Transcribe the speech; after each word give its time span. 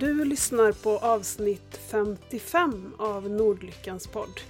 Du 0.00 0.24
lyssnar 0.24 0.72
på 0.72 0.98
avsnitt 0.98 1.80
55 1.90 2.94
av 2.98 3.30
Nordlyckans 3.30 4.06
podd. 4.06 4.40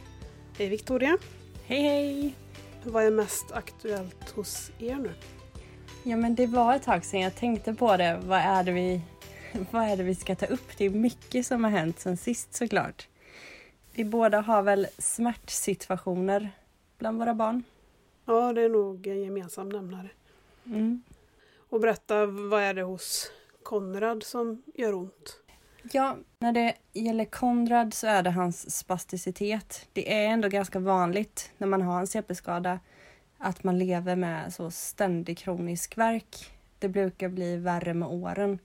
Hej 0.58 0.68
Victoria! 0.68 1.18
Hej 1.66 1.82
hej! 1.82 2.34
Vad 2.84 3.04
är 3.04 3.10
mest 3.10 3.52
aktuellt 3.52 4.30
hos 4.30 4.70
er 4.78 4.96
nu? 4.96 5.10
Ja 6.02 6.16
men 6.16 6.34
det 6.34 6.46
var 6.46 6.74
ett 6.74 6.82
tag 6.82 7.04
sedan 7.04 7.20
jag 7.20 7.36
tänkte 7.36 7.74
på 7.74 7.96
det. 7.96 8.20
Vad 8.24 8.38
är 8.38 8.64
det 8.64 8.72
vi, 8.72 9.00
vad 9.70 9.82
är 9.82 9.96
det 9.96 10.02
vi 10.02 10.14
ska 10.14 10.34
ta 10.34 10.46
upp? 10.46 10.76
Det 10.76 10.84
är 10.84 10.90
mycket 10.90 11.46
som 11.46 11.64
har 11.64 11.70
hänt 11.70 12.00
sen 12.00 12.16
sist 12.16 12.54
såklart. 12.54 13.08
Vi 13.92 14.04
båda 14.04 14.40
har 14.40 14.62
väl 14.62 14.86
smärtsituationer 14.98 16.50
bland 16.98 17.18
våra 17.18 17.34
barn. 17.34 17.62
Ja, 18.24 18.52
det 18.52 18.62
är 18.62 18.68
nog 18.68 19.06
en 19.06 19.22
gemensam 19.22 19.68
nämnare. 19.68 20.08
Mm. 20.64 21.02
Och 21.68 21.80
berätta, 21.80 22.26
vad 22.26 22.62
är 22.62 22.74
det 22.74 22.82
hos 22.82 23.30
Konrad 23.68 24.22
som 24.22 24.62
gör 24.74 24.94
ont? 24.94 25.40
Ja, 25.92 26.16
när 26.38 26.52
det 26.52 26.74
gäller 26.92 27.24
Konrad 27.24 27.94
så 27.94 28.06
är 28.06 28.22
det 28.22 28.30
hans 28.30 28.76
spasticitet. 28.78 29.88
Det 29.92 30.14
är 30.14 30.28
ändå 30.28 30.48
ganska 30.48 30.78
vanligt 30.78 31.52
när 31.58 31.66
man 31.66 31.82
har 31.82 32.00
en 32.00 32.06
CP-skada 32.06 32.80
att 33.38 33.64
man 33.64 33.78
lever 33.78 34.16
med 34.16 34.54
så 34.54 34.70
ständig 34.70 35.38
kronisk 35.38 35.98
värk. 35.98 36.52
Det 36.78 36.88
brukar 36.88 37.28
bli 37.28 37.56
värre 37.56 37.94
med 37.94 38.08
åren. 38.08 38.58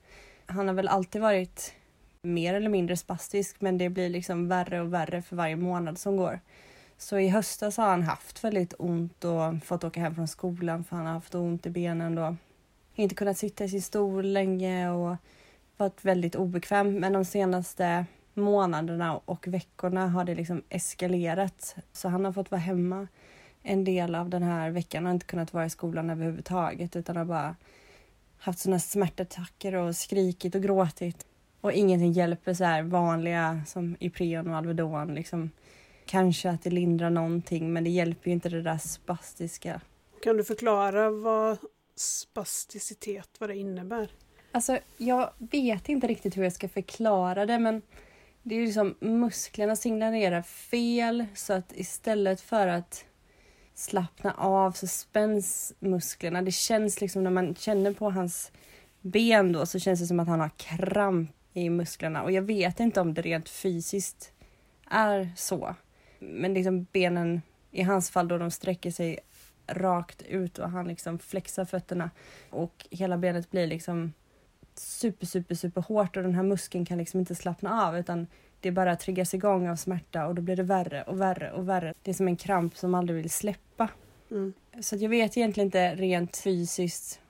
Han 0.46 0.68
har 0.68 0.74
väl 0.74 0.88
alltid 0.88 1.20
varit 1.22 1.74
mer 2.22 2.54
eller 2.54 2.68
mindre 2.68 2.96
spastisk 2.96 3.60
men 3.60 3.78
det 3.78 3.88
blir 3.88 4.08
liksom 4.08 4.48
värre 4.48 4.80
och 4.80 4.94
värre 4.94 5.22
för 5.22 5.36
varje 5.36 5.56
månad 5.56 5.98
som 5.98 6.16
går. 6.16 6.40
Så 6.98 7.18
i 7.18 7.28
höstas 7.28 7.76
har 7.76 7.86
han 7.86 8.02
haft 8.02 8.44
väldigt 8.44 8.74
ont 8.78 9.24
och 9.24 9.64
fått 9.64 9.84
åka 9.84 10.00
hem 10.00 10.14
från 10.14 10.28
skolan 10.28 10.84
för 10.84 10.96
han 10.96 11.06
har 11.06 11.12
haft 11.12 11.34
ont 11.34 11.66
i 11.66 11.70
benen 11.70 12.14
då. 12.14 12.36
Inte 12.94 13.14
kunnat 13.14 13.38
sitta 13.38 13.64
i 13.64 13.68
sin 13.68 13.82
stol 13.82 14.26
länge 14.26 14.90
och 14.90 15.16
varit 15.76 16.04
väldigt 16.04 16.34
obekväm. 16.34 16.94
Men 16.94 17.12
de 17.12 17.24
senaste 17.24 18.06
månaderna 18.34 19.20
och 19.24 19.48
veckorna 19.48 20.08
har 20.08 20.24
det 20.24 20.34
liksom 20.34 20.62
eskalerat. 20.68 21.76
Så 21.92 22.08
han 22.08 22.24
har 22.24 22.32
fått 22.32 22.50
vara 22.50 22.60
hemma 22.60 23.08
en 23.62 23.84
del 23.84 24.14
av 24.14 24.28
den 24.28 24.42
här 24.42 24.70
veckan 24.70 25.06
och 25.06 25.12
inte 25.12 25.26
kunnat 25.26 25.52
vara 25.52 25.66
i 25.66 25.70
skolan 25.70 26.10
överhuvudtaget 26.10 26.96
utan 26.96 27.16
har 27.16 27.24
bara 27.24 27.56
haft 28.38 28.58
såna 28.58 28.78
smärtattacker 28.78 29.74
och 29.74 29.96
skrikit 29.96 30.54
och 30.54 30.62
gråtit. 30.62 31.26
Och 31.60 31.72
ingenting 31.72 32.12
hjälper 32.12 32.54
så 32.54 32.64
här 32.64 32.82
vanliga 32.82 33.62
som 33.66 33.96
Ipren 34.00 34.48
och 34.48 34.56
Alvedon 34.56 35.14
liksom. 35.14 35.50
Kanske 36.06 36.50
att 36.50 36.62
det 36.62 36.70
lindrar 36.70 37.10
någonting 37.10 37.72
men 37.72 37.84
det 37.84 37.90
hjälper 37.90 38.28
ju 38.28 38.32
inte 38.32 38.48
det 38.48 38.62
där 38.62 38.78
spastiska. 38.78 39.80
Kan 40.22 40.36
du 40.36 40.44
förklara 40.44 41.10
vad 41.10 41.58
spasticitet, 41.96 43.28
vad 43.38 43.50
det 43.50 43.56
innebär? 43.56 44.10
Alltså, 44.52 44.78
jag 44.96 45.30
vet 45.38 45.88
inte 45.88 46.06
riktigt 46.06 46.36
hur 46.36 46.42
jag 46.42 46.52
ska 46.52 46.68
förklara 46.68 47.46
det, 47.46 47.58
men 47.58 47.82
det 48.42 48.54
är 48.54 48.60
ju 48.60 48.72
som 48.72 48.94
musklerna 49.00 49.76
signalerar 49.76 50.42
fel 50.42 51.26
så 51.34 51.52
att 51.52 51.72
istället 51.76 52.40
för 52.40 52.66
att 52.66 53.04
slappna 53.74 54.32
av 54.32 54.72
så 54.72 54.86
spänns 54.86 55.72
musklerna. 55.78 56.42
Det 56.42 56.52
känns 56.52 57.00
liksom 57.00 57.24
när 57.24 57.30
man 57.30 57.54
känner 57.54 57.92
på 57.92 58.10
hans 58.10 58.52
ben 59.00 59.52
då 59.52 59.66
så 59.66 59.78
känns 59.78 60.00
det 60.00 60.06
som 60.06 60.20
att 60.20 60.28
han 60.28 60.40
har 60.40 60.50
kramp 60.56 61.30
i 61.52 61.70
musklerna 61.70 62.22
och 62.22 62.32
jag 62.32 62.42
vet 62.42 62.80
inte 62.80 63.00
om 63.00 63.14
det 63.14 63.22
rent 63.22 63.48
fysiskt 63.48 64.32
är 64.90 65.32
så. 65.36 65.74
Men 66.18 66.54
liksom 66.54 66.86
benen 66.92 67.42
i 67.70 67.82
hans 67.82 68.10
fall 68.10 68.28
då 68.28 68.38
de 68.38 68.50
sträcker 68.50 68.90
sig 68.90 69.18
rakt 69.66 70.22
ut 70.22 70.58
och 70.58 70.70
han 70.70 70.88
liksom 70.88 71.18
flexar 71.18 71.64
fötterna 71.64 72.10
och 72.50 72.86
hela 72.90 73.16
benet 73.16 73.50
blir 73.50 73.66
liksom 73.66 74.12
super, 74.74 75.26
super, 75.26 75.54
super 75.54 75.80
hårt 75.80 76.16
och 76.16 76.22
den 76.22 76.34
här 76.34 76.42
muskeln 76.42 76.86
kan 76.86 76.98
liksom 76.98 77.20
inte 77.20 77.34
slappna 77.34 77.86
av 77.86 77.98
utan 77.98 78.26
det 78.60 78.70
bara 78.70 78.96
triggas 78.96 79.34
igång 79.34 79.68
av 79.68 79.76
smärta 79.76 80.26
och 80.26 80.34
då 80.34 80.42
blir 80.42 80.56
det 80.56 80.62
värre 80.62 81.02
och 81.02 81.20
värre 81.20 81.52
och 81.52 81.68
värre. 81.68 81.94
Det 82.02 82.10
är 82.10 82.14
som 82.14 82.28
en 82.28 82.36
kramp 82.36 82.76
som 82.76 82.94
aldrig 82.94 83.16
vill 83.16 83.30
släppa. 83.30 83.88
Mm. 84.30 84.52
Så 84.80 84.96
jag 84.96 85.08
vet 85.08 85.36
egentligen 85.36 85.66
inte 85.66 85.94
rent 85.94 86.36
fysiskt 86.36 87.20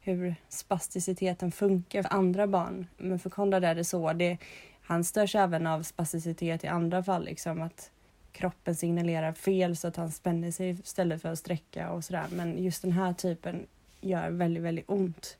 hur 0.00 0.34
spasticiteten 0.48 1.52
funkar 1.52 2.02
för 2.02 2.12
andra 2.12 2.46
barn. 2.46 2.86
Men 2.96 3.18
för 3.18 3.30
Konrad 3.30 3.64
är 3.64 3.74
det 3.74 3.84
så. 3.84 4.12
Det, 4.12 4.38
han 4.82 5.04
störs 5.04 5.34
även 5.34 5.66
av 5.66 5.82
spasticitet 5.82 6.64
i 6.64 6.66
andra 6.66 7.02
fall. 7.02 7.24
Liksom 7.24 7.62
att 7.62 7.90
kroppen 8.32 8.74
signalerar 8.74 9.32
fel 9.32 9.76
så 9.76 9.88
att 9.88 9.96
han 9.96 10.12
spänner 10.12 10.50
sig 10.50 10.70
istället 10.70 11.22
för 11.22 11.28
att 11.28 11.38
sträcka 11.38 11.90
och 11.90 12.04
sådär. 12.04 12.26
Men 12.30 12.62
just 12.62 12.82
den 12.82 12.92
här 12.92 13.12
typen 13.12 13.66
gör 14.00 14.30
väldigt, 14.30 14.62
väldigt 14.62 14.84
ont. 14.88 15.36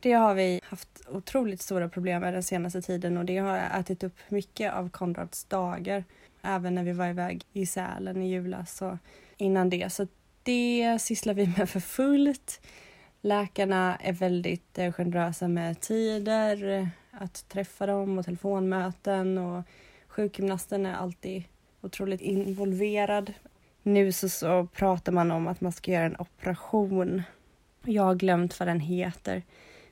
Det 0.00 0.12
har 0.12 0.34
vi 0.34 0.60
haft 0.64 0.88
otroligt 1.08 1.62
stora 1.62 1.88
problem 1.88 2.20
med 2.20 2.34
den 2.34 2.42
senaste 2.42 2.82
tiden 2.82 3.16
och 3.16 3.24
det 3.24 3.38
har 3.38 3.58
ätit 3.58 4.02
upp 4.02 4.16
mycket 4.28 4.72
av 4.72 4.90
Konrads 4.90 5.44
dagar. 5.44 6.04
Även 6.42 6.74
när 6.74 6.84
vi 6.84 6.92
var 6.92 7.06
iväg 7.06 7.44
i 7.52 7.66
Sälen 7.66 8.22
i 8.22 8.28
julas 8.28 8.82
och 8.82 8.96
innan 9.36 9.70
det. 9.70 9.92
Så 9.92 10.06
det 10.42 10.98
sysslar 11.00 11.34
vi 11.34 11.46
med 11.46 11.70
för 11.70 11.80
fullt. 11.80 12.60
Läkarna 13.20 13.96
är 13.96 14.12
väldigt 14.12 14.78
eh, 14.78 14.92
generösa 14.92 15.48
med 15.48 15.80
tider, 15.80 16.88
att 17.10 17.48
träffa 17.48 17.86
dem 17.86 18.18
och 18.18 18.24
telefonmöten 18.24 19.38
och 19.38 19.64
sjukgymnasten 20.08 20.86
är 20.86 20.94
alltid 20.94 21.44
otroligt 21.80 22.20
involverad. 22.20 23.32
Nu 23.82 24.12
så, 24.12 24.28
så 24.28 24.68
pratar 24.72 25.12
man 25.12 25.30
om 25.30 25.46
att 25.46 25.60
man 25.60 25.72
ska 25.72 25.92
göra 25.92 26.04
en 26.04 26.16
operation. 26.18 27.22
Jag 27.84 28.02
har 28.02 28.14
glömt 28.14 28.58
vad 28.58 28.68
den 28.68 28.80
heter. 28.80 29.42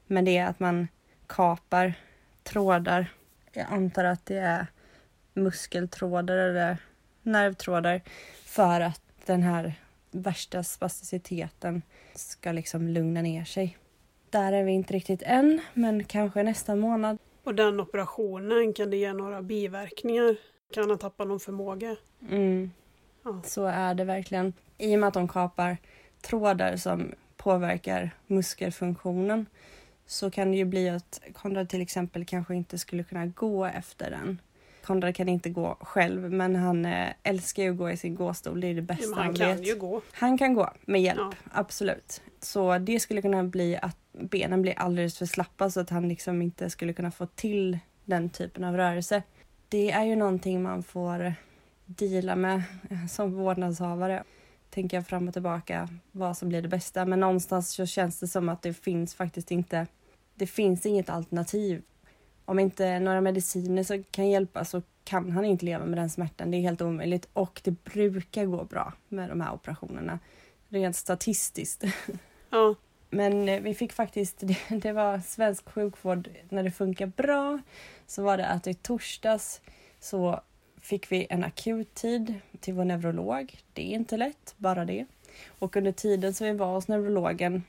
Men 0.07 0.25
det 0.25 0.37
är 0.37 0.47
att 0.47 0.61
man 0.61 0.89
kapar 1.27 1.95
trådar. 2.43 3.07
Jag 3.53 3.67
antar 3.71 4.05
att 4.05 4.27
det 4.27 4.39
är 4.39 4.67
muskeltrådar 5.35 6.37
eller 6.37 6.77
nervtrådar 7.23 8.01
för 8.45 8.81
att 8.81 9.03
den 9.27 9.43
här 9.43 9.75
värsta 10.11 10.63
spasticiteten 10.63 11.83
ska 12.15 12.53
liksom 12.53 12.89
lugna 12.89 13.23
ner 13.23 13.45
sig. 13.45 13.79
Där 14.31 14.53
är 14.53 14.65
vi 14.65 14.73
inte 14.73 14.95
riktigt 14.95 15.23
än, 15.23 15.61
men 15.75 16.05
kanske 16.05 16.43
nästa 16.43 16.77
månad. 16.77 17.19
Och 17.45 17.55
den 17.55 17.81
operationen, 17.81 18.73
kan 18.73 18.91
det 18.91 18.97
ge 18.97 19.13
några 19.13 19.43
biverkningar? 19.43 20.37
Kan 20.72 20.91
han 20.91 20.99
tappa 20.99 21.25
någon 21.25 21.41
förmåga? 21.41 21.97
Mm. 22.31 22.71
Ja. 23.25 23.41
Så 23.44 23.65
är 23.66 23.94
det 23.94 24.04
verkligen. 24.04 24.53
I 24.78 24.94
och 24.97 25.00
med 25.00 25.06
att 25.09 25.15
de 25.15 25.28
kapar 25.28 25.77
trådar 26.22 26.77
som 26.77 27.12
påverkar 27.37 28.10
muskelfunktionen 28.27 29.47
så 30.06 30.31
kan 30.31 30.50
det 30.50 30.56
ju 30.56 30.65
bli 30.65 30.88
att 30.88 31.21
Konrad 31.34 31.69
till 31.69 31.81
exempel 31.82 32.25
kanske 32.25 32.54
inte 32.54 32.78
skulle 32.78 33.03
kunna 33.04 33.27
gå 33.27 33.65
efter 33.65 34.10
den. 34.10 34.41
Konrad 34.84 35.15
kan 35.16 35.28
inte 35.28 35.50
gå 35.50 35.77
själv 35.81 36.32
men 36.32 36.56
han 36.56 36.84
eh, 36.84 37.09
älskar 37.22 37.62
ju 37.62 37.71
att 37.71 37.77
gå 37.78 37.91
i 37.91 37.97
sin 37.97 38.15
gåstol. 38.15 38.60
Det 38.60 38.66
är 38.66 38.75
det 38.75 38.83
bästa 38.83 39.09
Men 39.09 39.19
han 39.19 39.27
han 39.27 39.34
kan 39.34 39.56
vet. 39.56 39.66
ju 39.69 39.77
gå. 39.77 40.03
Han 40.12 40.38
kan 40.38 40.54
gå 40.54 40.71
med 40.84 41.03
hjälp, 41.03 41.19
Ja. 41.21 41.33
absolut. 41.53 42.22
Så 42.41 42.78
det 42.78 43.00
skulle 43.00 43.22
kunna 43.22 43.44
bli 43.44 43.78
att 43.83 43.97
benen 44.12 44.62
blir 44.62 44.78
alldeles 44.78 45.19
för 45.19 45.27
slappa 45.27 45.71
så 45.71 45.81
att 45.81 45.91
han 45.91 46.09
liksom 46.09 46.43
inte 46.43 46.71
skulle 46.71 46.93
kunna 46.93 47.10
få 47.10 47.27
till 47.27 47.78
den 48.04 48.31
typen 48.31 48.65
av 48.65 48.77
rörelse. 48.77 49.22
Det 49.69 49.91
är 49.91 50.04
ju 50.04 50.16
någonting 50.16 50.62
man 50.62 50.82
får 50.82 51.34
deala 51.87 52.37
med 52.37 52.62
eh, 52.91 53.06
som 53.06 53.34
vårdnadshavare. 53.34 54.25
Tänker 54.71 54.97
jag 54.97 55.06
fram 55.06 55.28
och 55.28 55.32
tillbaka 55.32 55.88
vad 56.12 56.37
som 56.37 56.49
blir 56.49 56.62
det 56.62 56.69
bästa. 56.69 57.04
Men 57.04 57.21
någonstans 57.21 57.71
så 57.71 57.87
känns 57.87 58.21
det 58.21 58.28
som 58.28 58.48
att 58.48 58.63
det 58.63 58.74
finns 58.74 59.15
faktiskt 59.15 59.51
inte. 59.51 59.86
Det 60.34 60.47
finns 60.47 60.86
inget 60.86 61.10
alternativ. 61.10 61.83
Om 62.45 62.59
inte 62.59 62.98
några 62.98 63.21
mediciner 63.21 63.83
så 63.83 64.03
kan 64.10 64.28
hjälpa 64.28 64.65
så 64.65 64.83
kan 65.04 65.30
han 65.30 65.45
inte 65.45 65.65
leva 65.65 65.84
med 65.84 65.98
den 65.98 66.10
smärtan. 66.10 66.51
Det 66.51 66.57
är 66.57 66.60
helt 66.60 66.83
omöjligt 66.83 67.28
och 67.33 67.60
det 67.65 67.71
brukar 67.71 68.45
gå 68.45 68.65
bra 68.65 68.92
med 69.09 69.28
de 69.28 69.41
här 69.41 69.54
operationerna. 69.54 70.19
Rent 70.69 70.97
statistiskt. 70.97 71.84
Ja. 72.51 72.74
Men 73.16 73.48
eh, 73.48 73.60
vi 73.60 73.74
fick 73.74 73.92
faktiskt, 73.92 74.36
det, 74.41 74.59
det 74.68 74.92
var 74.92 75.18
svensk 75.18 75.68
sjukvård 75.68 76.28
när 76.48 76.63
det 76.63 76.71
funkar 76.71 77.07
bra. 77.07 77.59
Så 78.07 78.22
var 78.22 78.36
det 78.36 78.47
att 78.47 78.66
i 78.66 78.74
torsdags 78.74 79.60
så 80.01 80.41
fick 80.80 81.13
vi 81.13 81.27
en 81.30 81.45
akuttid 81.45 82.34
till 82.60 82.74
vår 82.74 82.84
neurolog. 82.84 83.59
Det 83.72 83.83
är 83.83 83.95
inte 83.95 84.16
lätt, 84.16 84.54
bara 84.57 84.84
det. 84.84 85.07
Och 85.59 85.77
under 85.77 85.92
tiden 85.92 86.34
som 86.34 86.47
vi 86.47 86.53
var 86.53 86.74
hos 86.74 86.89
neurologen 86.89 87.63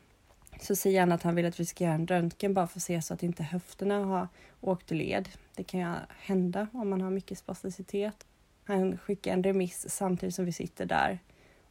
så 0.62 0.76
säger 0.76 1.00
han 1.00 1.12
att 1.12 1.24
han 1.24 1.36
vill 1.36 1.46
att 1.46 1.60
vi 1.60 1.66
ska 1.66 1.84
göra 1.84 1.94
en 1.94 2.08
röntgen 2.08 2.54
bara 2.54 2.68
för 2.68 2.80
att 2.80 2.84
se 2.84 3.02
så 3.02 3.14
att 3.14 3.24
inte 3.24 3.44
höfterna 3.44 4.06
har 4.06 4.28
åkt 4.62 4.92
ur 4.92 4.96
led. 4.96 5.30
Det 5.56 5.64
kan 5.64 5.80
ju 5.80 5.88
hända 6.20 6.68
om 6.74 6.90
man 6.90 7.02
har 7.02 7.10
mycket 7.10 7.38
spasticitet. 7.38 8.26
Han 8.64 8.98
skickar 8.98 9.34
en 9.34 9.44
remiss 9.44 9.90
samtidigt 9.90 10.36
som 10.36 10.46
vi 10.46 10.52
sitter 10.52 10.86
där. 10.86 11.20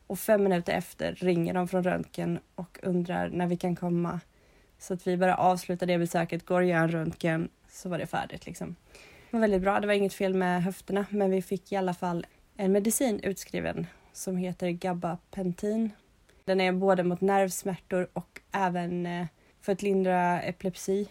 Och 0.06 0.18
fem 0.18 0.42
minuter 0.42 0.72
efter 0.72 1.14
ringer 1.14 1.54
de 1.54 1.68
från 1.68 1.82
röntgen 1.82 2.38
och 2.54 2.78
undrar 2.82 3.28
när 3.28 3.46
vi 3.46 3.56
kan 3.56 3.76
komma. 3.76 4.20
Så 4.78 4.94
att 4.94 5.06
vi 5.06 5.16
bara 5.16 5.36
avslutar 5.36 5.86
det 5.86 5.98
besöket, 5.98 6.46
går 6.46 6.60
och 6.60 6.66
gör 6.66 6.82
en 6.82 6.90
röntgen, 6.90 7.48
så 7.68 7.88
var 7.88 7.98
det 7.98 8.06
färdigt 8.06 8.46
liksom. 8.46 8.76
Det 9.30 9.36
var 9.36 9.40
väldigt 9.40 9.62
bra, 9.62 9.80
det 9.80 9.86
var 9.86 9.94
inget 9.94 10.14
fel 10.14 10.34
med 10.34 10.62
höfterna 10.62 11.06
men 11.10 11.30
vi 11.30 11.42
fick 11.42 11.72
i 11.72 11.76
alla 11.76 11.94
fall 11.94 12.26
en 12.56 12.72
medicin 12.72 13.20
utskriven 13.20 13.86
som 14.12 14.36
heter 14.36 14.70
Gabapentin. 14.70 15.90
Den 16.44 16.60
är 16.60 16.72
både 16.72 17.02
mot 17.02 17.20
nervsmärtor 17.20 18.08
och 18.12 18.40
även 18.52 19.06
eh, 19.06 19.26
för 19.60 19.72
att 19.72 19.82
lindra 19.82 20.42
epilepsi. 20.42 21.08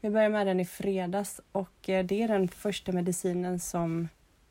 Vi 0.00 0.10
började 0.10 0.32
med 0.32 0.46
den 0.46 0.60
i 0.60 0.64
fredags 0.64 1.40
och 1.52 1.88
eh, 1.88 2.04
det 2.04 2.22
är 2.22 2.28
den 2.28 2.48
första 2.48 2.92
medicinen 2.92 3.60
som 3.60 4.08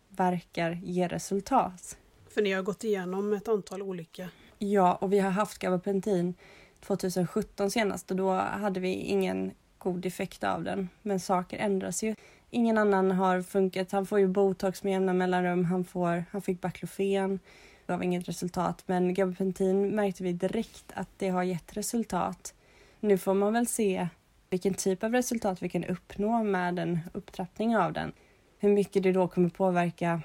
verkar 0.10 0.80
ge 0.84 1.08
resultat. 1.08 1.98
För 2.36 2.42
ni 2.42 2.52
har 2.52 2.64
gått 2.64 2.84
igenom 2.84 3.34
ett 3.34 3.48
antal 3.48 3.82
olika... 3.82 4.30
Ja, 4.60 4.96
och 4.96 5.14
vi 5.14 5.20
har 5.20 5.30
haft 5.30 5.60
gabapentin 5.60 6.34
2017 6.80 7.72
senast 7.72 8.12
och 8.12 8.18
då 8.18 8.34
hade 8.34 8.80
vi 8.80 8.94
ingen 8.94 9.52
god 9.78 10.06
effekt 10.06 10.44
av 10.44 10.64
den. 10.64 10.90
Men 11.02 11.20
saker 11.20 11.58
ändras 11.58 12.04
ju. 12.04 12.16
Ingen 12.50 12.78
annan 12.78 13.12
har 13.12 13.42
funkat. 13.42 13.92
Han 13.92 14.06
får 14.06 14.20
ju 14.20 14.28
botox 14.28 14.84
med 14.84 14.94
jämna 14.94 15.14
mellanrum. 15.14 15.66
Han, 15.66 15.86
får, 15.86 16.26
han 16.32 16.42
fick 16.42 16.62
baklofen. 16.62 17.40
gav 17.88 18.04
inget 18.04 18.28
resultat. 18.28 18.84
Men 18.86 19.14
gabapentin 19.14 19.96
märkte 19.96 20.24
vi 20.24 20.34
direkt 20.34 20.86
att 20.94 21.10
det 21.18 21.30
har 21.30 21.44
gett 21.44 21.78
resultat. 21.78 22.54
Nu 23.00 23.18
får 23.18 23.34
man 23.34 23.54
väl 23.54 23.68
se 23.68 24.08
vilken 24.50 24.74
typ 24.74 25.04
av 25.04 25.12
resultat 25.12 25.62
vi 25.62 25.70
kan 25.70 25.84
uppnå 25.84 26.44
med 26.44 26.80
en 26.80 27.00
upptrappning 27.14 27.78
av 27.78 27.94
den. 27.94 28.12
Hur 28.60 28.70
mycket 28.70 29.04
det 29.04 29.12
då 29.12 29.28
kommer 29.28 29.50
påverka 29.50 30.22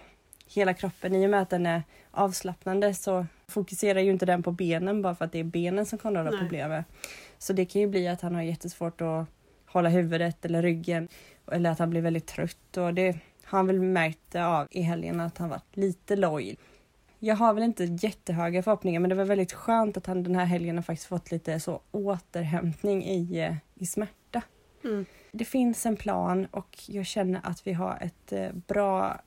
hela 0.55 0.75
kroppen. 0.75 1.15
I 1.15 1.27
och 1.27 1.31
med 1.31 1.43
att 1.43 1.51
den 1.51 1.67
är 1.67 1.83
avslappnande 2.11 2.95
så 2.95 3.27
fokuserar 3.49 4.01
ju 4.01 4.11
inte 4.11 4.27
den 4.27 4.43
på 4.43 4.53
benen 4.53 5.03
bara 5.03 5.15
för 5.15 5.25
att 5.25 5.33
det 5.33 5.39
är 5.39 5.45
benen 5.45 5.87
som 5.87 5.99
Konrad 5.99 6.27
har 6.27 6.39
problem 6.39 6.69
med. 6.69 6.85
Så 7.39 7.53
det 7.53 7.65
kan 7.65 7.81
ju 7.81 7.89
bli 7.89 8.09
att 8.09 8.21
han 8.21 8.35
har 8.35 8.43
jättesvårt 8.43 9.01
att 9.01 9.27
hålla 9.67 9.89
huvudet 9.89 10.45
eller 10.45 10.63
ryggen 10.63 11.09
eller 11.53 11.71
att 11.71 11.79
han 11.79 11.91
blir 11.91 12.01
väldigt 12.01 12.27
trött 12.27 12.77
och 12.77 12.95
det 12.95 13.13
har 13.45 13.59
han 13.59 13.67
väl 13.67 13.81
märkt 13.81 14.35
av 14.35 14.69
i 14.71 14.83
helgen 14.83 15.21
att 15.21 15.39
han 15.39 15.49
varit 15.49 15.77
lite 15.77 16.17
loj. 16.17 16.57
Jag 17.19 17.37
har 17.37 17.55
väl 17.55 17.63
inte 17.63 17.85
jättehöga 17.85 18.63
förhoppningar 18.63 19.01
men 19.01 19.11
det 19.11 19.17
var 19.17 19.25
väldigt 19.25 19.53
skönt 19.53 19.97
att 19.97 20.07
han 20.07 20.23
den 20.23 20.35
här 20.35 20.45
helgen 20.45 20.77
har 20.77 20.83
faktiskt 20.83 21.09
fått 21.09 21.31
lite 21.31 21.61
så 21.61 21.81
återhämtning 21.91 23.05
i, 23.05 23.57
i 23.75 23.87
smärta. 23.87 24.43
Mm. 24.85 25.07
Det 25.33 25.45
finns 25.45 25.87
en 25.87 25.97
plan 25.97 26.47
och 26.47 26.79
jag 26.87 27.07
känner 27.07 27.41
att 27.45 27.67
vi 27.67 27.73
har 27.73 27.99
ett 28.01 28.33
eh, 28.33 28.53
bra 28.53 29.21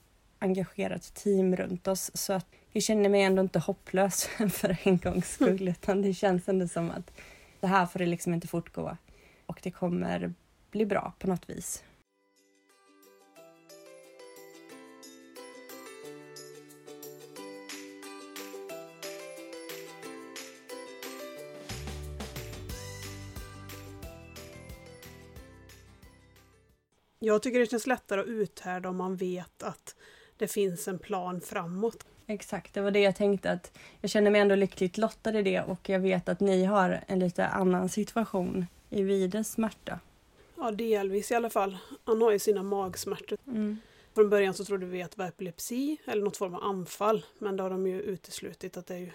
engagerat 0.43 1.13
team 1.13 1.55
runt 1.55 1.87
oss 1.87 2.11
så 2.13 2.33
att 2.33 2.47
jag 2.71 2.83
känner 2.83 3.09
mig 3.09 3.21
ändå 3.21 3.41
inte 3.41 3.59
hopplös 3.59 4.25
för 4.49 4.77
en 4.83 4.97
gångs 4.97 5.31
skull 5.31 5.61
mm. 5.61 5.67
utan 5.67 6.01
det 6.01 6.13
känns 6.13 6.49
ändå 6.49 6.67
som 6.67 6.91
att 6.91 7.11
det 7.59 7.67
här 7.67 7.85
får 7.85 7.99
det 7.99 8.05
liksom 8.05 8.33
inte 8.33 8.47
fortgå 8.47 8.97
och 9.45 9.59
det 9.63 9.71
kommer 9.71 10.33
bli 10.71 10.85
bra 10.85 11.13
på 11.19 11.27
något 11.27 11.49
vis. 11.49 11.83
Jag 27.25 27.41
tycker 27.41 27.59
det 27.59 27.65
känns 27.65 27.87
lättare 27.87 28.21
att 28.21 28.27
uthärda 28.27 28.89
om 28.89 28.97
man 28.97 29.15
vet 29.15 29.63
att 29.63 29.82
det 30.43 30.47
finns 30.47 30.87
en 30.87 30.99
plan 30.99 31.41
framåt. 31.41 32.05
Exakt, 32.27 32.73
det 32.73 32.81
var 32.81 32.91
det 32.91 32.99
jag 32.99 33.15
tänkte 33.15 33.51
att 33.51 33.71
jag 34.01 34.09
känner 34.09 34.31
mig 34.31 34.41
ändå 34.41 34.55
lyckligt 34.55 34.97
lottad 34.97 35.39
i 35.39 35.43
det 35.43 35.61
och 35.61 35.89
jag 35.89 35.99
vet 35.99 36.29
att 36.29 36.39
ni 36.39 36.63
har 36.63 37.03
en 37.07 37.19
lite 37.19 37.47
annan 37.47 37.89
situation 37.89 38.65
i 38.89 39.03
Vides 39.03 39.51
smärta. 39.51 39.99
Ja, 40.57 40.71
delvis 40.71 41.31
i 41.31 41.35
alla 41.35 41.49
fall. 41.49 41.77
Han 42.03 42.21
har 42.21 42.31
ju 42.31 42.39
sina 42.39 42.63
magsmärtor. 42.63 43.37
Mm. 43.47 43.77
Från 44.15 44.29
början 44.29 44.53
så 44.53 44.65
trodde 44.65 44.85
vi 44.85 45.01
att 45.01 45.11
det 45.11 45.17
var 45.17 45.27
epilepsi 45.27 45.97
eller 46.05 46.23
något 46.23 46.37
form 46.37 46.55
av 46.55 46.63
anfall, 46.63 47.25
men 47.39 47.57
det 47.57 47.63
har 47.63 47.69
de 47.69 47.87
ju 47.87 48.01
uteslutit 48.01 48.77
att 48.77 48.87
det 48.87 48.93
är 48.93 48.99
ju 48.99 49.11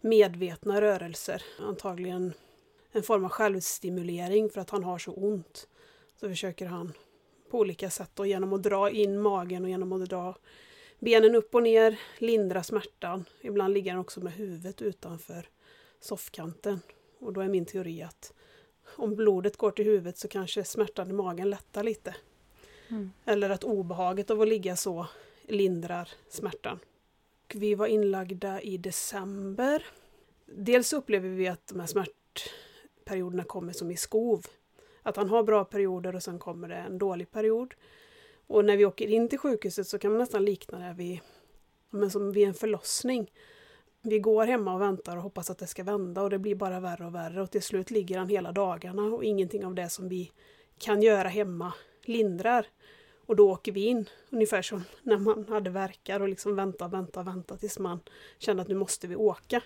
medvetna 0.00 0.80
rörelser. 0.80 1.42
Antagligen 1.60 2.32
en 2.92 3.02
form 3.02 3.24
av 3.24 3.30
självstimulering 3.30 4.50
för 4.50 4.60
att 4.60 4.70
han 4.70 4.84
har 4.84 4.98
så 4.98 5.12
ont. 5.12 5.68
Så 6.20 6.28
försöker 6.28 6.66
han 6.66 6.92
på 7.50 7.58
olika 7.58 7.90
sätt 7.90 8.20
och 8.20 8.26
genom 8.26 8.52
att 8.52 8.62
dra 8.62 8.90
in 8.90 9.20
magen 9.20 9.64
och 9.64 9.70
genom 9.70 9.92
att 9.92 10.08
dra 10.08 10.36
benen 10.98 11.34
upp 11.34 11.54
och 11.54 11.62
ner, 11.62 12.00
lindra 12.18 12.62
smärtan. 12.62 13.24
Ibland 13.40 13.74
ligger 13.74 13.92
han 13.92 14.00
också 14.00 14.20
med 14.20 14.32
huvudet 14.32 14.82
utanför 14.82 15.48
soffkanten. 16.00 16.80
Och 17.18 17.32
då 17.32 17.40
är 17.40 17.48
min 17.48 17.66
teori 17.66 18.02
att 18.02 18.32
om 18.96 19.16
blodet 19.16 19.56
går 19.56 19.70
till 19.70 19.84
huvudet 19.84 20.18
så 20.18 20.28
kanske 20.28 20.64
smärtan 20.64 21.10
i 21.10 21.12
magen 21.12 21.50
lättar 21.50 21.82
lite. 21.82 22.14
Mm. 22.88 23.12
Eller 23.24 23.50
att 23.50 23.64
obehaget 23.64 24.30
av 24.30 24.40
att 24.40 24.48
ligga 24.48 24.76
så 24.76 25.06
lindrar 25.42 26.08
smärtan. 26.28 26.78
Vi 27.54 27.74
var 27.74 27.86
inlagda 27.86 28.60
i 28.60 28.78
december. 28.78 29.86
Dels 30.46 30.92
upplever 30.92 31.28
vi 31.28 31.48
att 31.48 31.66
de 31.66 31.80
här 31.80 31.86
smärtperioderna 31.86 33.44
kommer 33.44 33.72
som 33.72 33.90
i 33.90 33.96
skov. 33.96 34.46
Att 35.06 35.16
han 35.16 35.28
har 35.28 35.42
bra 35.42 35.64
perioder 35.64 36.14
och 36.14 36.22
sen 36.22 36.38
kommer 36.38 36.68
det 36.68 36.74
en 36.74 36.98
dålig 36.98 37.30
period. 37.30 37.74
Och 38.46 38.64
när 38.64 38.76
vi 38.76 38.84
åker 38.84 39.08
in 39.08 39.28
till 39.28 39.38
sjukhuset 39.38 39.86
så 39.86 39.98
kan 39.98 40.10
man 40.10 40.18
nästan 40.18 40.44
likna 40.44 40.78
det 40.78 40.94
vid, 40.94 41.20
men 41.90 42.10
som 42.10 42.32
vid 42.32 42.48
en 42.48 42.54
förlossning. 42.54 43.32
Vi 44.02 44.18
går 44.18 44.46
hemma 44.46 44.74
och 44.74 44.80
väntar 44.80 45.16
och 45.16 45.22
hoppas 45.22 45.50
att 45.50 45.58
det 45.58 45.66
ska 45.66 45.84
vända 45.84 46.22
och 46.22 46.30
det 46.30 46.38
blir 46.38 46.54
bara 46.54 46.80
värre 46.80 47.06
och 47.06 47.14
värre 47.14 47.42
och 47.42 47.50
till 47.50 47.62
slut 47.62 47.90
ligger 47.90 48.18
han 48.18 48.28
hela 48.28 48.52
dagarna 48.52 49.02
och 49.02 49.24
ingenting 49.24 49.64
av 49.64 49.74
det 49.74 49.88
som 49.88 50.08
vi 50.08 50.32
kan 50.78 51.02
göra 51.02 51.28
hemma 51.28 51.72
lindrar. 52.04 52.66
Och 53.26 53.36
då 53.36 53.50
åker 53.50 53.72
vi 53.72 53.86
in, 53.86 54.08
ungefär 54.30 54.62
som 54.62 54.82
när 55.02 55.18
man 55.18 55.44
hade 55.48 55.70
verkar 55.70 56.20
och 56.20 56.28
liksom 56.28 56.56
vänta, 56.56 56.88
vänta, 56.88 57.22
vänta 57.22 57.56
tills 57.56 57.78
man 57.78 58.00
kände 58.38 58.62
att 58.62 58.68
nu 58.68 58.74
måste 58.74 59.06
vi 59.06 59.16
åka. 59.16 59.62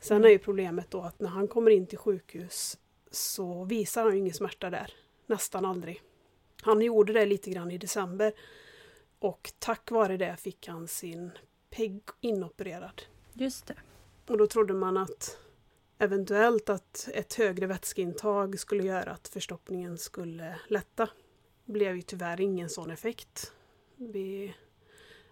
Sen 0.00 0.24
är 0.24 0.28
ju 0.28 0.38
problemet 0.38 0.90
då 0.90 1.00
att 1.00 1.20
när 1.20 1.28
han 1.28 1.48
kommer 1.48 1.70
in 1.70 1.86
till 1.86 1.98
sjukhus 1.98 2.78
så 3.10 3.64
visar 3.64 4.02
han 4.02 4.12
ju 4.12 4.18
ingen 4.18 4.34
smärta 4.34 4.70
där. 4.70 4.94
Nästan 5.26 5.64
aldrig. 5.64 6.02
Han 6.62 6.82
gjorde 6.82 7.12
det 7.12 7.26
lite 7.26 7.50
grann 7.50 7.70
i 7.70 7.78
december 7.78 8.32
och 9.18 9.52
tack 9.58 9.90
vare 9.90 10.16
det 10.16 10.36
fick 10.36 10.68
han 10.68 10.88
sin 10.88 11.30
PEG 11.70 12.02
inopererad. 12.20 13.02
Just 13.32 13.66
det. 13.66 13.74
Och 14.26 14.38
då 14.38 14.46
trodde 14.46 14.74
man 14.74 14.96
att 14.96 15.38
eventuellt 15.98 16.68
att 16.68 17.08
ett 17.14 17.34
högre 17.34 17.66
vätskeintag 17.66 18.58
skulle 18.58 18.82
göra 18.82 19.10
att 19.10 19.28
förstoppningen 19.28 19.98
skulle 19.98 20.60
lätta. 20.68 21.08
Det 21.64 21.72
blev 21.72 21.96
ju 21.96 22.02
tyvärr 22.02 22.40
ingen 22.40 22.68
sån 22.68 22.90
effekt. 22.90 23.52
Vi 23.96 24.54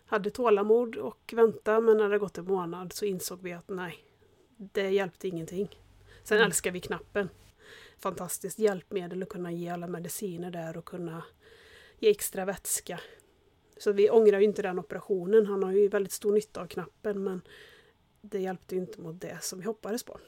hade 0.06 0.30
tålamod 0.30 0.96
och 0.96 1.32
vänta 1.36 1.80
men 1.80 1.96
när 1.96 2.08
det 2.08 2.18
gått 2.18 2.38
en 2.38 2.44
månad 2.44 2.92
så 2.92 3.04
insåg 3.04 3.42
vi 3.42 3.52
att 3.52 3.68
nej, 3.68 4.04
det 4.56 4.90
hjälpte 4.90 5.28
ingenting. 5.28 5.80
Sen 6.22 6.36
mm. 6.36 6.46
älskar 6.46 6.70
vi 6.70 6.80
knappen 6.80 7.28
fantastiskt 7.98 8.58
hjälpmedel 8.58 9.22
att 9.22 9.28
kunna 9.28 9.52
ge 9.52 9.68
alla 9.68 9.86
mediciner 9.86 10.50
där 10.50 10.76
och 10.76 10.84
kunna 10.84 11.24
ge 11.98 12.10
extra 12.10 12.44
vätska. 12.44 13.00
Så 13.78 13.92
vi 13.92 14.10
ångrar 14.10 14.38
ju 14.38 14.44
inte 14.44 14.62
den 14.62 14.78
operationen. 14.78 15.46
Han 15.46 15.62
har 15.62 15.72
ju 15.72 15.88
väldigt 15.88 16.12
stor 16.12 16.32
nytta 16.32 16.60
av 16.60 16.66
knappen 16.66 17.24
men 17.24 17.42
det 18.20 18.40
hjälpte 18.40 18.76
inte 18.76 19.00
mot 19.00 19.20
det 19.20 19.38
som 19.42 19.58
vi 19.58 19.64
hoppades 19.64 20.02
på. 20.02 20.18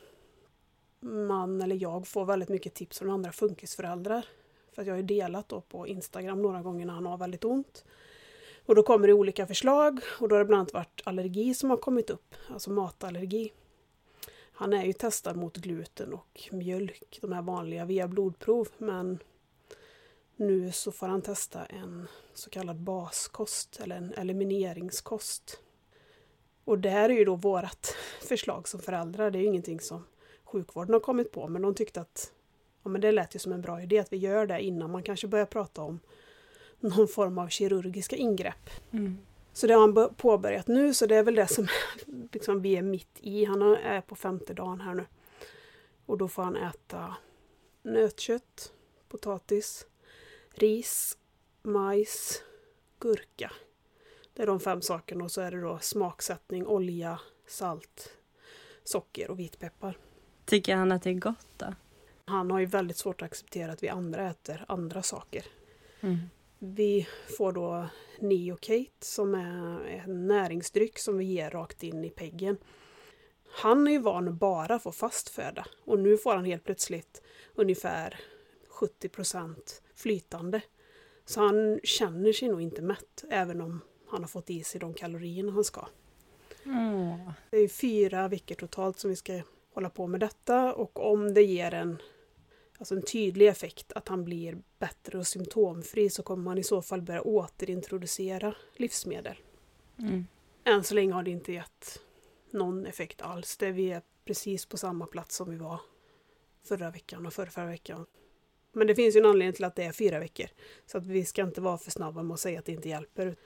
Man 1.00 1.60
eller 1.60 1.76
jag 1.76 2.06
får 2.06 2.24
väldigt 2.24 2.48
mycket 2.48 2.74
tips 2.74 2.98
från 2.98 3.10
andra 3.10 3.32
funkisföräldrar. 3.32 4.26
För 4.72 4.82
att 4.82 4.88
jag 4.88 4.94
har 4.94 5.02
delat 5.02 5.48
då 5.48 5.60
på 5.60 5.86
Instagram 5.86 6.42
några 6.42 6.62
gånger 6.62 6.86
när 6.86 6.94
han 6.94 7.06
har 7.06 7.18
väldigt 7.18 7.44
ont. 7.44 7.84
Och 8.66 8.74
då 8.74 8.82
kommer 8.82 9.08
det 9.08 9.14
olika 9.14 9.46
förslag 9.46 10.00
och 10.20 10.28
då 10.28 10.34
har 10.34 10.38
det 10.38 10.44
bland 10.44 10.60
annat 10.60 10.72
varit 10.72 11.00
allergi 11.04 11.54
som 11.54 11.70
har 11.70 11.76
kommit 11.76 12.10
upp, 12.10 12.34
alltså 12.48 12.70
matallergi. 12.70 13.52
Han 14.58 14.72
är 14.72 14.84
ju 14.84 14.92
testad 14.92 15.36
mot 15.36 15.56
gluten 15.56 16.14
och 16.14 16.48
mjölk, 16.52 17.18
de 17.22 17.32
här 17.32 17.42
vanliga 17.42 17.84
via 17.84 18.08
blodprov, 18.08 18.68
men 18.78 19.18
nu 20.36 20.72
så 20.72 20.92
får 20.92 21.06
han 21.06 21.22
testa 21.22 21.64
en 21.64 22.08
så 22.34 22.50
kallad 22.50 22.76
baskost 22.76 23.80
eller 23.82 23.96
en 23.96 24.12
elimineringskost. 24.12 25.60
Och 26.64 26.78
det 26.78 26.90
här 26.90 27.10
är 27.10 27.14
ju 27.14 27.24
då 27.24 27.34
vårt 27.34 27.86
förslag 28.28 28.68
som 28.68 28.80
föräldrar, 28.80 29.30
det 29.30 29.38
är 29.38 29.40
ju 29.40 29.46
ingenting 29.46 29.80
som 29.80 30.04
sjukvården 30.44 30.92
har 30.92 31.00
kommit 31.00 31.32
på, 31.32 31.48
men 31.48 31.62
de 31.62 31.74
tyckte 31.74 32.00
att 32.00 32.32
ja, 32.82 32.88
men 32.88 33.00
det 33.00 33.12
lät 33.12 33.34
ju 33.34 33.38
som 33.38 33.52
en 33.52 33.62
bra 33.62 33.82
idé 33.82 33.98
att 33.98 34.12
vi 34.12 34.16
gör 34.16 34.46
det 34.46 34.60
innan 34.60 34.90
man 34.90 35.02
kanske 35.02 35.26
börjar 35.26 35.46
prata 35.46 35.82
om 35.82 36.00
någon 36.80 37.08
form 37.08 37.38
av 37.38 37.48
kirurgiska 37.48 38.16
ingrepp. 38.16 38.70
Mm. 38.90 39.18
Så 39.52 39.66
det 39.66 39.74
har 39.74 39.80
han 39.80 40.14
påbörjat 40.14 40.68
nu, 40.68 40.94
så 40.94 41.06
det 41.06 41.16
är 41.16 41.22
väl 41.22 41.34
det 41.34 41.46
som 41.46 41.68
liksom, 42.32 42.62
vi 42.62 42.76
är 42.76 42.82
mitt 42.82 43.18
i. 43.20 43.44
Han 43.44 43.62
är 43.62 44.00
på 44.00 44.16
femte 44.16 44.54
dagen 44.54 44.80
här 44.80 44.94
nu. 44.94 45.06
Och 46.06 46.18
då 46.18 46.28
får 46.28 46.42
han 46.42 46.56
äta 46.56 47.16
nötkött, 47.82 48.72
potatis, 49.08 49.86
ris, 50.50 51.18
majs, 51.62 52.42
gurka. 52.98 53.52
Det 54.34 54.42
är 54.42 54.46
de 54.46 54.60
fem 54.60 54.82
sakerna 54.82 55.24
och 55.24 55.30
så 55.30 55.40
är 55.40 55.50
det 55.50 55.60
då 55.60 55.78
smaksättning, 55.78 56.66
olja, 56.66 57.20
salt, 57.46 58.16
socker 58.84 59.30
och 59.30 59.38
vitpeppar. 59.38 59.98
Tycker 60.44 60.76
han 60.76 60.92
att 60.92 61.02
det 61.02 61.10
är 61.10 61.14
gott 61.14 61.48
då? 61.56 61.74
Han 62.24 62.50
har 62.50 62.58
ju 62.58 62.66
väldigt 62.66 62.96
svårt 62.96 63.22
att 63.22 63.26
acceptera 63.26 63.72
att 63.72 63.82
vi 63.82 63.88
andra 63.88 64.30
äter 64.30 64.64
andra 64.68 65.02
saker. 65.02 65.44
Mm. 66.00 66.18
Vi 66.58 67.06
får 67.38 67.52
då 67.52 67.88
Neocate 68.20 68.90
som 69.00 69.34
är 69.34 70.02
en 70.04 70.26
näringsdryck 70.26 70.98
som 70.98 71.18
vi 71.18 71.24
ger 71.24 71.50
rakt 71.50 71.82
in 71.82 72.04
i 72.04 72.10
peggen. 72.10 72.56
Han 73.50 73.86
är 73.86 73.92
ju 73.92 73.98
van 73.98 74.28
att 74.28 74.34
bara 74.34 74.78
få 74.78 74.92
fast 74.92 75.28
föda 75.28 75.66
och 75.84 75.98
nu 75.98 76.16
får 76.16 76.34
han 76.34 76.44
helt 76.44 76.64
plötsligt 76.64 77.22
ungefär 77.54 78.20
70% 78.80 79.56
flytande. 79.94 80.60
Så 81.24 81.40
han 81.40 81.80
känner 81.84 82.32
sig 82.32 82.48
nog 82.48 82.62
inte 82.62 82.82
mätt 82.82 83.24
även 83.30 83.60
om 83.60 83.80
han 84.08 84.22
har 84.22 84.28
fått 84.28 84.50
i 84.50 84.64
sig 84.64 84.80
de 84.80 84.94
kalorierna 84.94 85.52
han 85.52 85.64
ska. 85.64 85.86
Mm. 86.64 87.32
Det 87.50 87.56
är 87.56 87.68
fyra 87.68 88.28
veckor 88.28 88.54
totalt 88.54 88.98
som 88.98 89.10
vi 89.10 89.16
ska 89.16 89.40
hålla 89.74 89.90
på 89.90 90.06
med 90.06 90.20
detta 90.20 90.74
och 90.74 91.10
om 91.10 91.34
det 91.34 91.42
ger 91.42 91.74
en, 91.74 92.02
alltså 92.78 92.94
en 92.94 93.02
tydlig 93.02 93.48
effekt 93.48 93.92
att 93.92 94.08
han 94.08 94.24
blir 94.24 94.58
bättre 94.78 95.18
och 95.18 95.26
symptomfri 95.26 96.10
så 96.10 96.22
kommer 96.22 96.44
man 96.44 96.58
i 96.58 96.62
så 96.62 96.82
fall 96.82 97.02
börja 97.02 97.22
återintroducera 97.22 98.54
livsmedel. 98.76 99.36
Mm. 99.98 100.26
Än 100.64 100.84
så 100.84 100.94
länge 100.94 101.12
har 101.12 101.22
det 101.22 101.30
inte 101.30 101.52
gett 101.52 102.00
någon 102.50 102.86
effekt 102.86 103.22
alls. 103.22 103.56
Det 103.56 103.72
vi 103.72 103.92
är 103.92 104.02
precis 104.24 104.66
på 104.66 104.76
samma 104.76 105.06
plats 105.06 105.36
som 105.36 105.50
vi 105.50 105.56
var 105.56 105.80
förra 106.64 106.90
veckan 106.90 107.26
och 107.26 107.32
förra, 107.32 107.50
förra 107.50 107.66
veckan. 107.66 108.06
Men 108.72 108.86
det 108.86 108.94
finns 108.94 109.16
ju 109.16 109.20
en 109.20 109.26
anledning 109.26 109.52
till 109.52 109.64
att 109.64 109.76
det 109.76 109.84
är 109.84 109.92
fyra 109.92 110.18
veckor. 110.18 110.46
Så 110.86 110.98
att 110.98 111.06
vi 111.06 111.24
ska 111.24 111.42
inte 111.42 111.60
vara 111.60 111.78
för 111.78 111.90
snabba 111.90 112.22
med 112.22 112.34
att 112.34 112.40
säga 112.40 112.58
att 112.58 112.64
det 112.64 112.72
inte 112.72 112.88
hjälper. 112.88 113.36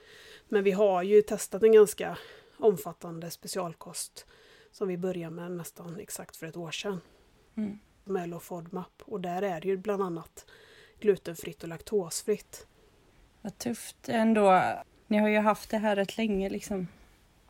Men 0.49 0.65
vi 0.65 0.71
har 0.71 1.03
ju 1.03 1.23
testat 1.23 1.63
en 1.63 1.73
ganska 1.73 2.19
omfattande 2.57 3.31
specialkost 3.31 4.27
som 4.71 4.89
vi 4.89 4.99
började 4.99 5.35
med 5.35 5.53
nästan 5.53 6.01
exakt 6.01 6.37
för 6.37 6.47
ett 6.47 6.57
år 6.57 6.71
sedan. 6.71 7.01
Mm. 7.57 7.79
Med 8.05 8.29
Low 8.29 8.39
FODMAP. 8.39 9.03
Och 9.05 9.21
där 9.21 9.43
är 9.43 9.61
det 9.61 9.69
ju 9.69 9.77
bland 9.77 10.03
annat 10.03 10.47
glutenfritt 11.01 11.63
och 11.63 11.69
laktosfritt. 11.69 12.67
Vad 13.41 13.59
tufft 13.59 14.09
ändå. 14.09 14.63
Ni 15.07 15.19
har 15.19 15.29
ju 15.29 15.39
haft 15.39 15.71
det 15.71 15.79
här 15.79 15.97
rätt 15.97 16.17
länge 16.17 16.49
liksom. 16.49 16.89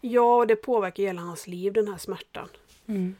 Ja, 0.00 0.36
och 0.36 0.46
det 0.46 0.56
påverkar 0.56 1.02
hela 1.02 1.20
hans 1.20 1.46
liv, 1.46 1.72
den 1.72 1.88
här 1.88 1.98
smärtan. 1.98 2.48
Mm. 2.86 3.16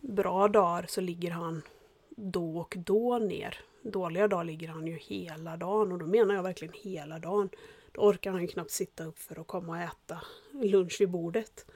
Bra 0.00 0.48
dagar 0.48 0.84
så 0.88 1.00
ligger 1.00 1.30
han 1.30 1.62
då 2.08 2.58
och 2.58 2.74
då 2.78 3.18
ner. 3.18 3.60
Dåliga 3.82 4.28
dagar 4.28 4.44
ligger 4.44 4.68
han 4.68 4.86
ju 4.86 4.98
hela 4.98 5.56
dagen 5.56 5.92
och 5.92 5.98
då 5.98 6.06
menar 6.06 6.34
jag 6.34 6.42
verkligen 6.42 6.74
hela 6.82 7.18
dagen. 7.18 7.48
Då 7.92 8.00
orkar 8.00 8.30
han 8.30 8.42
ju 8.42 8.48
knappt 8.48 8.70
sitta 8.70 9.04
upp 9.04 9.18
för 9.18 9.40
att 9.40 9.46
komma 9.46 9.72
och 9.72 9.78
äta 9.78 10.20
lunch 10.52 10.96
vid 11.00 11.10
bordet. 11.10 11.66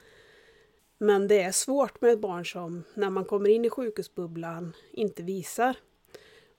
Men 0.99 1.28
det 1.28 1.43
är 1.43 1.52
svårt 1.52 2.00
med 2.00 2.12
ett 2.12 2.19
barn 2.21 2.47
som 2.47 2.85
när 2.95 3.11
man 3.11 3.25
kommer 3.25 3.50
in 3.50 3.64
i 3.64 3.71
sjukhusbubblan 3.71 4.73
inte 4.93 5.23
visar. 5.23 5.76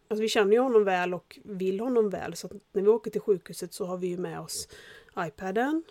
Alltså 0.07 0.21
vi 0.21 0.29
känner 0.29 0.53
ju 0.53 0.59
honom 0.59 0.83
väl 0.83 1.13
och 1.13 1.39
vill 1.43 1.79
honom 1.79 2.09
väl 2.09 2.35
så 2.35 2.49
när 2.71 2.81
vi 2.81 2.87
åker 2.87 3.11
till 3.11 3.21
sjukhuset 3.21 3.73
så 3.73 3.85
har 3.85 3.97
vi 3.97 4.07
ju 4.07 4.17
med 4.17 4.39
oss 4.39 4.67
iPaden, 5.19 5.83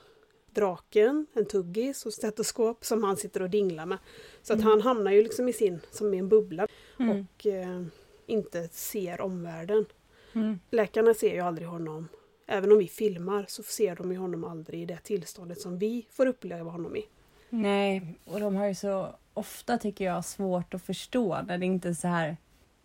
draken, 0.51 1.27
en 1.33 1.45
tuggis 1.47 2.07
och 2.07 2.13
stetoskop 2.15 2.85
som 2.85 3.05
han 3.05 3.17
sitter 3.17 3.43
och 3.43 3.51
dinglar 3.51 3.87
med. 3.87 3.99
Så 4.43 4.53
att 4.53 4.59
Mm. 4.59 4.69
han 4.71 4.81
hamnar 4.81 5.13
ju 5.13 5.23
liksom 5.23 5.49
i 5.49 5.53
sin, 5.53 5.81
som 5.91 6.15
i 6.15 6.19
en 6.19 6.29
bubbla 6.29 6.69
Mm. 7.01 7.11
och 7.35 7.47
eh, 7.47 7.83
inte 8.27 8.69
ser 8.69 9.21
omvärlden. 9.21 9.87
Mm. 10.33 10.59
Läkarna 10.71 11.15
ser 11.15 11.35
ju 11.35 11.41
aldrig 11.41 11.69
honom. 11.69 12.09
Även 12.47 12.73
om 12.73 12.79
vi 12.79 12.89
filmar 12.89 13.45
så 13.49 13.63
ser 13.63 13.97
de 13.97 14.13
ju 14.13 14.19
honom 14.19 14.45
aldrig 14.45 14.83
i 14.83 14.87
det 14.87 14.99
tillståndet 15.03 15.61
som 15.61 15.79
vi 15.79 16.07
får 16.11 16.27
uppleva 16.27 16.71
honom 16.71 16.97
i. 16.97 17.07
Nej, 17.51 18.15
och 18.25 18.41
de 18.41 18.57
har 18.57 18.67
ju 18.67 18.75
så 18.75 19.15
ofta 19.35 19.79
tycker 19.79 20.05
jag 20.05 20.25
svårt 20.25 20.75
att 20.75 20.83
förstå 20.83 21.43
när 21.43 21.59
det 21.59 21.67
inte 21.67 21.89
är 21.89 21.95
så 21.95 22.09
här 22.09 22.37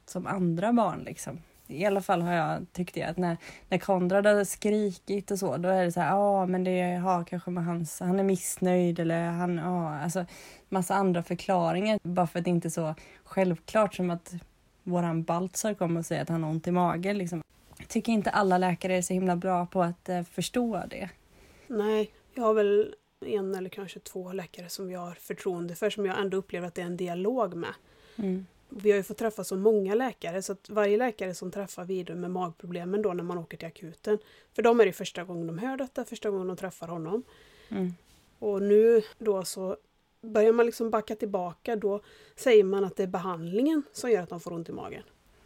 som 0.06 0.28
andra 0.28 0.74
barn 0.74 1.04
liksom. 1.04 1.40
I 1.68 1.86
alla 1.86 2.02
fall 2.02 2.22
har 2.22 2.34
jag 2.34 2.66
tyckt 2.72 2.96
det 2.96 3.04
att 3.04 3.18
när, 3.18 3.38
när 3.70 3.78
Konrad 3.78 4.26
har 4.26 4.44
skrikit 4.44 5.32
och 5.32 5.40
så 5.40 5.58
då 5.58 5.70
är 5.70 5.84
det 5.84 5.92
så 5.92 6.00
här, 6.00 6.10
ja 6.10 6.46
men 6.46 6.64
det 6.64 6.96
har 6.96 7.24
kanske 7.24 7.52
med 7.52 7.66
hans, 7.66 8.00
han 8.00 8.20
är 8.20 8.24
missnöjd 8.24 9.00
eller 9.00 9.26
han, 9.26 9.58
ja 9.58 10.00
alltså 10.00 10.26
massa 10.70 10.96
andra 10.96 11.24
förklaringar 11.24 12.00
bara 12.04 12.28
för 12.28 12.40
att 12.40 12.46
det 12.46 12.52
inte 12.52 12.68
är 12.68 12.70
så 12.70 12.96
självklart 13.24 13.96
som 13.96 14.10
att 14.10 14.34
våran 14.84 15.24
Baltzar 15.24 15.74
kommer 15.74 16.00
och 16.00 16.06
säger 16.06 16.22
att 16.22 16.30
han 16.30 16.44
har 16.44 16.50
ont 16.50 16.68
i 16.68 16.72
magen 16.72 17.18
liksom. 17.18 17.44
Jag 17.78 17.88
tycker 17.88 18.12
inte 18.12 18.30
alla 18.30 18.58
läkare 18.58 18.98
är 18.98 19.02
så 19.02 19.14
himla 19.14 19.36
bra 19.36 19.66
på 19.66 19.84
att 19.84 20.10
eh, 20.10 20.24
förstå 20.24 20.84
det. 20.90 21.10
Nej, 21.68 22.12
jag 22.36 22.44
har 22.44 22.54
väl 22.54 22.96
en 23.26 23.56
eller 23.56 23.70
kanske 23.70 24.00
två 24.00 24.34
läkare 24.34 24.70
som 24.70 24.92
jag 24.92 25.00
har 25.00 25.14
förtroende 25.14 25.76
för 25.76 25.90
som 25.90 26.06
jag 26.06 26.20
ändå 26.20 26.38
upplever 26.38 26.68
att 26.68 26.76
det 26.76 26.82
är 26.82 26.86
en 26.86 26.98
dialog 26.98 27.54
med. 27.54 27.74
Mm. 28.16 28.46
Vi 28.70 28.92
har 28.92 28.98
ju 28.98 29.04
fått 29.04 29.18
träffa 29.18 29.44
så 29.44 29.56
många 29.56 29.96
läkare 29.96 30.42
så 30.42 30.52
att 30.52 30.70
varje 30.70 30.98
läkare 30.98 31.34
som 31.36 31.52
träffar 31.52 31.86
vidare 31.86 32.18
med 32.18 32.32
magproblemen 32.32 33.02
då 33.02 33.14
när 33.14 33.24
man 33.24 33.38
åker 33.38 33.58
till 33.58 33.68
akuten. 33.68 34.18
För 34.54 34.62
dem 34.62 34.80
är 34.80 34.86
det 34.86 34.94
första 34.94 35.24
gången 35.24 35.48
de 35.48 35.58
hör 35.58 35.78
detta, 35.78 36.06
första 36.06 36.30
gången 36.30 36.48
de 36.48 36.58
träffar 36.58 36.88
honom. 36.88 37.24
Mm. 37.70 37.94
Och 38.40 38.62
nu 38.62 39.02
då 39.18 39.46
så 39.46 39.78
börjar 40.22 40.54
man 40.54 40.66
liksom 40.66 40.90
backa 40.90 41.16
tillbaka 41.16 41.76
då 41.76 42.02
säger 42.36 42.64
man 42.64 42.84
att 42.84 42.96
det 42.96 43.04
är 43.04 43.08
behandlingen 43.08 43.84
som 43.94 44.12
gör 44.12 44.22
att 44.22 44.30
de 44.30 44.40
får 44.40 44.54
ont 44.54 44.70
i 44.70 44.72
magen. 44.72 45.04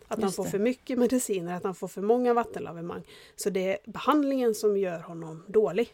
Att 0.07 0.21
han 0.21 0.31
får 0.31 0.43
det. 0.43 0.49
för 0.49 0.59
mycket 0.59 0.99
mediciner, 0.99 1.53
att 1.53 1.63
han 1.63 1.75
får 1.75 1.87
för 1.87 2.01
många 2.01 2.33
vattenlavemang. 2.33 3.03
Så 3.35 3.49
det 3.49 3.71
är 3.71 3.91
behandlingen 3.91 4.55
som 4.55 4.77
gör 4.77 4.99
honom 4.99 5.43
dålig. 5.47 5.93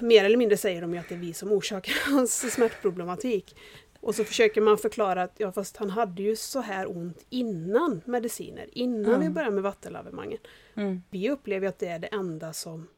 Mer 0.00 0.24
eller 0.24 0.36
mindre 0.36 0.56
säger 0.56 0.80
de 0.80 0.92
ju 0.94 0.98
att 0.98 1.08
det 1.08 1.14
är 1.14 1.18
vi 1.18 1.32
som 1.34 1.52
orsakar 1.52 1.94
hans 2.12 2.52
smärtproblematik. 2.54 3.56
Och 4.00 4.14
så 4.14 4.24
försöker 4.24 4.60
man 4.60 4.78
förklara 4.78 5.22
att 5.22 5.34
ja, 5.36 5.52
fast 5.52 5.76
han 5.76 5.90
hade 5.90 6.22
ju 6.22 6.36
så 6.36 6.60
här 6.60 6.96
ont 6.96 7.26
innan 7.30 8.00
mediciner, 8.04 8.68
innan 8.72 9.14
Mm. 9.14 9.20
vi 9.20 9.30
började 9.30 9.54
med 9.54 9.62
vattenlavemangen. 9.62 10.38
Mm. 10.74 11.02
Vi 11.10 11.30
upplever 11.30 11.68
att 11.68 11.78
det 11.78 11.86
är 11.86 11.98
det 11.98 12.06
enda 12.06 12.52
som... 12.52 12.88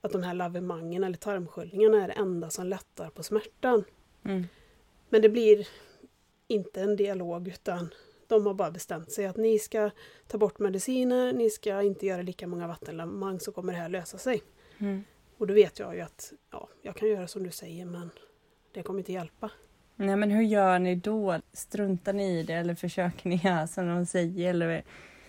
Att 0.00 0.12
de 0.12 0.22
här 0.22 0.34
lavemangen 0.34 1.04
eller 1.04 1.16
tarmsköljningarna 1.16 2.04
är 2.04 2.08
det 2.08 2.14
enda 2.14 2.50
som 2.50 2.66
lättar 2.66 3.10
på 3.10 3.22
smärtan. 3.22 3.84
Mm. 4.24 4.44
Men 5.08 5.22
det 5.22 5.28
blir 5.28 5.68
inte 6.48 6.80
en 6.80 6.96
dialog 6.96 7.48
utan 7.48 7.94
de 8.26 8.46
har 8.46 8.54
bara 8.54 8.70
bestämt 8.70 9.12
sig 9.12 9.26
att 9.26 9.36
ni 9.36 9.58
ska 9.58 9.90
ta 10.26 10.38
bort 10.38 10.58
mediciner, 10.58 11.32
ni 11.32 11.50
ska 11.50 11.82
inte 11.82 12.06
göra 12.06 12.22
lika 12.22 12.46
många 12.46 12.66
vattenlavemang 12.66 13.40
så 13.40 13.52
kommer 13.52 13.72
det 13.72 13.78
här 13.78 13.88
lösa 13.88 14.18
sig. 14.18 14.42
Mm. 14.78 15.04
Och 15.44 15.48
då 15.48 15.54
vet 15.54 15.78
jag 15.78 15.94
ju 15.94 16.00
att 16.00 16.32
ja, 16.50 16.68
jag 16.82 16.96
kan 16.96 17.08
göra 17.08 17.28
som 17.28 17.42
du 17.42 17.50
säger 17.50 17.84
men 17.86 18.10
det 18.72 18.82
kommer 18.82 18.98
inte 19.00 19.12
hjälpa. 19.12 19.50
Nej 19.96 20.16
men 20.16 20.30
hur 20.30 20.42
gör 20.42 20.78
ni 20.78 20.94
då? 20.94 21.40
Struntar 21.52 22.12
ni 22.12 22.38
i 22.38 22.42
det 22.42 22.52
eller 22.52 22.74
försöker 22.74 23.28
ni 23.28 23.36
göra 23.44 23.66
som 23.66 23.88
de 23.88 24.06
säger? 24.06 24.50
Eller? 24.50 24.66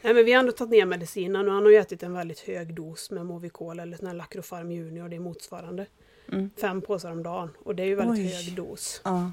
Nej, 0.02 0.14
men 0.14 0.26
vi 0.26 0.32
har 0.34 0.40
ändå 0.40 0.52
tagit 0.52 0.72
ner 0.72 0.86
medicinen 0.86 1.48
och 1.48 1.54
han 1.54 1.64
har 1.64 1.72
ju 1.72 1.78
ätit 1.78 2.04
en 2.04 2.14
väldigt 2.14 2.40
hög 2.40 2.74
dos 2.76 3.12
med 3.12 3.26
Movicol 3.26 3.80
eller 3.80 3.98
sån 3.98 4.08
här 4.08 4.14
Lacrofarm 4.14 4.72
Junior, 4.72 5.10
det 5.10 5.16
är 5.16 5.20
motsvarande. 5.20 5.86
Mm. 6.32 6.50
Fem 6.62 6.82
påsar 6.82 7.12
om 7.12 7.24
dagen 7.24 7.50
och 7.64 7.76
det 7.76 7.84
är 7.84 7.88
ju 7.88 7.96
väldigt 7.96 8.26
Oj. 8.34 8.34
hög 8.34 8.56
dos. 8.56 9.02
Ja. 9.04 9.32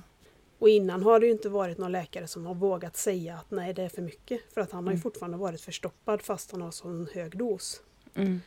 Och 0.59 0.69
innan 0.69 1.03
har 1.03 1.21
det 1.21 1.27
ju 1.27 1.33
inte 1.33 1.49
varit 1.49 1.79
någon 1.79 1.93
läkare 1.93 2.27
som 2.27 2.47
har 2.47 2.55
vågat 2.55 2.97
säga 2.97 3.35
att 3.35 3.51
nej 3.51 3.75
det 3.75 3.83
är 3.83 3.89
för 3.89 4.03
mycket. 4.03 4.41
För 4.55 4.61
att 4.61 4.73
han 4.73 4.85
har 4.85 4.93
ju 4.93 4.95
Mm. 4.97 5.03
fortfarande 5.03 5.39
varit 5.39 5.61
förstoppad 5.61 6.23
fast 6.23 6.53
han 6.53 6.63
har 6.63 6.71
sån 6.71 7.09
hög 7.15 7.39
dos. 7.39 7.83
Mm. 8.15 8.41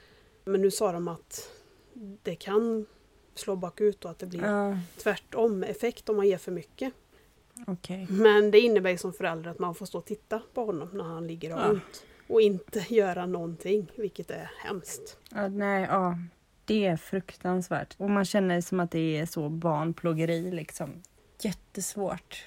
Men 0.48 0.62
nu 0.62 0.72
sa 0.72 0.92
de 0.92 1.08
att 1.08 1.50
det 2.24 2.36
kan 2.36 2.86
slå 3.36 3.56
bakut 3.56 4.06
och 4.06 4.12
att 4.12 4.20
det 4.20 4.26
blir 4.26 4.44
Ja, 4.46 4.78
tvärtom 4.98 5.64
effekt 5.64 6.10
om 6.10 6.16
man 6.18 6.28
ger 6.28 6.38
för 6.38 6.52
mycket. 6.52 6.94
okej. 7.68 8.08
Men 8.10 8.52
det 8.52 8.60
innebär 8.60 8.90
ju 8.90 8.98
som 8.98 9.14
förälder 9.14 9.52
att 9.52 9.60
man 9.60 9.76
får 9.76 9.86
stå 9.86 9.98
och 9.98 10.06
titta 10.06 10.42
på 10.54 10.66
honom 10.66 10.90
när 10.94 11.04
han 11.04 11.28
ligger 11.28 11.54
och 11.54 11.60
Ja. 11.60 11.70
ont. 11.70 12.06
Och 12.28 12.42
inte 12.42 12.80
göra 12.94 13.26
någonting, 13.26 13.92
vilket 13.96 14.32
är 14.32 14.52
hemskt. 14.64 15.18
Ja, 15.32 15.48
nej, 15.48 15.88
ja. 15.90 16.18
Det 16.66 16.86
är 16.86 16.98
fruktansvärt. 16.98 17.96
Och 17.98 18.10
man 18.10 18.26
känner 18.26 18.62
som 18.62 18.80
att 18.80 18.92
det 18.92 19.18
är 19.18 19.26
så 19.26 19.50
barnplågeri 19.50 20.52
liksom. 20.52 20.90
Jättesvårt. 21.42 22.46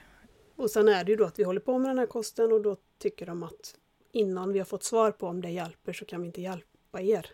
Och 0.57 0.71
sen 0.71 0.89
är 0.89 1.05
det 1.05 1.11
ju 1.11 1.17
då 1.17 1.25
att 1.25 1.39
vi 1.39 1.43
håller 1.45 1.61
på 1.61 1.79
med 1.79 1.91
den 1.91 1.99
här 1.99 2.07
kosten 2.07 2.53
och 2.53 2.63
då 2.63 2.77
tycker 2.99 3.27
de 3.27 3.43
att 3.43 3.75
innan 4.13 4.53
vi 4.53 4.59
har 4.59 4.67
fått 4.67 4.85
svar 4.85 5.11
på 5.11 5.27
om 5.27 5.41
det 5.43 5.51
hjälper 5.51 5.93
så 5.93 6.05
kan 6.05 6.21
vi 6.21 6.27
inte 6.27 6.41
hjälpa 6.43 7.01
er. 7.01 7.27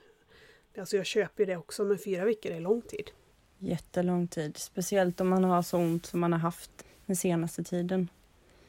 Alltså 0.78 0.96
jag 0.96 1.06
köper 1.06 1.42
ju 1.42 1.46
det 1.46 1.56
också 1.56 1.84
men 1.84 1.98
fyra 1.98 2.24
veckor 2.24 2.52
är 2.52 2.60
lång 2.60 2.82
tid. 2.82 3.10
Jättelång 3.58 4.28
tid. 4.28 4.56
Speciellt 4.56 5.20
om 5.20 5.28
man 5.28 5.44
har 5.44 5.62
så 5.62 5.78
ont 5.78 6.06
som 6.06 6.20
man 6.20 6.32
har 6.32 6.40
haft 6.40 6.70
den 7.06 7.16
senaste 7.16 7.64
tiden. 7.64 8.08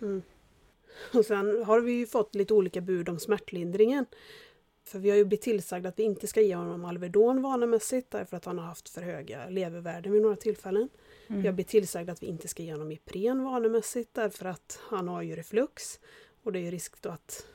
Mm. 0.02 0.22
Och 1.14 1.26
sen 1.26 1.64
har 1.64 1.80
vi 1.82 1.92
ju 1.92 2.08
fått 2.08 2.36
lite 2.36 2.54
olika 2.54 2.82
bud 2.82 3.10
om 3.10 3.20
smärtlindringen. 3.20 4.06
För 4.84 5.00
vi 5.00 5.10
har 5.10 5.18
ju 5.18 5.26
blivit 5.26 5.44
tillsagda 5.44 5.90
att 5.90 6.00
vi 6.00 6.04
inte 6.04 6.28
ska 6.28 6.42
ge 6.42 6.56
honom 6.56 6.86
Alvedon 6.86 7.42
vanemässigt 7.42 8.12
därför 8.12 8.38
att 8.38 8.46
han 8.46 8.58
har 8.58 8.66
haft 8.66 8.90
för 8.90 9.02
höga 9.02 9.50
levervärden 9.50 10.12
vid 10.14 10.22
några 10.22 10.36
tillfällen. 10.36 10.90
Mm. 11.28 11.42
Vi 11.42 11.48
har 11.48 11.54
blivit 11.54 11.70
tillsagda 11.70 12.14
att 12.14 12.24
vi 12.24 12.28
inte 12.28 12.48
ska 12.48 12.64
ge 12.64 12.72
honom 12.72 12.92
Ipren 12.92 13.44
vanemässigt 13.44 14.14
därför 14.14 14.46
att 14.46 14.80
han 14.82 15.08
har 15.08 15.22
ju 15.22 15.36
reflux. 15.36 16.00
Och 16.44 16.52
det 16.52 16.60
är 16.60 16.64
ju 16.64 16.72
risk 16.72 17.02
då 17.02 17.10
att 17.10 17.46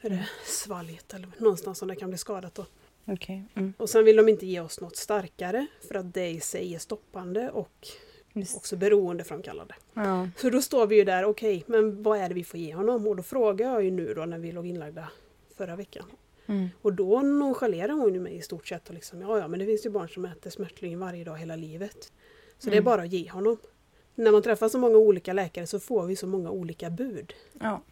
är 0.00 0.10
det 0.10 0.28
svalget 0.44 1.14
eller 1.14 1.28
någonstans 1.38 1.78
som 1.78 1.88
det 1.88 1.96
kan 1.96 2.10
bli 2.10 2.18
skadat 2.18 2.54
då. 2.54 2.66
Okej. 3.04 3.44
Mm. 3.54 3.72
Och 3.78 3.90
sen 3.90 4.04
vill 4.04 4.16
de 4.16 4.28
inte 4.28 4.46
ge 4.46 4.60
oss 4.60 4.80
något 4.80 4.96
starkare 4.96 5.66
för 5.88 5.94
att 5.94 6.14
det 6.14 6.28
i 6.28 6.40
sig 6.40 6.74
är 6.74 6.78
stoppande 6.78 7.50
och 7.50 7.88
Just. 8.32 8.56
också 8.56 8.76
beroendeframkallande. 8.76 9.74
Ja. 9.94 10.28
Så 10.36 10.50
då 10.50 10.62
står 10.62 10.86
vi 10.86 10.96
ju 10.96 11.04
där, 11.04 11.24
okej, 11.24 11.64
men 11.66 12.02
vad 12.02 12.18
är 12.18 12.28
det 12.28 12.34
vi 12.34 12.44
får 12.44 12.60
ge 12.60 12.74
honom? 12.74 13.06
Och 13.06 13.16
då 13.16 13.22
frågar 13.22 13.72
jag 13.72 13.84
ju 13.84 13.90
nu 13.90 14.14
då 14.14 14.24
när 14.24 14.38
vi 14.38 14.52
låg 14.52 14.66
inlagda 14.66 15.08
förra 15.56 15.76
veckan. 15.76 16.04
Mm. 16.46 16.68
Och 16.82 16.92
då 16.92 17.20
nonchalerar 17.20 17.92
hon 17.92 18.14
ju 18.14 18.20
mig 18.20 18.36
i 18.36 18.42
stort 18.42 18.68
sett 18.68 18.88
och 18.88 18.94
liksom, 18.94 19.20
ja 19.20 19.38
ja 19.38 19.48
men 19.48 19.58
det 19.60 19.66
finns 19.66 19.86
ju 19.86 19.90
barn 19.90 20.08
som 20.08 20.24
äter 20.24 20.50
smärtlindring 20.50 20.98
varje 20.98 21.24
dag 21.24 21.36
hela 21.38 21.56
livet. 21.56 22.12
Så 22.58 22.70
det 22.70 22.74
är 22.76 22.80
Mm. 22.80 22.84
bara 22.84 23.02
att 23.02 23.12
ge 23.12 23.30
honom. 23.30 23.56
När 24.14 24.32
man 24.32 24.42
träffar 24.42 24.68
så 24.68 24.78
många 24.78 24.96
olika 24.98 25.32
läkare 25.32 25.66
så 25.66 25.80
får 25.80 26.06
vi 26.06 26.16
så 26.16 26.26
många 26.26 26.50
olika 26.50 26.90
bud. 26.90 27.32
Ja. 27.60 27.82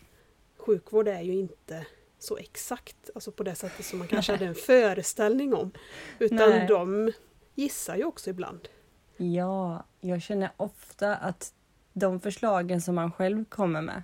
Sjukvård 0.56 1.08
är 1.08 1.20
ju 1.22 1.34
inte 1.34 1.86
så 2.18 2.37
exakt, 2.37 3.10
alltså 3.14 3.32
på 3.32 3.42
det 3.42 3.54
sättet 3.54 3.87
som 3.87 3.98
man 3.98 4.08
kanske 4.08 4.32
hade 4.32 4.46
en 4.46 4.54
föreställning 4.54 5.54
om. 5.54 5.70
Utan 6.18 6.50
Nej. 6.50 6.66
de 6.66 7.12
gissar 7.54 7.96
ju 7.96 8.04
också 8.04 8.30
ibland. 8.30 8.68
Ja, 9.16 9.84
jag 10.00 10.22
känner 10.22 10.50
ofta 10.56 11.16
att 11.16 11.52
de 11.92 12.20
förslagen 12.20 12.80
som 12.80 12.94
man 12.94 13.12
själv 13.12 13.44
kommer 13.44 13.82
med 13.82 14.02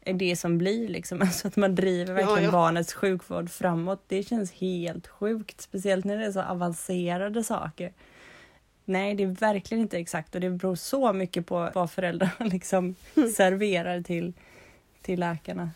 är 0.00 0.14
det 0.14 0.36
som 0.36 0.58
blir 0.58 0.88
liksom, 0.88 1.20
alltså 1.22 1.48
att 1.48 1.56
man 1.56 1.74
driver 1.74 2.14
verkligen 2.14 2.38
Ja, 2.38 2.44
ja. 2.44 2.52
barnets 2.52 2.94
sjukvård 2.94 3.50
framåt. 3.50 4.04
Det 4.06 4.22
känns 4.22 4.52
helt 4.52 5.06
sjukt, 5.06 5.60
speciellt 5.60 6.04
när 6.04 6.18
det 6.18 6.24
är 6.24 6.32
så 6.32 6.42
avancerade 6.42 7.44
saker. 7.44 7.92
Nej, 8.84 9.14
det 9.14 9.22
är 9.22 9.26
verkligen 9.26 9.82
inte 9.82 9.98
exakt 9.98 10.34
och 10.34 10.40
det 10.40 10.50
beror 10.50 10.74
så 10.74 11.12
mycket 11.12 11.46
på 11.46 11.70
vad 11.74 11.90
föräldrarna 11.90 12.32
liksom 12.38 12.94
serverar 13.36 14.00
till, 14.00 14.32
till 15.02 15.20
läkarna. 15.20 15.70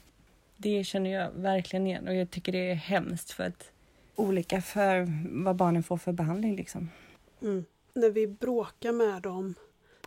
Det 0.57 0.85
känner 0.85 1.11
jag 1.11 1.31
verkligen 1.31 1.87
igen 1.87 2.09
och 2.09 2.15
jag 2.15 2.31
tycker 2.31 2.53
det 2.53 2.71
är 2.71 2.75
hemskt 2.75 3.31
för 3.31 3.45
att 3.45 3.71
olika 4.15 4.63
för 4.63 5.07
vad 5.45 5.57
barnen 5.57 5.83
får 5.83 5.97
för 5.97 6.13
behandling 6.13 6.57
liksom. 6.57 6.91
Mm. 7.43 7.65
När 7.95 8.11
vi 8.11 8.27
bråkade 8.27 8.95
med 8.95 9.23
dem, 9.23 9.55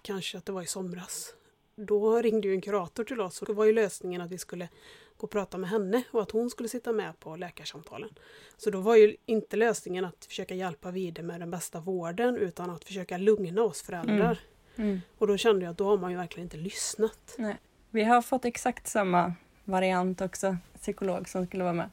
kanske 0.01 0.37
att 0.37 0.45
det 0.45 0.51
var 0.51 0.61
i 0.61 0.67
somras, 0.67 1.33
då 1.75 2.21
ringde 2.21 2.47
ju 2.47 2.53
en 2.53 2.61
kurator 2.61 3.03
till 3.03 3.21
oss 3.21 3.41
och 3.41 3.47
då 3.47 3.53
var 3.53 3.65
ju 3.65 3.73
lösningen 3.73 4.21
att 4.21 4.31
vi 4.31 4.37
skulle 4.37 4.69
gå 5.17 5.23
och 5.23 5.31
prata 5.31 5.57
med 5.57 5.69
henne 5.69 6.03
och 6.11 6.21
att 6.21 6.31
hon 6.31 6.49
skulle 6.49 6.69
sitta 6.69 6.91
med 6.91 7.19
på 7.19 7.35
läkarsamtalen. 7.35 8.09
Så 8.57 8.69
då 8.69 8.79
var 8.79 8.95
ju 8.95 9.15
inte 9.25 9.57
lösningen 9.57 10.05
att 10.05 10.25
försöka 10.25 10.55
hjälpa 10.55 10.91
vidare 10.91 11.25
med 11.25 11.39
den 11.39 11.51
bästa 11.51 11.79
vården 11.79 12.37
utan 12.37 12.69
att 12.69 12.83
försöka 12.83 13.17
lugna 13.17 13.61
oss 13.63 13.81
föräldrar. 13.81 14.39
Mm. 14.75 15.01
Och 15.17 15.27
då 15.27 15.37
kände 15.37 15.65
jag 15.65 15.71
att 15.71 15.77
då 15.77 15.85
har 15.85 15.97
man 15.97 16.11
ju 16.11 16.17
verkligen 16.17 16.45
inte 16.45 16.57
lyssnat. 16.57 17.35
Nej. 17.37 17.57
Vi 17.89 18.03
har 18.03 18.21
fått 18.21 18.45
exakt 18.45 18.87
samma 18.87 19.33
variant 19.69 20.21
också, 20.21 20.57
psykolog 20.75 21.29
som 21.29 21.45
skulle 21.45 21.63
vara 21.63 21.73
med. 21.73 21.89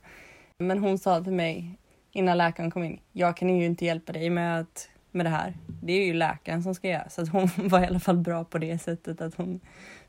Men 0.59 0.79
hon 0.79 0.99
sa 0.99 1.25
till 1.25 1.33
mig 1.33 1.79
innan 2.13 2.39
läkaren 2.39 2.71
kom 2.71 2.85
in, 2.85 3.01
jag 3.13 3.37
kan 3.37 3.59
ju 3.59 3.67
inte 3.67 3.85
hjälpa 3.85 4.13
dig 4.13 4.31
med, 4.31 4.61
att, 4.61 4.89
med 5.11 5.27
det 5.27 5.31
här. 5.31 5.55
Det 5.83 5.93
är 5.93 6.07
ju 6.07 6.13
läkaren 6.13 6.63
som 6.63 6.75
ska 6.75 6.89
göra. 6.89 7.09
Så 7.09 7.23
att 7.23 7.29
hon 7.29 7.49
var 7.69 7.81
i 7.81 7.87
alla 7.87 8.01
fall 8.01 8.17
bra 8.17 8.45
på 8.45 8.59
det 8.59 8.79
sättet 8.79 9.21
att 9.21 9.35
hon 9.35 9.61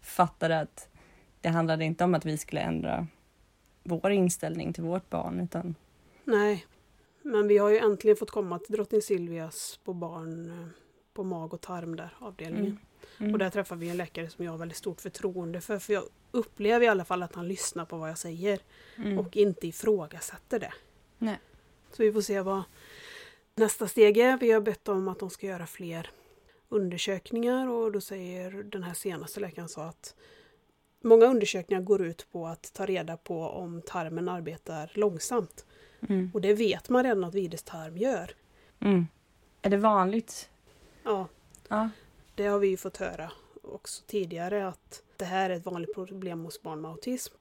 fattade 0.01 0.59
att 0.59 0.89
det 1.41 1.49
handlade 1.49 1.85
inte 1.85 2.03
om 2.03 2.15
att 2.15 2.25
vi 2.25 2.37
skulle 2.37 2.61
ändra 2.61 3.07
vår 3.83 4.11
inställning 4.11 4.73
till 4.73 4.83
vårt 4.83 5.09
barn 5.09 5.39
utan 5.39 5.75
Nej, 6.23 6.65
men 7.21 7.47
vi 7.47 7.57
har 7.57 7.69
ju 7.69 7.77
äntligen 7.77 8.17
fått 8.17 8.31
komma 8.31 8.59
till 8.59 8.75
Drottning 8.75 9.01
Silvias 9.01 9.79
på 9.83 9.93
barn 9.93 10.49
eh, 10.49 10.67
på 11.13 11.23
mag 11.23 11.53
och 11.53 11.61
tarm 11.61 11.95
där, 11.95 12.15
avdelningen. 12.19 12.65
Mm. 12.65 12.77
Mm. 13.19 13.33
Och 13.33 13.39
där 13.39 13.49
träffar 13.49 13.75
vi 13.75 13.89
en 13.89 13.97
läkare 13.97 14.29
som 14.29 14.45
jag 14.45 14.51
har 14.51 14.57
väldigt 14.57 14.77
stort 14.77 15.01
förtroende 15.01 15.61
för. 15.61 15.79
För 15.79 15.93
jag 15.93 16.03
upplever 16.31 16.85
i 16.85 16.89
alla 16.89 17.05
fall 17.05 17.23
att 17.23 17.35
han 17.35 17.47
lyssnar 17.47 17.85
på 17.85 17.97
vad 17.97 18.09
jag 18.09 18.17
säger 18.17 18.59
Mm. 18.97 19.19
och 19.19 19.37
inte 19.37 19.67
ifrågasätter 19.67 20.59
det. 20.59 20.73
Nej. 21.17 21.39
Så 21.91 22.03
vi 22.03 22.13
får 22.13 22.21
se 22.21 22.41
vad 22.41 22.63
nästa 23.55 23.87
steg 23.87 24.17
är. 24.17 24.37
Vi 24.37 24.51
har 24.51 24.61
bett 24.61 24.87
om 24.87 25.07
att 25.07 25.19
de 25.19 25.29
ska 25.29 25.47
göra 25.47 25.65
fler 25.67 26.09
undersökningar 26.69 27.67
och 27.69 27.91
då 27.91 28.01
säger 28.01 28.51
den 28.63 28.83
här 28.83 28.93
senaste 28.93 29.39
läkaren 29.39 29.69
så 29.69 29.81
att 29.81 30.15
många 31.01 31.25
undersökningar 31.25 31.81
går 31.81 32.01
ut 32.01 32.27
på 32.31 32.47
att 32.47 32.73
ta 32.73 32.85
reda 32.85 33.17
på 33.17 33.41
om 33.41 33.81
tarmen 33.81 34.29
arbetar 34.29 34.91
långsamt. 34.93 35.65
Mm. 36.09 36.31
Och 36.33 36.41
det 36.41 36.53
vet 36.53 36.89
man 36.89 37.03
redan 37.03 37.23
att 37.23 37.35
Vides 37.35 37.63
tarm 37.63 37.97
gör. 37.97 38.31
Mm. 38.79 39.07
Är 39.61 39.69
det 39.69 39.77
vanligt? 39.77 40.49
Ja, 41.03 41.27
Ja. 41.67 41.89
Det 42.37 42.47
har 42.47 42.59
vi 42.59 42.67
ju 42.67 42.77
fått 42.77 42.97
höra 42.97 43.31
också 43.61 44.03
tidigare 44.07 44.67
att 44.67 45.03
det 45.17 45.25
här 45.25 45.49
är 45.49 45.55
ett 45.55 45.65
vanligt 45.65 45.93
problem 45.93 46.43
hos 46.43 46.61
barn 46.61 46.81
med 46.81 46.91
autism. 46.91 47.33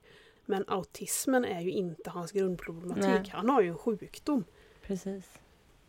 Men 0.45 0.63
autismen 0.67 1.45
är 1.45 1.61
ju 1.61 1.71
inte 1.71 2.09
hans 2.09 2.31
grundproblematik. 2.31 3.03
Nej. 3.05 3.29
Han 3.33 3.49
har 3.49 3.61
ju 3.61 3.67
en 3.69 3.77
sjukdom. 3.77 4.43
Precis. 4.81 5.23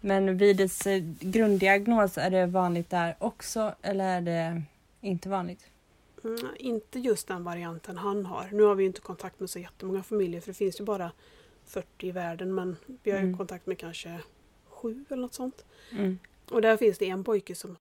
Men 0.01 0.39
vid 0.39 0.57
dess 0.57 0.87
eh, 0.87 1.03
grunddiagnos, 1.21 2.19
är 2.19 2.31
det 2.31 2.47
vanligt 2.47 2.91
där 2.91 3.17
också 3.19 3.75
eller 3.83 4.05
är 4.05 4.21
det 4.21 4.63
inte 5.01 5.29
vanligt? 5.29 5.67
Mm, 6.25 6.39
inte 6.57 6.99
just 6.99 7.29
den 7.29 7.45
varianten 7.45 7.97
han 7.99 8.27
har. 8.27 8.49
Nu 8.53 8.63
har 8.63 8.75
vi 8.75 8.85
inte 8.85 9.01
kontakt 9.01 9.41
med 9.41 9.51
så 9.51 9.59
jättemånga 9.59 10.03
familjer 10.03 10.41
för 10.41 10.49
det 10.49 10.55
finns 10.55 10.81
ju 10.81 10.85
bara 10.85 11.13
40 11.67 12.07
i 12.07 12.11
världen 12.11 12.55
men 12.55 12.77
vi 13.03 13.11
har 13.11 13.19
ju 13.19 13.25
Mm. 13.25 13.37
kontakt 13.39 13.67
med 13.67 13.79
kanske 13.79 14.21
sju 14.69 15.05
eller 15.09 15.23
något 15.23 15.35
sånt. 15.35 15.65
Mm. 15.93 16.19
Och 16.51 16.63
där 16.63 16.77
finns 16.77 16.99
det 16.99 17.09
en 17.09 17.25
pojke 17.25 17.55
som 17.55 17.77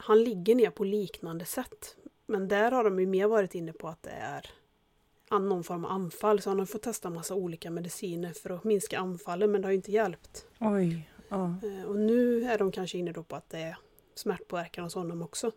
han 0.00 0.22
ligger 0.24 0.54
ner 0.54 0.70
på 0.70 0.84
liknande 0.84 1.44
sätt. 1.44 1.96
Men 2.26 2.48
där 2.48 2.70
har 2.70 2.84
de 2.84 3.00
ju 3.00 3.06
mer 3.06 3.26
varit 3.26 3.54
inne 3.54 3.72
på 3.72 3.88
att 3.88 4.02
det 4.02 4.10
är 4.10 4.50
någon 5.30 5.64
form 5.64 5.84
av 5.84 5.90
anfall. 5.90 6.40
Så 6.40 6.50
han 6.50 6.58
har 6.58 6.66
fått 6.66 6.82
testa 6.82 7.10
massa 7.10 7.34
olika 7.34 7.70
mediciner 7.70 8.32
för 8.32 8.50
att 8.50 8.64
minska 8.64 8.98
anfallen 8.98 9.52
men 9.52 9.60
det 9.62 9.66
har 9.66 9.72
ju 9.72 9.76
inte 9.76 9.92
hjälpt. 9.92 10.46
Oj. 10.60 11.10
Ja. 11.28 11.54
Eh, 11.62 11.84
Och 11.88 11.96
nu 11.96 12.44
är 12.44 12.58
de 12.58 12.72
kanske 12.72 12.98
inne 12.98 13.12
på 13.12 13.36
att 13.36 13.50
det 13.50 13.58
är 13.58 13.76
smärtpåverkan 14.14 14.84
hos 14.84 14.94
honom 14.94 15.22
också. 15.22 15.52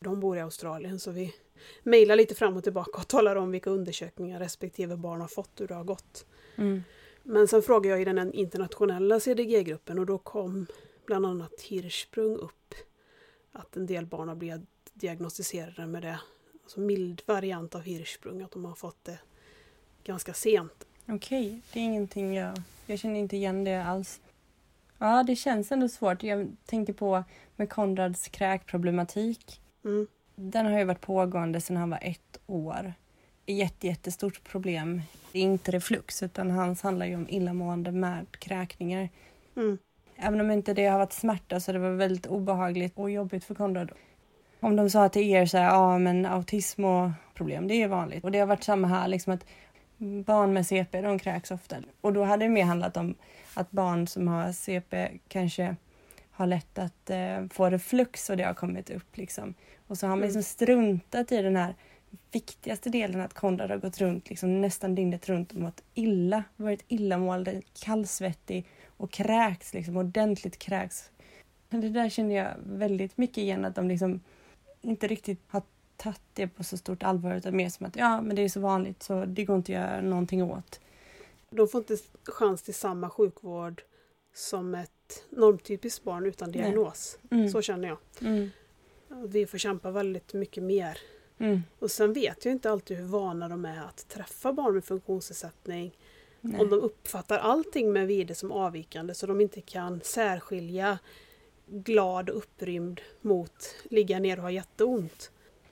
De 0.00 0.20
bor 0.20 0.36
i 0.36 0.40
Australien 0.40 0.98
så 1.00 1.10
vi 1.10 1.34
mejlar 1.82 2.16
lite 2.16 2.34
fram 2.34 2.56
och 2.56 2.64
tillbaka 2.64 2.98
och 2.98 3.08
talar 3.08 3.36
om 3.36 3.50
vilka 3.50 3.70
undersökningar 3.70 4.38
respektive 4.40 4.96
barn 4.96 5.20
har 5.20 5.28
fått, 5.28 5.60
hur 5.60 5.66
det 5.68 5.74
har 5.74 5.84
gått. 5.84 6.26
Mm. 6.56 6.82
Men 7.22 7.48
sen 7.48 7.62
frågade 7.62 7.88
jag 7.88 8.02
i 8.02 8.04
den 8.04 8.32
internationella 8.32 9.20
CDG-gruppen 9.20 9.98
och 9.98 10.06
då 10.06 10.18
kom 10.18 10.66
bland 11.06 11.26
annat 11.26 11.60
Hirschsprung 11.60 12.36
upp. 12.36 12.52
Att 13.58 13.76
en 13.76 13.86
del 13.86 14.06
barn 14.06 14.28
har 14.28 14.34
blivit 14.34 14.60
diagnostiserade 14.94 15.86
med 15.86 16.02
det. 16.02 16.20
Alltså 16.62 16.80
mild 16.80 17.22
variant 17.26 17.74
av 17.74 17.82
Hirschsprung, 17.82 18.42
att 18.42 18.50
de 18.50 18.64
har 18.64 18.74
fått 18.74 19.04
det 19.04 19.18
ganska 20.04 20.34
sent. 20.34 20.86
Okej, 21.08 21.60
det 21.72 21.80
är 21.80 21.84
ingenting 21.84 22.34
jag... 22.34 22.62
Jag 22.86 22.98
känner 22.98 23.20
inte 23.20 23.36
igen 23.36 23.64
det 23.64 23.84
alls. 23.84 24.20
Ja, 24.98 25.22
det 25.22 25.36
känns 25.36 25.72
ändå 25.72 25.88
svårt. 25.88 26.22
Jag 26.22 26.56
tänker 26.66 26.92
på 26.92 27.24
med 27.56 27.70
Konrads 27.70 28.28
kräkproblematik. 28.28 29.60
Mm. 29.84 30.06
Den 30.34 30.66
har 30.66 30.78
ju 30.78 30.84
varit 30.84 31.00
pågående 31.00 31.60
sedan 31.60 31.76
han 31.76 31.90
var 31.90 31.98
ett 32.02 32.40
år. 32.46 32.94
Jätte, 33.46 33.86
jättestort 33.86 34.44
problem. 34.44 35.02
Det 35.32 35.38
är 35.38 35.42
inte 35.42 35.70
reflux, 35.70 36.22
utan 36.22 36.50
hans 36.50 36.82
handlar 36.82 37.06
ju 37.06 37.14
om 37.14 37.28
illamående 37.28 37.92
med 37.92 38.26
kräkningar. 38.38 39.08
Mm. 39.56 39.78
Även 40.20 40.40
om 40.40 40.50
inte 40.50 40.74
det 40.74 40.86
har 40.86 40.98
varit 40.98 41.12
smärta 41.12 41.60
så 41.60 41.72
det 41.72 41.78
var 41.78 41.90
väldigt 41.90 42.26
obehagligt 42.26 42.92
och 42.98 43.10
jobbigt 43.10 43.44
för 43.44 43.54
Konrad. 43.54 43.92
Om 44.60 44.76
de 44.76 44.90
sa 44.90 45.08
till 45.08 45.22
er 45.22 45.46
så 45.46 45.58
här, 45.58 45.64
ja 45.64 45.98
men 45.98 46.26
autism 46.26 46.84
och 46.84 47.10
problem, 47.34 47.68
det 47.68 47.82
är 47.82 47.88
vanligt. 47.88 48.24
Och 48.24 48.30
det 48.30 48.38
har 48.38 48.46
varit 48.46 48.64
samma 48.64 48.88
här, 48.88 49.08
liksom 49.08 49.32
att 49.32 49.44
barn 49.98 50.52
med 50.52 50.66
CP, 50.66 51.00
de 51.00 51.18
kräks 51.18 51.50
ofta. 51.50 51.76
Och 52.00 52.12
då 52.12 52.24
hade 52.24 52.44
det 52.44 52.48
mer 52.48 52.64
handlat 52.64 52.96
om 52.96 53.14
att 53.54 53.70
barn 53.70 54.06
som 54.06 54.28
har 54.28 54.52
CP 54.52 55.10
kanske 55.28 55.76
har 56.30 56.46
lätt 56.46 56.78
att 56.78 57.10
eh, 57.10 57.46
få 57.50 57.70
reflux 57.70 58.30
och 58.30 58.36
det 58.36 58.42
har 58.42 58.54
kommit 58.54 58.90
upp 58.90 59.16
liksom. 59.16 59.54
Och 59.86 59.98
så 59.98 60.06
har 60.06 60.16
man 60.16 60.24
liksom 60.24 60.42
struntat 60.42 61.32
i 61.32 61.42
den 61.42 61.56
här 61.56 61.74
viktigaste 62.32 62.90
delen 62.90 63.20
att 63.20 63.34
Konrad 63.34 63.70
har 63.70 63.78
gått 63.78 63.98
runt 63.98 64.28
liksom 64.28 64.60
nästan 64.60 64.94
dygnet 64.94 65.28
runt 65.28 65.52
och 65.52 65.58
mått 65.58 65.82
illa, 65.94 66.44
varit 66.56 66.84
illamående, 66.88 67.62
kallsvettig 67.84 68.66
och 68.98 69.10
kräks 69.10 69.74
liksom 69.74 69.96
ordentligt 69.96 70.58
kräks. 70.58 71.10
Det 71.68 71.88
där 71.88 72.08
känner 72.08 72.34
jag 72.34 72.54
väldigt 72.64 73.16
mycket 73.16 73.38
igen 73.38 73.64
att 73.64 73.74
de 73.74 73.88
liksom 73.88 74.20
inte 74.80 75.06
riktigt 75.06 75.40
har 75.46 75.62
tagit 75.96 76.20
det 76.34 76.48
på 76.48 76.64
så 76.64 76.76
stort 76.76 77.02
allvar 77.02 77.34
utan 77.34 77.56
mer 77.56 77.68
som 77.68 77.86
att 77.86 77.96
ja 77.96 78.20
men 78.20 78.36
det 78.36 78.42
är 78.42 78.48
så 78.48 78.60
vanligt 78.60 79.02
så 79.02 79.24
det 79.24 79.44
går 79.44 79.56
inte 79.56 79.72
att 79.72 79.78
göra 79.78 80.00
någonting 80.00 80.42
åt. 80.42 80.80
De 81.50 81.68
får 81.68 81.78
inte 81.78 81.96
chans 82.24 82.62
till 82.62 82.74
samma 82.74 83.10
sjukvård 83.10 83.82
som 84.34 84.74
ett 84.74 85.24
normtypiskt 85.30 86.04
barn 86.04 86.26
utan 86.26 86.52
diagnos. 86.52 87.18
Mm. 87.30 87.48
Så 87.48 87.62
känner 87.62 87.88
jag. 87.88 87.98
Mm. 88.20 88.50
Vi 89.26 89.46
får 89.46 89.58
kämpa 89.58 89.90
väldigt 89.90 90.34
mycket 90.34 90.62
mer. 90.62 90.98
Mm. 91.38 91.62
Och 91.78 91.90
sen 91.90 92.12
vet 92.12 92.44
jag 92.44 92.52
inte 92.52 92.70
alltid 92.70 92.96
hur 92.96 93.04
vana 93.04 93.48
de 93.48 93.64
är 93.64 93.84
att 93.84 94.08
träffa 94.08 94.52
barn 94.52 94.74
med 94.74 94.84
funktionsnedsättning. 94.84 95.96
Nej. 96.40 96.60
Om 96.60 96.70
de 96.70 96.80
uppfattar 96.80 97.38
allting 97.38 97.92
med 97.92 98.06
vide 98.06 98.34
som 98.34 98.52
avvikande 98.52 99.14
så 99.14 99.26
de 99.26 99.40
inte 99.40 99.60
kan 99.60 100.00
särskilja 100.04 100.98
glad 101.66 102.30
och 102.30 102.36
upprymd 102.36 103.00
mot 103.20 103.74
ligga 103.90 104.18
ner 104.18 104.36
och 104.36 104.42
ha 104.42 104.50
jätteont. 104.50 105.30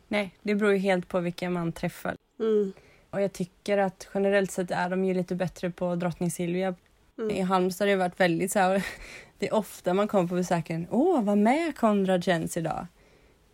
Nej, 0.09 0.35
det 0.43 0.55
beror 0.55 0.73
ju 0.73 0.79
helt 0.79 1.09
på 1.09 1.21
vilka 1.21 1.51
man 1.51 1.73
träffar. 1.73 2.17
Mm. 2.41 2.73
Och 3.11 3.23
jag 3.23 3.33
tycker 3.33 3.79
att 3.79 4.09
generellt 4.15 4.51
sett 4.51 4.71
är 4.71 4.91
de 4.91 5.05
ju 5.05 5.15
lite 5.15 5.35
bättre 5.35 5.71
på 5.71 5.95
Drottning 5.95 6.31
Silvia. 6.31 6.75
I 7.19 7.23
Mm. 7.23 7.47
Halmstad 7.47 7.89
har 7.89 7.91
det 7.91 7.97
varit 7.97 8.21
väldigt 8.21 8.53
så 8.53 8.59
här, 8.59 8.87
det 9.39 9.49
är 9.49 9.55
ofta 9.55 9.95
man 9.95 10.09
kommer 10.09 10.29
på 10.29 10.35
besöken, 10.35 10.87
åh 10.91 11.23
vad 11.23 11.39
med 11.39 11.77
Konrad 11.77 12.25
känns 12.25 12.57
idag. 12.57 12.87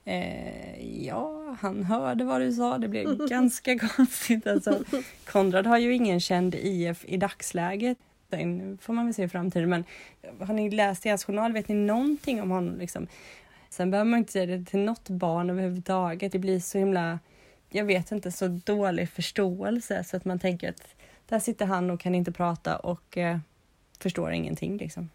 Eh, 0.04 1.04
ja, 1.06 1.56
han 1.60 1.84
hörde 1.84 2.24
vad 2.24 2.40
du 2.40 2.52
sa, 2.52 2.78
det 2.78 2.88
blev 2.88 3.16
ganska 3.28 3.78
konstigt 3.78 4.46
alltså. 4.46 4.84
Konrad 5.24 5.66
har 5.66 5.78
ju 5.78 5.94
ingen 5.94 6.20
känd 6.20 6.54
IF 6.54 7.04
i 7.04 7.16
dagsläget. 7.16 7.98
Den 8.28 8.78
får 8.80 8.92
man 8.92 9.04
väl 9.04 9.14
se 9.14 9.22
i 9.22 9.28
framtiden 9.28 9.70
men 9.70 9.84
har 10.40 10.54
ni 10.54 10.70
läst 10.70 11.06
i 11.06 11.08
hans 11.08 11.24
journal, 11.24 11.52
vet 11.52 11.68
ni 11.68 11.74
någonting 11.74 12.42
om 12.42 12.50
honom 12.50 12.78
liksom? 12.78 13.06
Sen 13.70 13.90
behöver 13.90 14.10
man 14.10 14.18
inte 14.18 14.32
säga 14.32 14.46
det 14.46 14.64
till 14.64 14.80
något 14.80 15.08
barn 15.08 15.50
överhuvudtaget. 15.50 16.32
Det 16.32 16.38
blir 16.38 16.60
så 16.60 16.78
himla, 16.78 17.18
jag 17.70 17.84
vet 17.84 18.12
inte, 18.12 18.32
så 18.32 18.48
dålig 18.48 19.08
förståelse 19.08 20.04
så 20.04 20.16
att 20.16 20.24
man 20.24 20.38
tänker 20.38 20.68
att 20.68 20.94
där 21.28 21.38
sitter 21.38 21.66
han 21.66 21.90
och 21.90 22.00
kan 22.00 22.14
inte 22.14 22.32
prata 22.32 22.76
och 22.76 23.18
eh, 23.18 23.38
förstår 23.98 24.32
ingenting 24.32 24.76
liksom. 24.76 25.10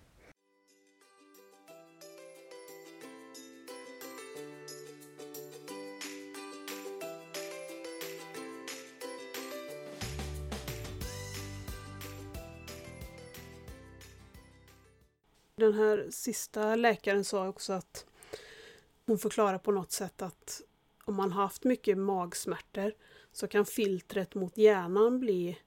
Den 15.67 15.75
här 15.75 16.07
sista 16.09 16.75
läkaren 16.75 17.23
sa 17.23 17.47
också 17.47 17.73
att 17.73 18.05
hon 19.05 19.17
förklarar 19.17 19.57
på 19.57 19.71
något 19.71 19.91
sätt 19.91 20.21
att 20.21 20.61
om 21.05 21.15
man 21.15 21.31
har 21.31 21.43
haft 21.43 21.63
mycket 21.63 21.97
magsmärtor 21.97 22.93
så 23.31 23.47
kan 23.47 23.65
filtret 23.65 24.35
mot 24.35 24.57
hjärnan 24.57 25.19
bli 25.19 25.57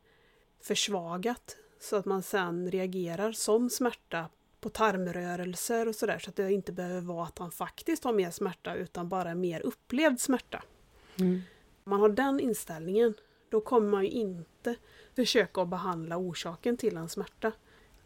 försvagat 0.61 1.57
så 1.81 1.97
att 1.97 2.05
man 2.05 2.23
sen 2.23 2.71
reagerar 2.71 3.33
som 3.33 3.71
smärta 3.71 4.29
på 4.61 4.69
tarmrörelser 4.69 5.89
och 5.89 5.95
sådär 5.95 6.19
så 6.19 6.31
att 6.31 6.37
det 6.37 6.53
inte 6.53 6.73
behöver 6.73 7.01
vara 7.01 7.27
att 7.27 7.39
han 7.39 7.51
faktiskt 7.51 8.05
har 8.05 8.13
mer 8.13 8.31
smärta 8.31 8.75
utan 8.75 9.09
bara 9.09 9.35
mer 9.35 9.61
upplevd 9.61 10.21
smärta. 10.21 10.63
Mm. 11.19 11.43
Om 11.85 11.91
man 11.91 12.01
har 12.01 12.09
den 12.09 12.41
inställningen 12.41 13.15
då 13.49 13.61
kommer 13.61 13.89
man 13.89 14.03
ju 14.03 14.11
inte 14.11 14.77
försöka 15.17 15.63
att 15.63 15.69
behandla 15.69 16.17
orsaken 16.17 16.77
till 16.77 16.97
en 16.97 17.09
smärta. 17.09 17.53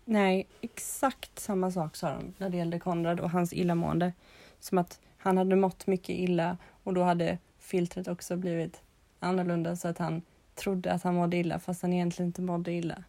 Nej, 0.05 0.47
exakt 0.61 1.38
samma 1.38 1.71
sak 1.71 1.97
sa 1.97 2.09
de 2.09 2.35
när 2.38 2.51
det 2.51 2.57
gällde 2.57 2.79
Konrad 2.79 3.21
och 3.21 3.31
hans 3.31 3.53
illamående. 3.53 4.12
Som 4.61 4.79
att 4.79 5.01
han 5.19 5.38
hade 5.38 5.57
mått 5.57 5.87
mycket 5.87 6.17
illa 6.17 6.57
och 6.83 6.95
då 6.95 7.03
hade 7.03 7.38
filtret 7.59 8.09
också 8.09 8.37
blivit 8.37 8.83
annorlunda 9.21 9.77
så 9.77 9.88
att 9.88 9.99
han 9.99 10.23
trodde 10.55 10.93
att 10.93 11.03
han 11.03 11.14
mådde 11.14 11.37
illa 11.37 11.59
fast 11.59 11.83
han 11.83 11.93
egentligen 11.93 12.29
inte 12.29 12.43
mådde 12.43 12.73
illa. 12.73 13.05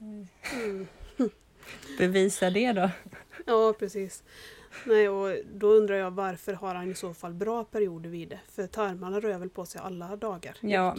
Mm. 0.00 0.28
Bevisa 1.98 2.50
det 2.50 2.72
då. 2.72 2.90
Ja, 3.46 3.74
precis. 3.78 4.22
Nej, 4.86 5.08
och 5.08 5.36
då 5.54 5.66
undrar 5.66 5.96
jag 5.96 6.10
varför 6.10 6.52
har 6.52 6.74
han 6.74 6.90
i 6.90 6.94
så 6.94 7.14
fall 7.14 7.34
bra 7.34 7.64
perioder 7.64 8.10
vid 8.10 8.28
det? 8.28 8.40
För 8.48 8.66
tarmarna 8.66 9.20
rör 9.20 9.38
väl 9.38 9.50
på 9.50 9.66
sig 9.66 9.80
alla 9.84 10.16
dagar? 10.16 10.56
Ja, 10.60 10.96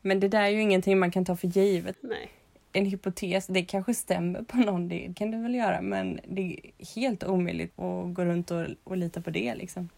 men 0.00 0.20
det 0.20 0.28
där 0.28 0.42
är 0.42 0.48
ju 0.48 0.60
ingenting 0.60 0.98
man 0.98 1.10
kan 1.10 1.24
ta 1.24 1.36
för 1.36 1.48
givet. 1.48 1.96
Nej. 2.00 2.30
En 2.76 2.86
hypotes, 2.86 3.46
det 3.46 3.64
kanske 3.64 3.94
stämmer 3.94 4.42
på 4.42 4.56
någon, 4.56 4.88
det 4.88 5.12
kan 5.16 5.30
det 5.30 5.36
väl 5.36 5.54
göra, 5.54 5.80
men 5.80 6.20
det 6.28 6.42
är 6.42 6.84
helt 6.94 7.24
omöjligt 7.24 7.78
att 7.78 8.14
gå 8.14 8.24
runt 8.24 8.50
och, 8.50 8.66
och 8.84 8.96
lita 8.96 9.20
på 9.20 9.30
det 9.30 9.54
liksom. 9.54 9.88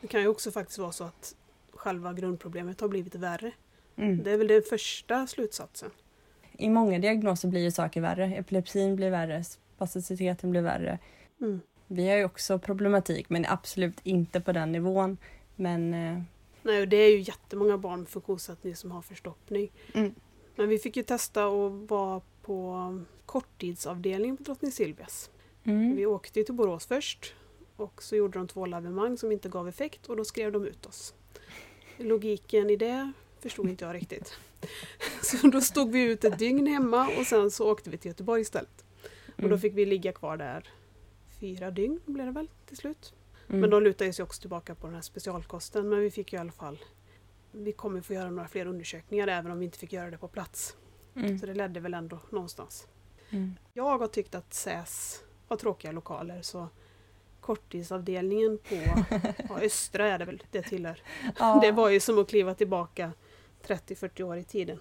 Det 0.00 0.06
kan 0.06 0.20
ju 0.20 0.28
också 0.28 0.50
faktiskt 0.50 0.78
vara 0.78 0.92
så 0.92 1.04
att 1.04 1.34
själva 1.70 2.12
grundproblemet 2.12 2.80
har 2.80 2.88
blivit 2.88 3.14
värre. 3.14 3.52
Mm. 3.96 4.22
Det 4.22 4.30
är 4.30 4.36
väl 4.36 4.48
den 4.48 4.62
första 4.62 5.26
slutsatsen. 5.26 5.90
I 6.52 6.68
många 6.68 6.98
diagnoser 6.98 7.48
blir 7.48 7.60
ju 7.60 7.70
saker 7.70 8.00
värre. 8.00 8.24
Epilepsin 8.34 8.96
blir 8.96 9.10
värre, 9.10 9.44
spasticiteten 9.44 10.50
blir 10.50 10.62
värre. 10.62 10.98
Mm. 11.40 11.60
Vi 11.86 12.08
har 12.08 12.16
ju 12.16 12.24
också 12.24 12.58
problematik, 12.58 13.30
men 13.30 13.46
absolut 13.48 14.00
inte 14.02 14.40
på 14.40 14.52
den 14.52 14.72
nivån. 14.72 15.18
Men 15.56 15.94
eh, 15.94 16.22
Nej, 16.62 16.80
och 16.80 16.88
det 16.88 16.96
är 16.96 17.10
ju 17.10 17.20
jättemånga 17.20 17.78
barn 17.78 18.00
med 18.00 18.08
funktionsnedsättning 18.08 18.76
som 18.76 18.90
har 18.90 19.02
förstoppning. 19.02 19.72
Mm. 19.94 20.14
Men 20.56 20.68
vi 20.68 20.78
fick 20.78 20.96
ju 20.96 21.02
testa 21.02 21.46
att 21.46 21.90
vara 21.90 22.20
på 22.42 22.98
korttidsavdelningen 23.26 24.36
på 24.36 24.42
Drottning 24.42 24.72
Silvias. 24.72 25.30
mm, 25.64 25.96
Vi 25.96 26.06
åkte 26.06 26.44
till 26.44 26.54
Borås 26.54 26.86
först 26.86 27.34
och 27.76 28.02
så 28.02 28.16
gjorde 28.16 28.38
de 28.38 28.48
två 28.48 28.66
lavemang 28.66 29.18
som 29.18 29.32
inte 29.32 29.48
gav 29.48 29.68
effekt 29.68 30.06
och 30.06 30.16
då 30.16 30.24
skrev 30.24 30.52
de 30.52 30.64
ut 30.66 30.86
oss. 30.86 31.14
Logiken 31.96 32.70
i 32.70 32.76
det 32.76 33.12
förstod 33.40 33.68
inte 33.68 33.84
jag 33.84 33.94
riktigt. 33.94 34.32
Så 35.22 35.46
då 35.46 35.60
stod 35.60 35.92
vi 35.92 36.02
ut 36.02 36.24
ett 36.24 36.38
dygn 36.38 36.66
hemma 36.66 37.08
och 37.18 37.26
sen 37.26 37.50
så 37.50 37.70
åkte 37.70 37.90
vi 37.90 37.98
till 37.98 38.08
Göteborg 38.08 38.42
istället. 38.42 38.84
Och 39.36 39.42
då 39.42 39.46
mm, 39.46 39.60
fick 39.60 39.74
vi 39.74 39.86
ligga 39.86 40.12
kvar 40.12 40.36
där 40.36 40.68
fyra 41.40 41.70
dygn 41.70 42.00
blev 42.06 42.26
det 42.26 42.32
väl 42.32 42.48
till 42.66 42.76
slut. 42.76 43.14
mm. 43.48 43.60
Men 43.60 43.70
de 43.70 43.82
lutade 43.82 44.12
sig 44.12 44.22
också 44.22 44.40
tillbaka 44.40 44.74
på 44.74 44.86
den 44.86 44.94
här 44.94 45.02
specialkosten 45.02 45.88
men 45.88 46.00
vi 46.00 46.10
fick 46.10 46.32
ju 46.32 46.36
i 46.36 46.40
alla 46.40 46.52
fall 46.52 46.78
vi 47.56 47.72
kommer 47.72 48.00
få 48.00 48.12
göra 48.14 48.30
några 48.30 48.48
fler 48.48 48.66
undersökningar 48.66 49.28
även 49.28 49.52
om 49.52 49.58
vi 49.58 49.64
inte 49.64 49.78
fick 49.78 49.92
göra 49.92 50.10
det 50.10 50.18
på 50.18 50.28
plats. 50.28 50.76
Mm, 51.16 51.38
Så 51.38 51.46
det 51.46 51.54
ledde 51.54 51.80
väl 51.80 51.94
ändå 51.94 52.18
någonstans. 52.30 52.86
mm. 53.30 53.54
Jag 53.72 53.98
har 53.98 54.06
tyckt 54.06 54.34
att 54.34 54.54
SÄS 54.54 55.22
har 55.48 55.56
tråkiga 55.56 55.92
lokaler 55.92 56.42
så 56.42 56.68
korttidsavdelningen 57.40 58.58
på 58.68 58.74
ja, 59.48 59.60
Östra 59.62 60.06
är 60.06 60.18
det 60.18 60.24
väl 60.24 60.42
det 60.50 60.62
tillhör. 60.62 61.02
Ja, 61.38 61.58
Det 61.62 61.72
var 61.72 61.88
ju 61.90 62.00
som 62.00 62.18
att 62.18 62.28
kliva 62.28 62.54
tillbaka 62.54 63.12
30-40 63.66 64.22
år 64.22 64.36
i 64.36 64.44
tiden. 64.44 64.78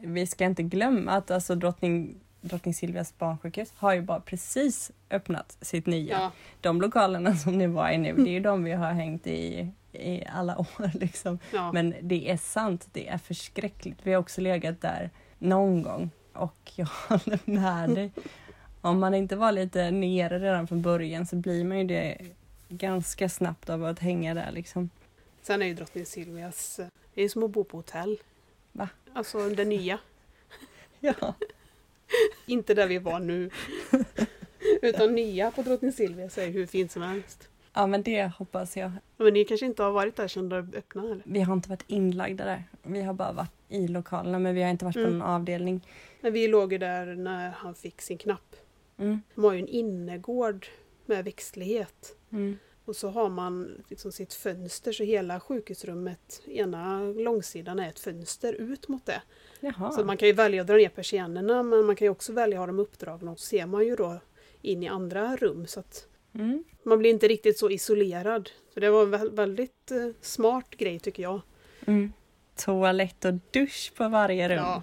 Vi 0.00 0.26
ska 0.26 0.44
inte 0.44 0.62
glömma 0.62 1.12
att 1.12 1.30
alltså 1.30 1.54
drottning, 1.54 2.20
drottning 2.40 2.74
Silvias 2.74 3.18
barnsjukhus 3.18 3.72
har 3.76 3.94
ju 3.94 4.02
bara 4.02 4.20
precis 4.20 4.90
öppnat 5.10 5.56
sitt 5.60 5.86
nya. 5.86 6.14
Ja, 6.20 6.32
De 6.60 6.80
lokalerna 6.80 7.36
som 7.36 7.58
ni 7.58 7.66
var 7.66 7.90
i 7.90 7.98
nu, 7.98 8.12
det 8.14 8.22
är 8.30 8.32
ju 8.32 8.40
de 8.40 8.64
vi 8.64 8.72
har 8.72 8.92
hängt 8.92 9.26
i 9.26 9.70
i 9.92 10.24
alla 10.26 10.58
år. 10.58 10.98
Liksom. 10.98 11.38
ja. 11.52 11.72
Men 11.72 11.94
det 12.02 12.30
är 12.30 12.36
sant, 12.36 12.88
det 12.92 13.08
är 13.08 13.18
förskräckligt. 13.18 13.98
Vi 14.02 14.12
har 14.12 14.20
också 14.20 14.40
legat 14.40 14.80
där 14.80 15.10
någon 15.38 15.82
gång 15.82 16.10
och 16.32 16.72
jag 16.74 16.88
håller 17.08 17.38
med 17.44 17.90
dig. 17.90 18.12
Om 18.80 19.00
man 19.00 19.14
inte 19.14 19.36
var 19.36 19.52
lite 19.52 19.90
nere 19.90 20.38
redan 20.38 20.66
från 20.66 20.82
början 20.82 21.26
så 21.26 21.36
blir 21.36 21.64
man 21.64 21.78
ju 21.78 21.84
det 21.84 22.18
ganska 22.68 23.28
snabbt 23.28 23.70
av 23.70 23.84
att 23.84 23.98
hänga 23.98 24.34
där 24.34 24.52
liksom. 24.52 24.90
Sen 25.42 25.62
är 25.62 25.66
ju 25.66 25.74
Drottning 25.74 26.06
Silvias, 26.06 26.78
eh, 26.78 26.86
det 27.14 27.22
är 27.22 27.28
som 27.28 27.42
att 27.42 27.50
bo 27.50 27.64
på 27.64 27.76
hotell. 27.76 28.18
Va? 28.72 28.88
Alltså 29.12 29.48
det 29.48 29.64
nya. 29.64 29.98
Ja. 31.00 31.34
Inte 32.46 32.74
där 32.74 32.86
vi 32.86 32.98
var 32.98 33.20
nu. 33.20 33.50
Utan 34.82 35.14
nya 35.14 35.50
på 35.50 35.62
Drottning 35.62 35.92
Silvias 35.92 36.38
är 36.38 36.48
hur 36.48 36.66
fint 36.66 36.92
som 36.92 37.02
helst. 37.02 37.48
Ja, 37.74 37.86
men 37.86 38.02
det 38.02 38.26
hoppas 38.38 38.76
jag. 38.76 38.92
Men 39.16 39.32
ni 39.32 39.44
kanske 39.44 39.66
inte 39.66 39.82
har 39.82 39.90
varit 39.92 40.16
där 40.16 40.28
sedan 40.28 40.48
det 40.48 40.56
öppnade 40.56 41.08
eller? 41.12 41.22
Vi 41.26 41.40
har 41.40 41.52
inte 41.54 41.68
varit 41.68 41.84
inlagda 41.86 42.44
där. 42.44 42.64
Vi 42.82 43.02
har 43.02 43.14
bara 43.14 43.32
varit 43.32 43.50
i 43.68 43.88
lokalerna 43.88 44.38
men 44.38 44.54
vi 44.54 44.62
har 44.62 44.70
inte 44.70 44.84
varit 44.84 44.94
på 44.94 45.00
Mm. 45.00 45.18
någon 45.18 45.28
avdelning. 45.28 45.86
Men 46.20 46.32
vi 46.32 46.48
låg 46.48 46.72
ju 46.72 46.78
där 46.78 47.06
när 47.06 47.50
han 47.50 47.74
fick 47.74 48.00
sin 48.02 48.18
knapp. 48.18 48.56
Mm. 48.98 49.20
De 49.34 49.44
har 49.44 49.52
ju 49.52 49.58
en 49.58 49.68
innergård 49.68 50.66
med 51.06 51.24
växtlighet. 51.24 52.16
Mm. 52.32 52.58
Och 52.84 52.96
så 52.96 53.08
har 53.08 53.28
man 53.28 53.82
liksom 53.88 54.12
sitt 54.12 54.34
fönster 54.34 54.92
så 54.92 55.04
hela 55.04 55.40
sjukhusrummet, 55.40 56.42
ena 56.46 57.00
långsidan 57.00 57.78
är 57.78 57.88
ett 57.88 57.98
fönster 57.98 58.52
ut 58.52 58.88
mot 58.88 59.06
det. 59.06 59.22
Jaha. 59.60 59.92
Så 59.92 60.04
man 60.04 60.16
kan 60.16 60.28
ju 60.28 60.34
välja 60.34 60.60
att 60.60 60.66
dra 60.66 60.74
ner 60.76 60.88
persiennerna 60.88 61.62
men 61.62 61.84
man 61.84 61.96
kan 61.96 62.06
ju 62.06 62.10
också 62.10 62.32
välja 62.32 62.56
att 62.58 62.60
ha 62.62 62.66
dem 62.66 62.78
uppdragna 62.78 63.30
och 63.30 63.38
så 63.38 63.46
ser 63.46 63.66
man 63.66 63.86
ju 63.86 63.96
då 63.96 64.20
in 64.62 64.82
i 64.82 64.88
andra 64.88 65.36
rum 65.36 65.66
så 65.66 65.80
att 65.80 66.06
Mm. 66.34 66.64
man 66.82 66.98
blir 66.98 67.10
inte 67.10 67.28
riktigt 67.28 67.58
så 67.58 67.70
isolerad. 67.70 68.50
Så 68.74 68.80
det 68.80 68.90
var 68.90 69.02
en 69.02 69.14
vä- 69.14 69.36
väldigt 69.36 69.90
eh, 69.90 70.08
smart 70.20 70.70
grej 70.70 70.98
tycker 70.98 71.22
jag. 71.22 71.40
Mm. 71.86 72.12
Toalett 72.56 73.24
och 73.24 73.34
dusch 73.50 73.92
på 73.96 74.08
varje 74.08 74.48
rum. 74.48 74.56
Ja. 74.56 74.82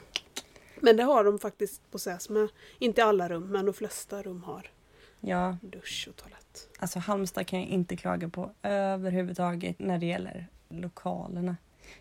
Men 0.80 0.98
det 0.98 1.04
har 1.04 1.24
de 1.24 1.40
faktiskt 1.40 1.92
på 1.92 2.00
SÄS 2.00 2.30
med. 2.30 2.50
Inte 2.80 3.04
alla 3.04 3.30
rum 3.30 3.48
men 3.48 3.66
de 3.66 3.74
flesta 3.74 4.22
rum 4.22 4.44
har 4.44 4.72
ja, 5.20 5.58
dusch 5.62 6.08
och 6.10 6.16
toalett. 6.16 6.70
alltså 6.80 7.00
Halmstad 7.00 7.48
kan 7.48 7.60
jag 7.60 7.68
inte 7.70 7.96
klaga 7.96 8.30
på 8.30 8.52
överhuvudtaget 8.64 9.80
när 9.80 9.98
det 9.98 10.06
gäller 10.06 10.48
lokalerna. 10.70 11.56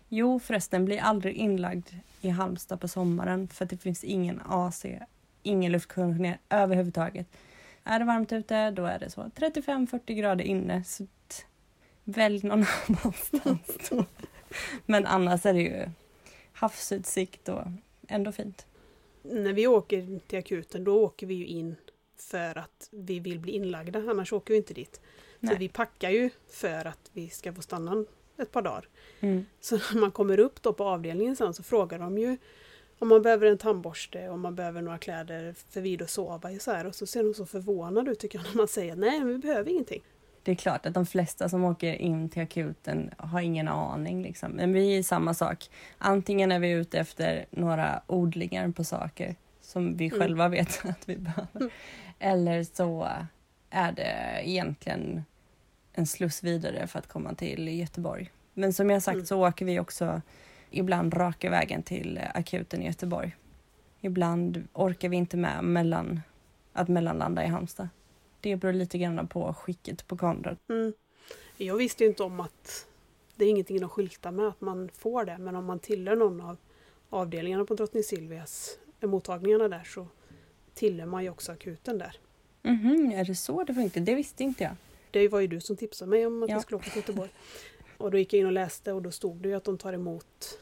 Jo 0.09 0.39
förresten, 0.39 0.85
bli 0.85 0.99
aldrig 0.99 1.35
inlagd 1.35 1.87
i 2.21 2.29
Halmstad 2.29 2.79
på 2.81 2.87
sommaren 2.87 3.47
för 3.47 3.65
det 3.65 3.77
finns 3.77 4.03
ingen 4.03 4.41
AC, 4.45 4.85
ingen 5.43 5.71
luftkonditionering 5.71 6.37
överhuvudtaget. 6.49 7.27
Är 7.87 7.99
det 7.99 8.05
varmt 8.05 8.33
ute, 8.33 8.71
då 8.71 8.85
är 8.85 8.99
det 8.99 9.09
så 9.09 9.21
35-40 9.21 10.13
grader 10.13 10.43
inne. 10.45 10.83
Så 10.83 11.07
välj 12.03 12.47
någon 12.47 12.65
annanstans 12.87 13.89
då. 13.89 14.05
Men 14.85 15.05
annars 15.05 15.45
är 15.45 15.53
det 15.53 15.61
ju 15.61 15.89
havsutsikt 16.53 17.49
och 17.49 17.63
ändå 18.07 18.31
fint. 18.31 18.65
När 19.21 19.53
vi 19.53 19.67
åker 19.67 20.19
till 20.27 20.39
akuten 20.39 20.83
då 20.83 21.03
åker 21.03 21.27
vi 21.27 21.33
ju 21.33 21.45
in 21.45 21.75
för 22.17 22.57
att 22.57 22.89
vi 22.91 23.19
vill 23.19 23.39
bli 23.39 23.51
inlagda 23.51 23.99
annars 23.99 24.33
åker 24.33 24.53
vi 24.53 24.57
inte 24.57 24.73
dit. 24.73 25.01
Nej. 25.39 25.53
Så 25.53 25.59
vi 25.59 25.69
packar 25.69 26.09
ju 26.09 26.29
för 26.49 26.85
att 26.85 27.09
vi 27.13 27.29
ska 27.29 27.53
få 27.53 27.61
stanna 27.61 28.05
ett 28.37 28.51
par 28.51 28.61
dagar. 28.61 28.87
Mm. 29.19 29.45
Så 29.59 29.75
när 29.75 30.01
man 30.01 30.11
kommer 30.11 30.39
upp 30.39 30.61
då 30.61 30.73
på 30.73 30.83
avdelningen 30.83 31.35
sen 31.35 31.53
så 31.53 31.63
frågar 31.63 31.99
de 31.99 32.17
ju 32.17 32.37
om 32.99 33.07
man 33.07 33.21
behöver 33.21 33.47
en 33.47 33.57
tandborste, 33.57 34.29
om 34.29 34.41
man 34.41 34.55
behöver 34.55 34.81
några 34.81 34.97
kläder 34.97 35.55
för 35.69 35.81
vid 35.81 36.01
att 36.01 36.09
sova 36.09 36.51
i 36.51 36.59
så 36.59 36.71
här. 36.71 36.85
Och 36.87 36.95
så 36.95 37.05
ser 37.05 37.23
de 37.23 37.33
så 37.33 37.45
förvånade 37.45 38.11
ut 38.11 38.19
tycker 38.19 38.39
jag 38.39 38.45
när 38.51 38.55
man 38.57 38.67
säger 38.67 38.95
nej, 38.95 39.23
vi 39.23 39.37
behöver 39.37 39.71
ingenting. 39.71 40.01
Det 40.43 40.51
är 40.51 40.55
klart 40.55 40.85
att 40.85 40.93
de 40.93 41.05
flesta 41.05 41.49
som 41.49 41.63
åker 41.63 41.93
in 41.93 42.29
till 42.29 42.41
akuten 42.41 43.11
har 43.17 43.41
ingen 43.41 43.67
aning. 43.67 44.21
Liksom. 44.23 44.51
Men 44.51 44.73
vi 44.73 44.97
är 44.97 45.03
samma 45.03 45.33
sak. 45.33 45.69
Antingen 45.97 46.51
är 46.51 46.59
vi 46.59 46.69
ute 46.71 46.99
efter 46.99 47.45
några 47.49 48.01
odlingar 48.07 48.69
på 48.71 48.83
saker 48.83 49.35
som 49.61 49.97
vi 49.97 50.05
Mm. 50.07 50.19
själva 50.19 50.47
vet 50.47 50.85
att 50.85 51.09
vi 51.09 51.17
behöver. 51.17 51.47
Mm. 51.55 51.69
Eller 52.19 52.63
så 52.63 53.07
är 53.69 53.91
det 53.91 54.41
egentligen 54.43 55.25
en 55.93 56.05
sluss 56.07 56.43
vidare 56.43 56.87
för 56.87 56.99
att 56.99 57.07
komma 57.07 57.33
till 57.33 57.67
Göteborg. 57.79 58.31
Men 58.53 58.73
som 58.73 58.89
jag 58.89 59.03
sagt 59.03 59.13
Mm. 59.15 59.25
så 59.25 59.47
åker 59.47 59.65
vi 59.65 59.79
också 59.79 60.21
ibland 60.77 61.13
raka 61.13 61.49
vägen 61.49 61.83
till 61.83 62.19
akuten 62.33 62.81
i 62.81 62.85
Göteborg. 62.85 63.35
ibland 64.01 64.67
orkar 64.73 65.09
vi 65.09 65.17
inte 65.17 65.37
med 65.37 65.63
mellan, 65.63 66.21
att 66.73 66.87
mellanlanda 66.87 67.43
i 67.43 67.47
Halmstad. 67.47 67.89
Det 68.41 68.55
beror 68.55 68.73
lite 68.73 68.97
grann 68.97 69.27
på 69.27 69.53
skicket 69.53 70.07
på 70.07 70.17
Konrad. 70.17 70.57
Mm. 70.69 70.93
Jag 71.57 71.75
visste 71.75 72.03
ju 72.03 72.09
inte 72.09 72.23
om 72.23 72.39
att 72.39 72.85
det 73.35 73.45
är 73.45 73.49
ingenting 73.49 73.79
de 73.79 73.89
skyltar 73.89 74.31
med 74.31 74.47
att 74.47 74.61
man 74.61 74.89
får 74.93 75.25
det, 75.25 75.37
men 75.37 75.55
om 75.55 75.65
man 75.65 75.79
tillhör 75.79 76.15
någon 76.15 76.41
av 76.41 76.57
avdelningarna 77.09 77.65
på 77.65 77.73
Drottning 77.75 78.03
Silvias 78.03 78.77
mottagningarna 79.01 79.67
där 79.67 79.83
så 79.83 80.07
tillhör 80.73 81.05
man 81.07 81.23
ju 81.23 81.29
också 81.29 81.51
akuten 81.51 81.97
där. 81.97 82.17
Mhm, 82.61 83.11
är 83.15 83.25
det 83.25 83.35
så 83.35 83.63
det 83.63 83.73
funkar? 83.73 84.01
Det 84.01 84.15
visste 84.15 84.43
inte 84.43 84.63
jag. 84.63 84.73
Det 85.11 85.27
var 85.27 85.39
ju 85.39 85.47
du 85.47 85.59
som 85.61 85.75
tipsade 85.75 86.09
mig 86.11 86.25
om 86.25 86.43
att 86.43 86.49
Ja. 86.49 86.55
jag 86.55 86.61
skulle 86.61 86.77
åka 86.77 86.89
till 86.89 86.99
Göteborg. 87.01 87.29
Och 87.97 88.11
då 88.11 88.17
gick 88.17 88.33
jag 88.33 88.39
in 88.39 88.45
och 88.45 88.51
läste 88.51 88.93
och 88.93 89.01
då 89.01 89.11
stod 89.11 89.37
det 89.37 89.49
ju 89.49 89.55
att 89.55 89.63
de 89.63 89.77
tar 89.77 89.93
emot 89.93 90.59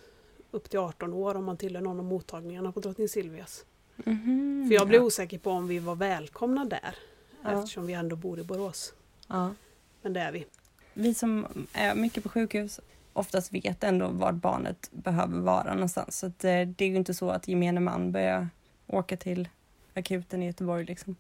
upp 0.53 0.69
till 0.69 0.79
18 0.79 1.13
år 1.13 1.35
om 1.35 1.45
man 1.45 1.57
tillhör 1.57 1.81
någon 1.81 1.99
av 1.99 2.05
mottagningarna 2.05 2.71
på 2.71 2.79
Drottning 2.79 3.07
Silvias. 3.09 3.65
Mhm, 3.95 4.65
För 4.67 4.75
jag 4.75 4.87
blev 4.87 5.01
ja. 5.01 5.05
osäker 5.05 5.37
på 5.37 5.51
om 5.51 5.67
vi 5.67 5.79
var 5.79 5.95
välkomna 5.95 6.65
där 6.65 6.95
Ja. 7.43 7.51
eftersom 7.59 7.85
vi 7.85 7.93
ändå 7.93 8.15
bor 8.15 8.39
i 8.39 8.43
Borås. 8.43 8.93
Ja. 9.27 9.53
Men 10.01 10.13
det 10.13 10.19
är 10.19 10.31
vi. 10.31 10.45
Vi 10.93 11.13
som 11.13 11.47
är 11.73 11.95
mycket 11.95 12.23
på 12.23 12.29
sjukhus 12.29 12.79
oftast 13.13 13.53
vet 13.53 13.83
ändå 13.83 14.07
var 14.07 14.31
barnet 14.31 14.89
behöver 14.91 15.39
vara 15.39 15.73
någonstans. 15.73 16.17
Så 16.19 16.25
att, 16.27 16.43
eh, 16.43 16.61
det 16.61 16.85
är 16.85 16.89
ju 16.89 16.95
inte 16.95 17.13
så 17.13 17.29
att 17.29 17.47
gemene 17.47 17.79
man 17.79 18.11
börjar 18.11 18.49
åka 18.87 19.17
till 19.17 19.49
akuten 19.93 20.43
i 20.43 20.45
Göteborg. 20.45 20.85
Liksom. 20.85 21.15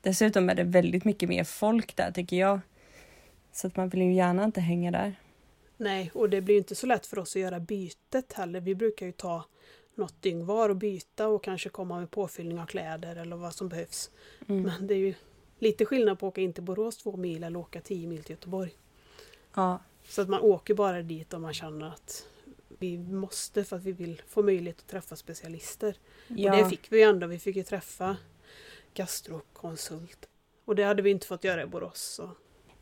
Dessutom 0.00 0.50
är 0.50 0.54
det 0.54 0.64
väldigt 0.64 1.04
mycket 1.04 1.28
mer 1.28 1.44
folk 1.44 1.96
där 1.96 2.10
tycker 2.12 2.36
jag. 2.36 2.60
Så 3.52 3.66
att 3.66 3.76
man 3.76 3.88
vill 3.88 4.02
ju 4.02 4.12
gärna 4.14 4.44
inte 4.44 4.60
hänga 4.60 4.90
där. 4.90 5.14
Nej, 5.82 6.10
och 6.14 6.30
det 6.30 6.40
blir 6.40 6.56
inte 6.56 6.74
så 6.74 6.86
lätt 6.86 7.06
för 7.06 7.18
oss 7.18 7.36
att 7.36 7.42
göra 7.42 7.60
bytet 7.60 8.32
heller. 8.32 8.60
Vi 8.60 8.74
brukar 8.74 9.06
ju 9.06 9.12
ta 9.12 9.44
något 9.94 10.22
dygn 10.22 10.46
var 10.46 10.68
och 10.68 10.76
byta 10.76 11.28
och 11.28 11.44
kanske 11.44 11.68
komma 11.68 12.00
med 12.00 12.10
påfyllning 12.10 12.60
av 12.60 12.66
kläder 12.66 13.16
eller 13.16 13.36
vad 13.36 13.54
som 13.54 13.68
behövs. 13.68 14.10
Mm. 14.48 14.62
Men 14.62 14.86
det 14.86 14.94
är 14.94 14.98
ju 14.98 15.14
lite 15.58 15.84
skillnad 15.84 16.18
på 16.18 16.26
att 16.26 16.32
åka 16.32 16.40
in 16.40 16.52
till 16.52 16.62
Borås 16.62 16.96
två 16.96 17.16
mil 17.16 17.44
eller 17.44 17.58
åka 17.58 17.80
tio 17.80 18.08
mil 18.08 18.22
till 18.22 18.30
Göteborg. 18.30 18.74
Ja, 19.54 19.78
Så 20.08 20.22
att 20.22 20.28
man 20.28 20.40
åker 20.40 20.74
bara 20.74 21.02
dit 21.02 21.34
om 21.34 21.42
man 21.42 21.54
känner 21.54 21.86
att 21.86 22.26
vi 22.78 22.98
måste 22.98 23.64
för 23.64 23.76
att 23.76 23.82
vi 23.82 23.92
vill 23.92 24.22
få 24.28 24.42
möjlighet 24.42 24.78
att 24.80 24.88
träffa 24.88 25.16
specialister. 25.16 25.96
ja. 26.28 26.50
Och 26.52 26.58
det 26.58 26.70
fick 26.70 26.92
vi 26.92 26.98
ju 26.98 27.02
ändå. 27.02 27.26
Vi 27.26 27.38
fick 27.38 27.56
ju 27.56 27.62
träffa 27.62 28.16
gastrokonsult. 28.94 30.28
Och 30.64 30.74
det 30.76 30.82
hade 30.82 31.02
vi 31.02 31.10
inte 31.10 31.26
fått 31.26 31.44
göra 31.44 31.62
i 31.62 31.66
Borås. 31.66 32.00
Så. 32.00 32.30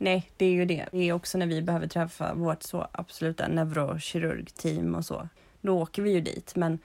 Nej, 0.02 0.30
det 0.36 0.46
är 0.46 0.50
ju 0.52 0.64
det. 0.64 0.86
Det 0.92 1.08
är 1.08 1.12
också 1.12 1.38
när 1.38 1.46
vi 1.46 1.62
behöver 1.62 1.86
träffa 1.86 2.34
vårt 2.34 2.62
så 2.62 2.88
absoluta 2.92 3.48
neurokirurgteam 3.48 4.94
och 4.94 5.04
så. 5.04 5.28
Då 5.60 5.78
åker 5.82 6.02
vi 6.02 6.10
ju 6.10 6.20
dit. 6.20 6.56
Men 6.56 6.78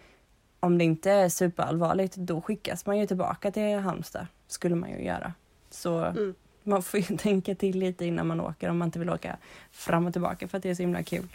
om 0.59 0.77
det 0.77 0.83
inte 0.83 1.11
är 1.11 1.29
superallvarligt, 1.29 2.15
då 2.15 2.41
skickas 2.41 2.85
man 2.85 2.97
ju 2.97 3.07
tillbaka 3.07 3.51
till 3.51 3.79
Halmstad. 3.79 4.27
Skulle 4.47 4.75
man 4.75 4.89
ju 4.89 5.03
göra. 5.05 5.33
Så 5.69 5.99
Mm. 5.99 6.35
man 6.63 6.83
får 6.83 6.99
ju 6.99 7.05
tänka 7.17 7.55
till 7.55 7.79
lite 7.79 8.05
innan 8.05 8.27
man 8.27 8.41
åker 8.41 8.69
om 8.69 8.77
man 8.77 8.87
inte 8.87 8.99
vill 8.99 9.09
åka 9.09 9.37
fram 9.71 10.05
och 10.07 10.13
tillbaka 10.13 10.47
för 10.47 10.57
att 10.57 10.63
det 10.63 10.69
är 10.69 10.75
så 10.75 10.83
himla 10.83 11.03
kul. 11.03 11.27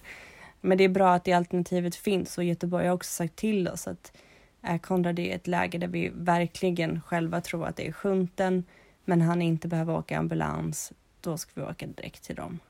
Men 0.60 0.78
det 0.78 0.84
är 0.84 0.88
bra 0.88 1.14
att 1.14 1.24
det 1.24 1.32
alternativet 1.32 1.94
finns 1.94 2.38
och 2.38 2.44
Göteborg 2.44 2.86
har 2.86 2.94
också 2.94 3.10
sagt 3.10 3.36
till 3.36 3.68
oss 3.68 3.88
att 3.88 4.12
är 4.62 4.78
Konrad 4.78 5.18
i 5.18 5.30
ett 5.30 5.46
läge 5.46 5.78
där 5.78 5.88
vi 5.88 6.10
verkligen 6.14 7.00
själva 7.00 7.40
tror 7.40 7.66
att 7.66 7.76
det 7.76 7.88
är 7.88 7.92
sjunten 7.92 8.64
men 9.04 9.20
han 9.22 9.42
inte 9.42 9.68
behöver 9.68 9.94
åka 9.94 10.18
ambulans, 10.18 10.92
då 11.20 11.38
ska 11.38 11.50
vi 11.54 11.66
åka 11.66 11.86
direkt 11.86 12.22
till 12.22 12.36
dem. 12.36 12.60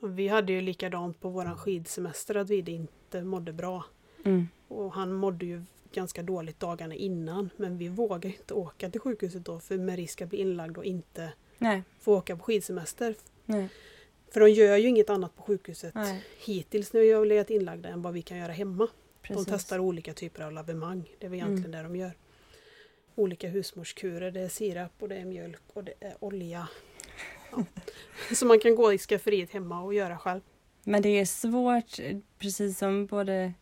Vi 0.00 0.28
hade 0.28 0.52
ju 0.52 0.60
likadant 0.60 1.20
på 1.20 1.28
våran 1.28 1.56
skidsemester 1.56 2.34
att 2.34 2.50
vi 2.50 2.70
inte 2.70 3.24
mådde 3.24 3.52
bra. 3.52 3.84
Mm. 4.24 4.48
Och 4.68 4.92
han 4.92 5.12
mådde 5.12 5.46
ju 5.46 5.62
ganska 5.92 6.22
dåligt 6.22 6.60
dagarna 6.60 6.94
innan. 6.94 7.50
Men 7.56 7.78
vi 7.78 7.88
vågade 7.88 8.28
inte 8.28 8.54
åka 8.54 8.90
till 8.90 9.00
sjukhuset 9.00 9.44
då 9.44 9.60
för 9.60 9.78
med 9.78 9.96
risk 9.96 10.22
att 10.22 10.28
bli 10.28 10.38
inlagd 10.38 10.78
och 10.78 10.84
inte 10.84 11.32
Nej, 11.58 11.82
få 12.00 12.16
åka 12.16 12.36
på 12.36 12.42
skidsemester. 12.42 13.14
nej, 13.44 13.68
För 14.32 14.40
de 14.40 14.50
gör 14.50 14.76
ju 14.76 14.88
inget 14.88 15.10
annat 15.10 15.36
på 15.36 15.42
sjukhuset 15.42 15.94
nej. 15.94 16.24
hittills 16.38 16.92
när 16.92 17.00
vi 17.00 17.12
har 17.12 17.26
legat 17.26 17.50
inlagda 17.50 17.88
än 17.88 18.02
vad 18.02 18.12
vi 18.12 18.22
kan 18.22 18.38
göra 18.38 18.52
hemma. 18.52 18.88
Precis. 19.22 19.46
De 19.46 19.52
testar 19.52 19.78
olika 19.78 20.12
typer 20.12 20.42
av 20.42 20.52
lavemang. 20.52 21.08
Det 21.18 21.26
är 21.26 21.30
väl 21.30 21.38
egentligen 21.38 21.70
det 21.70 21.82
de 21.82 21.96
gör. 21.96 22.12
Olika 23.14 23.48
husmorskurer. 23.48 24.30
Det 24.30 24.40
är 24.40 24.48
sirap 24.48 24.92
och 24.98 25.08
det 25.08 25.16
är 25.16 25.24
mjölk 25.24 25.62
och 25.72 25.84
det 25.84 25.94
är 26.00 26.14
olja. 26.20 26.68
Ja. 27.50 27.64
Så 28.34 28.46
man 28.46 28.60
kan 28.60 28.74
gå 28.74 28.92
i 28.92 28.98
skafferiet 28.98 29.50
hemma 29.50 29.82
och 29.82 29.94
göra 29.94 30.18
själv. 30.18 30.40
Men 30.84 31.02
det 31.02 31.08
är 31.08 31.24
svårt, 31.24 31.98
precis 32.38 32.78
som 32.78 33.06
både 33.06 33.52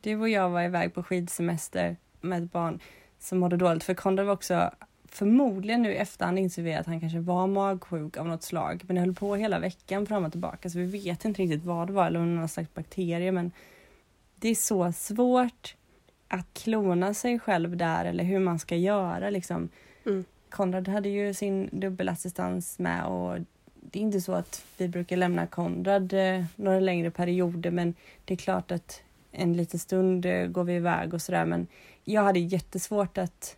du 0.00 0.16
och 0.16 0.28
jag 0.28 0.50
var 0.50 0.62
iväg 0.62 0.94
på 0.94 1.02
skidsemester 1.02 1.96
med 2.20 2.42
ett 2.44 2.52
barn 2.52 2.80
som 3.18 3.38
mådde 3.38 3.56
dåligt. 3.56 3.84
För 3.84 3.94
Konrad 3.94 4.26
var 4.26 4.34
också, 4.34 4.70
förmodligen 5.10 5.82
nu 5.82 5.92
i 5.92 5.96
efterhand 5.96 6.38
inser 6.38 6.62
vi 6.62 6.74
att 6.74 6.86
han 6.86 7.00
kanske 7.00 7.20
var 7.20 7.46
magsjuk 7.46 8.16
av 8.16 8.26
något 8.26 8.42
slag. 8.42 8.82
Men 8.86 8.94
det 8.94 9.00
höll 9.00 9.14
på 9.14 9.36
hela 9.36 9.58
veckan 9.58 10.06
fram 10.06 10.24
och 10.24 10.32
tillbaka 10.32 10.70
så 10.70 10.78
vi 10.78 10.84
vet 10.84 11.24
inte 11.24 11.42
riktigt 11.42 11.64
vad 11.64 11.86
det 11.86 11.92
var 11.92 12.06
eller 12.06 12.20
om 12.20 12.26
det 12.26 12.34
någon 12.40 12.48
slags 12.48 12.74
bakterie. 12.74 13.32
Men 13.32 13.52
det 14.36 14.48
är 14.48 14.54
så 14.54 14.92
svårt 14.92 15.76
att 16.28 16.46
klona 16.54 17.14
sig 17.14 17.38
själv 17.38 17.76
där 17.76 18.04
eller 18.04 18.24
hur 18.24 18.38
man 18.38 18.58
ska 18.58 18.76
göra 18.76 19.30
liksom. 19.30 19.68
Mm. 20.06 20.24
Konrad 20.50 20.88
hade 20.88 21.08
ju 21.08 21.34
sin 21.34 21.68
dubbelassistans 21.72 22.78
med 22.78 23.04
och 23.04 23.38
det 23.80 23.98
är 23.98 24.02
inte 24.02 24.20
så 24.20 24.32
att 24.32 24.64
vi 24.76 24.88
brukar 24.88 25.16
lämna 25.16 25.46
Konrad 25.46 26.12
eh, 26.12 26.44
några 26.56 26.80
längre 26.80 27.10
perioder 27.10 27.70
men 27.70 27.94
det 28.24 28.34
är 28.34 28.38
klart 28.38 28.70
att 28.70 29.02
en 29.32 29.52
liten 29.52 29.80
stund 29.80 30.26
eh, 30.26 30.46
går 30.46 30.64
vi 30.64 30.74
iväg 30.74 31.14
och 31.14 31.22
sådär 31.22 31.44
men 31.44 31.66
jag 32.04 32.22
hade 32.22 32.38
jättesvårt 32.38 33.18
att 33.18 33.56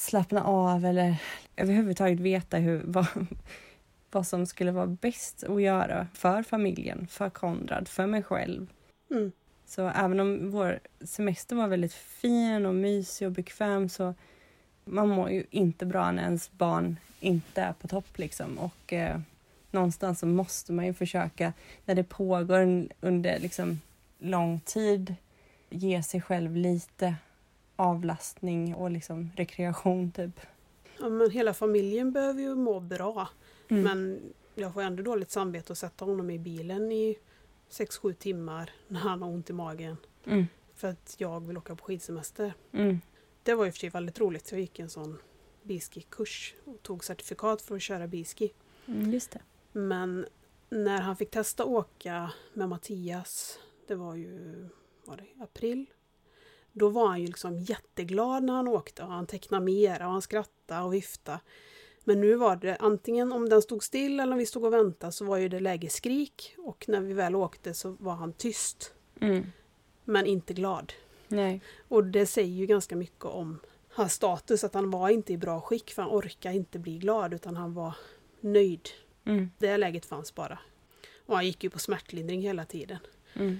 slappna 0.00 0.44
av 0.44 0.84
eller 0.84 1.16
överhuvudtaget 1.56 2.20
veta 2.20 2.56
hur, 2.56 2.82
vad, 2.86 3.06
vad 4.10 4.26
som 4.26 4.46
skulle 4.46 4.72
vara 4.72 4.86
bäst 4.86 5.44
att 5.44 5.62
göra 5.62 6.06
för 6.14 6.42
familjen, 6.42 7.06
för 7.06 7.30
Konrad, 7.30 7.88
för 7.88 8.06
mig 8.06 8.22
själv. 8.22 8.66
Mm. 9.10 9.32
Så 9.66 9.88
även 9.88 10.20
om 10.20 10.50
vår 10.50 10.80
semester 11.04 11.56
var 11.56 11.68
väldigt 11.68 11.94
fin 11.94 12.66
och 12.66 12.74
mysig 12.74 13.26
och 13.26 13.32
bekväm 13.32 13.88
så 13.88 14.14
man 14.84 15.08
mår 15.08 15.30
ju 15.30 15.44
inte 15.50 15.86
bra 15.86 16.12
när 16.12 16.22
ens 16.22 16.52
barn 16.52 16.96
inte 17.20 17.62
är 17.62 17.72
på 17.72 17.88
topp 17.88 18.18
liksom. 18.18 18.58
Och 18.58 18.92
eh, 18.92 19.20
någonstans 19.70 20.20
så 20.20 20.26
måste 20.26 20.72
man 20.72 20.86
ju 20.86 20.94
försöka, 20.94 21.52
när 21.84 21.94
det 21.94 22.04
pågår 22.04 22.58
en, 22.58 22.88
under 23.00 23.38
liksom 23.38 23.80
lång 24.18 24.60
tid, 24.60 25.14
ge 25.70 26.02
sig 26.02 26.20
själv 26.20 26.56
lite 26.56 27.14
avlastning 27.80 28.74
och 28.74 28.90
liksom 28.90 29.30
rekreation 29.36 30.12
typ. 30.12 30.40
Ja, 31.00 31.08
men 31.08 31.30
hela 31.30 31.54
familjen 31.54 32.12
behöver 32.12 32.42
ju 32.42 32.54
må 32.54 32.80
bra. 32.80 33.28
Mm. 33.68 33.82
Men 33.82 34.20
jag 34.54 34.74
får 34.74 34.82
ändå 34.82 35.02
dåligt 35.02 35.30
samvete 35.30 35.72
att 35.72 35.78
sätta 35.78 36.04
honom 36.04 36.30
i 36.30 36.38
bilen 36.38 36.92
i 36.92 37.16
6-7 37.70 38.12
timmar 38.12 38.70
när 38.88 39.00
han 39.00 39.22
har 39.22 39.28
ont 39.28 39.50
i 39.50 39.52
magen. 39.52 39.96
Mm. 40.24 40.46
För 40.74 40.88
att 40.88 41.14
jag 41.18 41.46
vill 41.46 41.58
åka 41.58 41.76
på 41.76 41.84
skidsemester. 41.84 42.54
Mm. 42.72 43.00
Det 43.42 43.54
var 43.54 43.66
i 43.66 43.70
och 43.70 43.74
för 43.74 43.78
sig 43.78 43.88
väldigt 43.88 44.20
roligt. 44.20 44.50
Jag 44.50 44.60
gick 44.60 44.78
en 44.78 44.90
sån 44.90 45.18
biski-kurs 45.62 46.54
och 46.64 46.82
tog 46.82 47.04
certifikat 47.04 47.62
för 47.62 47.76
att 47.76 47.82
köra 47.82 48.06
biski. 48.06 48.52
Mm, 48.86 49.12
just 49.12 49.30
det. 49.30 49.40
Men 49.72 50.26
när 50.70 51.00
han 51.00 51.16
fick 51.16 51.30
testa 51.30 51.64
åka 51.64 52.32
med 52.52 52.68
Mattias, 52.68 53.58
det 53.86 53.94
var 53.94 54.14
ju 54.14 54.68
var 55.04 55.16
det, 55.16 55.42
april. 55.42 55.86
Då 56.80 56.88
var 56.88 57.08
han 57.08 57.20
ju 57.20 57.26
liksom 57.26 57.58
jätteglad 57.58 58.42
när 58.42 58.52
han 58.52 58.68
åkte 58.68 59.02
och 59.02 59.08
han 59.08 59.26
tecknade 59.26 59.64
mera 59.64 60.06
och 60.06 60.12
han 60.12 60.22
skrattade 60.22 60.82
och 60.82 60.94
viftade. 60.94 61.40
Men 62.04 62.20
nu 62.20 62.34
var 62.34 62.56
det 62.56 62.76
antingen 62.76 63.32
om 63.32 63.48
den 63.48 63.62
stod 63.62 63.84
still 63.84 64.20
eller 64.20 64.32
om 64.32 64.38
vi 64.38 64.46
stod 64.46 64.64
och 64.64 64.72
väntade 64.72 65.12
så 65.12 65.24
var 65.24 65.36
ju 65.36 65.48
det 65.48 65.60
läge 65.60 65.90
skrik 65.90 66.54
och 66.58 66.84
när 66.88 67.00
vi 67.00 67.12
väl 67.12 67.36
åkte 67.36 67.74
så 67.74 67.96
var 68.00 68.14
han 68.14 68.32
tyst. 68.32 68.94
Mm. 69.20 69.52
Men 70.04 70.26
inte 70.26 70.54
glad. 70.54 70.92
Nej. 71.28 71.60
Och 71.88 72.04
det 72.04 72.26
säger 72.26 72.54
ju 72.54 72.66
ganska 72.66 72.96
mycket 72.96 73.24
om 73.24 73.60
hans 73.88 74.12
status, 74.12 74.64
att 74.64 74.74
han 74.74 74.90
var 74.90 75.08
inte 75.08 75.32
i 75.32 75.36
bra 75.36 75.60
skick 75.60 75.90
för 75.90 76.02
han 76.02 76.10
orkade 76.10 76.54
inte 76.54 76.78
bli 76.78 76.98
glad 76.98 77.34
utan 77.34 77.56
han 77.56 77.74
var 77.74 77.94
nöjd. 78.40 78.88
Mm. 79.24 79.50
Det 79.58 79.76
läget 79.76 80.06
fanns 80.06 80.34
bara. 80.34 80.58
Och 81.26 81.34
han 81.34 81.46
gick 81.46 81.64
ju 81.64 81.70
på 81.70 81.78
smärtlindring 81.78 82.40
hela 82.40 82.64
tiden. 82.64 82.98
Mm. 83.34 83.58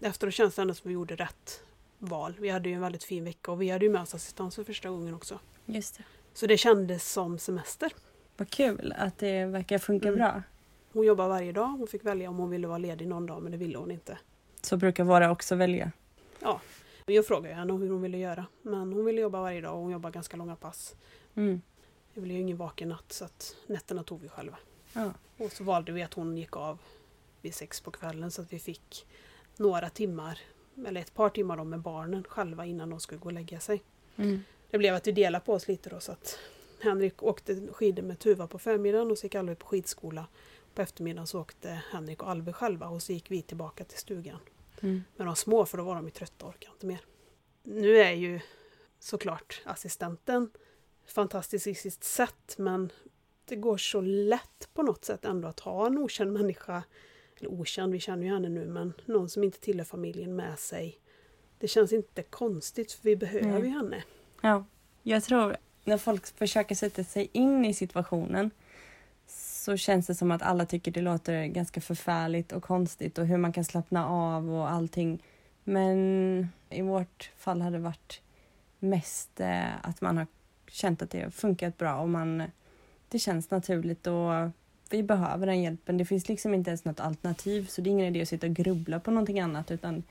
Efteråt 0.00 0.34
känns 0.34 0.54
det 0.54 0.62
ändå 0.62 0.74
som 0.74 0.88
vi 0.88 0.94
gjorde 0.94 1.16
rätt 1.16 1.62
val. 2.06 2.34
Vi 2.40 2.48
hade 2.48 2.68
ju 2.68 2.74
en 2.74 2.80
väldigt 2.80 3.04
fin 3.04 3.24
vecka 3.24 3.52
och 3.52 3.62
vi 3.62 3.70
hade 3.70 3.84
ju 3.84 3.90
med 3.90 4.02
oss 4.02 4.14
assistans 4.14 4.54
för 4.56 4.64
första 4.64 4.88
gången 4.90 5.14
också. 5.14 5.38
Just 5.66 5.96
det. 5.96 6.04
Så 6.32 6.46
det 6.46 6.56
kändes 6.58 7.12
som 7.12 7.38
semester. 7.38 7.92
Vad 8.36 8.50
kul 8.50 8.94
att 8.98 9.18
det 9.18 9.46
verkar 9.46 9.78
funka 9.78 10.08
Mm. 10.08 10.18
bra. 10.18 10.42
Hon 10.92 11.06
jobbar 11.06 11.28
varje 11.28 11.52
dag. 11.52 11.66
Hon 11.66 11.86
fick 11.86 12.04
välja 12.04 12.28
om 12.30 12.36
hon 12.36 12.50
ville 12.50 12.66
vara 12.66 12.78
ledig 12.78 13.08
någon 13.08 13.26
dag 13.26 13.42
men 13.42 13.52
det 13.52 13.58
ville 13.58 13.78
hon 13.78 13.90
inte. 13.90 14.18
Så 14.62 14.76
brukar 14.76 15.04
våra 15.04 15.30
också 15.30 15.54
välja. 15.54 15.92
Jag 17.08 17.26
frågade 17.26 17.54
henne 17.54 17.72
hur 17.72 17.90
hon 17.90 18.02
ville 18.02 18.18
göra. 18.18 18.46
Men 18.62 18.92
hon 18.92 19.04
ville 19.04 19.20
jobba 19.20 19.40
varje 19.40 19.60
dag 19.60 19.74
och 19.74 19.80
hon 19.80 19.90
jobbar 19.92 20.10
ganska 20.10 20.36
långa 20.36 20.56
pass. 20.56 20.94
Mm. 21.34 21.60
Det 22.14 22.20
blev 22.20 22.36
ju 22.36 22.42
ingen 22.42 22.56
vaken 22.56 22.88
natt 22.88 23.12
så 23.12 23.24
att 23.24 23.56
nätterna 23.66 24.02
tog 24.02 24.20
vi 24.20 24.28
själva. 24.28 24.58
Ja. 24.92 25.12
Och 25.38 25.52
så 25.52 25.64
valde 25.64 25.92
vi 25.92 26.02
att 26.02 26.14
hon 26.14 26.36
gick 26.36 26.56
av 26.56 26.78
vid 27.42 27.54
sex 27.54 27.80
på 27.80 27.90
kvällen 27.90 28.30
så 28.30 28.42
att 28.42 28.52
vi 28.52 28.58
fick 28.58 29.06
några 29.56 29.88
timmar, 29.90 30.38
eller 30.86 31.00
ett 31.00 31.14
par 31.14 31.28
timmar 31.28 31.56
då 31.56 31.64
med 31.64 31.80
barnen 31.80 32.24
själva 32.28 32.66
innan 32.66 32.90
de 32.90 33.00
skulle 33.00 33.18
gå 33.18 33.26
och 33.26 33.32
lägga 33.32 33.60
sig. 33.60 33.82
Mm. 34.16 34.42
Det 34.70 34.78
blev 34.78 34.94
att 34.94 35.06
vi 35.06 35.12
delade 35.12 35.44
på 35.44 35.52
oss 35.52 35.68
lite 35.68 35.90
då 35.90 36.00
så 36.00 36.12
att 36.12 36.38
Henrik 36.80 37.22
åkte 37.22 37.60
skidor 37.72 38.02
med 38.02 38.18
Tuva 38.18 38.46
på 38.46 38.58
förmiddagen 38.58 39.10
och 39.10 39.18
så 39.18 39.26
gick 39.26 39.34
Alve 39.34 39.54
på 39.54 39.66
skidskola. 39.66 40.26
På 40.74 40.82
eftermiddagen 40.82 41.26
så 41.26 41.40
åkte 41.40 41.80
Henrik 41.90 42.22
och 42.22 42.30
Alve 42.30 42.52
själva 42.52 42.88
och 42.88 43.02
så 43.02 43.12
gick 43.12 43.30
vi 43.30 43.42
tillbaka 43.42 43.84
till 43.84 43.98
stugan. 43.98 44.38
Mm. 44.80 45.04
med 45.16 45.26
de 45.26 45.36
små 45.36 45.66
för 45.66 45.78
då 45.78 45.84
var 45.84 45.94
de 45.94 46.04
ju 46.04 46.10
trötta 46.10 46.44
och 46.44 46.50
orkade 46.50 46.72
inte 46.72 46.86
mer. 46.86 47.00
Nu 47.62 47.98
är 47.98 48.12
ju 48.12 48.40
såklart 48.98 49.62
assistenten 49.64 50.50
fantastisk 51.06 51.66
i 51.66 51.74
sitt 51.74 52.04
sätt 52.04 52.54
men 52.58 52.92
det 53.44 53.56
går 53.56 53.76
så 53.76 54.00
lätt 54.00 54.68
på 54.74 54.82
något 54.82 55.04
sätt 55.04 55.24
ändå 55.24 55.48
att 55.48 55.60
ha 55.60 55.86
en 55.86 55.98
okänd 55.98 56.32
människa, 56.32 56.82
eller 57.38 57.50
okänd, 57.50 57.92
vi 57.92 58.00
känner 58.00 58.22
ju 58.22 58.32
henne 58.32 58.48
nu, 58.48 58.66
men 58.66 58.92
någon 59.04 59.28
som 59.28 59.44
inte 59.44 59.60
tillhör 59.60 59.84
familjen 59.84 60.36
med 60.36 60.58
sig. 60.58 60.98
Det 61.58 61.68
känns 61.68 61.92
inte 61.92 62.22
konstigt 62.22 62.92
för 62.92 63.04
vi 63.04 63.16
behöver 63.16 63.62
ju 63.62 63.68
henne. 63.68 64.02
Ja, 64.40 64.64
jag 65.02 65.24
tror 65.24 65.56
när 65.84 65.98
folk 65.98 66.26
försöker 66.26 66.74
sätta 66.74 67.04
sig 67.04 67.28
in 67.32 67.64
i 67.64 67.74
situationen 67.74 68.50
så 69.26 69.76
känns 69.76 70.06
det 70.06 70.14
som 70.14 70.30
att 70.30 70.42
alla 70.42 70.66
tycker 70.66 70.90
det 70.90 71.00
låter 71.00 71.46
ganska 71.46 71.80
förfärligt 71.80 72.52
och 72.52 72.62
konstigt 72.62 73.18
och 73.18 73.26
hur 73.26 73.36
man 73.36 73.52
kan 73.52 73.64
slappna 73.64 74.08
av 74.08 74.54
och 74.54 74.70
allting. 74.70 75.22
Men 75.64 76.48
i 76.70 76.82
vårt 76.82 77.30
fall 77.36 77.62
har 77.62 77.70
det 77.70 77.78
varit 77.78 78.22
mest 78.78 79.40
eh, 79.40 79.86
att 79.86 80.00
man 80.00 80.16
har 80.16 80.26
känt 80.70 81.02
att 81.02 81.10
det 81.10 81.22
har 81.22 81.30
funkat 81.30 81.78
bra 81.78 82.00
och 82.00 82.08
man, 82.08 82.42
det 83.08 83.18
känns 83.18 83.50
naturligt 83.50 84.06
och 84.06 84.50
vi 84.90 85.02
behöver 85.02 85.46
den 85.46 85.62
hjälpen. 85.62 85.98
Det 85.98 86.04
finns 86.04 86.28
liksom 86.28 86.54
inte 86.54 86.70
ens 86.70 86.84
något 86.84 87.00
alternativ 87.00 87.66
så 87.66 87.80
det 87.80 87.90
är 87.90 87.92
ingen 87.92 88.06
idé 88.06 88.22
att 88.22 88.28
sitta 88.28 88.46
och 88.46 88.54
grubbla 88.54 89.00
på 89.00 89.10
någonting 89.10 89.40
annat 89.40 89.70
utan 89.70 90.02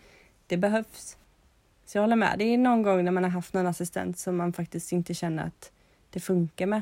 det 0.47 0.57
behövs. 0.57 1.17
Så 1.85 1.97
jag 1.97 2.03
håller 2.03 2.15
med. 2.15 2.35
Det 2.39 2.43
är 2.43 2.57
någon 2.57 2.83
gång 2.83 3.03
när 3.03 3.11
man 3.11 3.23
har 3.23 3.31
haft 3.31 3.53
någon 3.53 3.67
assistent 3.67 4.19
som 4.19 4.37
man 4.37 4.53
faktiskt 4.53 4.91
inte 4.91 5.13
känner 5.13 5.47
att 5.47 5.71
det 6.09 6.19
funkar 6.19 6.65
med. 6.65 6.81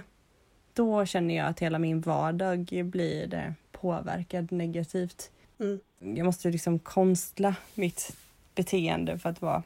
Då 0.73 1.05
känner 1.05 1.35
jag 1.35 1.47
att 1.47 1.59
hela 1.59 1.79
min 1.79 2.01
vardag 2.01 2.65
blir 2.85 3.33
eh, 3.33 3.51
påverkad 3.71 4.51
negativt. 4.51 5.31
Mm. 5.59 5.79
Jag 5.99 6.25
måste 6.25 6.49
liksom 6.49 6.79
konstla 6.79 7.55
mitt 7.73 8.15
beteende 8.55 9.19
för 9.19 9.29
att 9.29 9.41
vara 9.41 9.63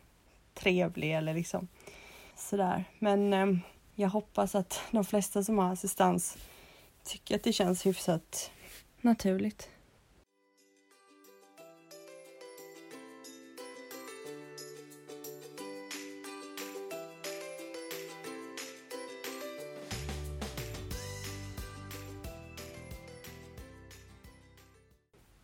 trevlig 0.53 1.15
eller 1.15 1.33
liksom 1.33 1.67
sådär. 2.35 2.83
Men 2.99 3.33
eh, 3.33 3.47
jag 3.95 4.09
hoppas 4.09 4.55
att 4.55 4.81
de 4.91 5.05
flesta 5.05 5.43
som 5.43 5.57
har 5.57 5.73
assistans 5.73 6.37
tycker 7.07 7.35
att 7.35 7.43
det 7.43 7.53
känns 7.53 7.85
hyfsat 7.85 8.51
naturligt. 9.01 9.69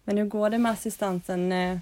Men 0.04 0.18
hur 0.18 0.26
går 0.26 0.50
det 0.50 0.58
med 0.58 0.72
assistansen? 0.72 1.52
Eh, 1.52 1.78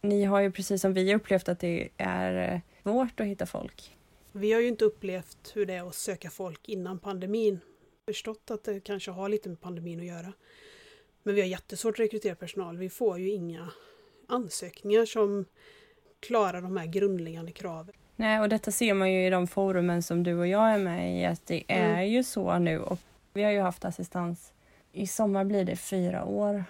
ni 0.00 0.24
har 0.24 0.40
ju 0.40 0.52
precis 0.52 0.82
som 0.82 0.94
vi 0.94 1.14
upplevt 1.14 1.48
att 1.48 1.60
det 1.60 1.88
är 1.96 2.54
eh, 2.54 2.60
svårt 2.82 3.20
att 3.20 3.26
hitta 3.26 3.46
folk. 3.46 3.96
Vi 4.32 4.52
har 4.52 4.60
ju 4.60 4.68
inte 4.68 4.84
upplevt 4.84 5.52
hur 5.54 5.66
det 5.66 5.74
är 5.74 5.88
att 5.88 5.94
söka 5.94 6.30
folk 6.30 6.68
innan 6.68 6.98
pandemin. 6.98 7.60
Förstått 8.10 8.50
att 8.50 8.64
det 8.64 8.80
kanske 8.80 9.10
har 9.10 9.28
lite 9.28 9.48
med 9.48 9.60
pandemin 9.60 10.00
att 10.00 10.06
göra. 10.06 10.32
Men 11.22 11.34
vi 11.34 11.40
har 11.40 11.48
jättesvårt 11.48 11.94
att 11.94 12.00
rekrytera 12.00 12.34
personal. 12.34 12.76
Vi 12.76 12.90
får 12.90 13.18
ju 13.18 13.30
inga 13.30 13.68
ansökningar 14.28 15.04
som 15.04 15.44
klarar 16.20 16.62
de 16.62 16.76
här 16.76 16.86
grundläggande 16.86 17.52
kraven. 17.52 17.94
Nej, 18.16 18.40
och 18.40 18.48
detta 18.48 18.70
ser 18.70 18.94
man 18.94 19.12
ju 19.12 19.26
i 19.26 19.30
de 19.30 19.46
forumen 19.46 20.02
som 20.02 20.22
du 20.22 20.34
och 20.38 20.46
jag 20.46 20.70
är 20.74 20.78
med 20.78 21.20
i, 21.20 21.24
att 21.24 21.46
det 21.46 21.64
är 21.68 21.92
Mm. 21.92 22.08
ju 22.08 22.24
så 22.24 22.58
nu. 22.58 22.78
Och 22.80 22.98
vi 23.32 23.42
har 23.42 23.50
ju 23.50 23.60
haft 23.60 23.84
assistans. 23.84 24.52
I 24.92 25.06
sommar 25.06 25.44
blir 25.44 25.64
det 25.64 25.76
fyra 25.76 26.24
år. 26.24 26.64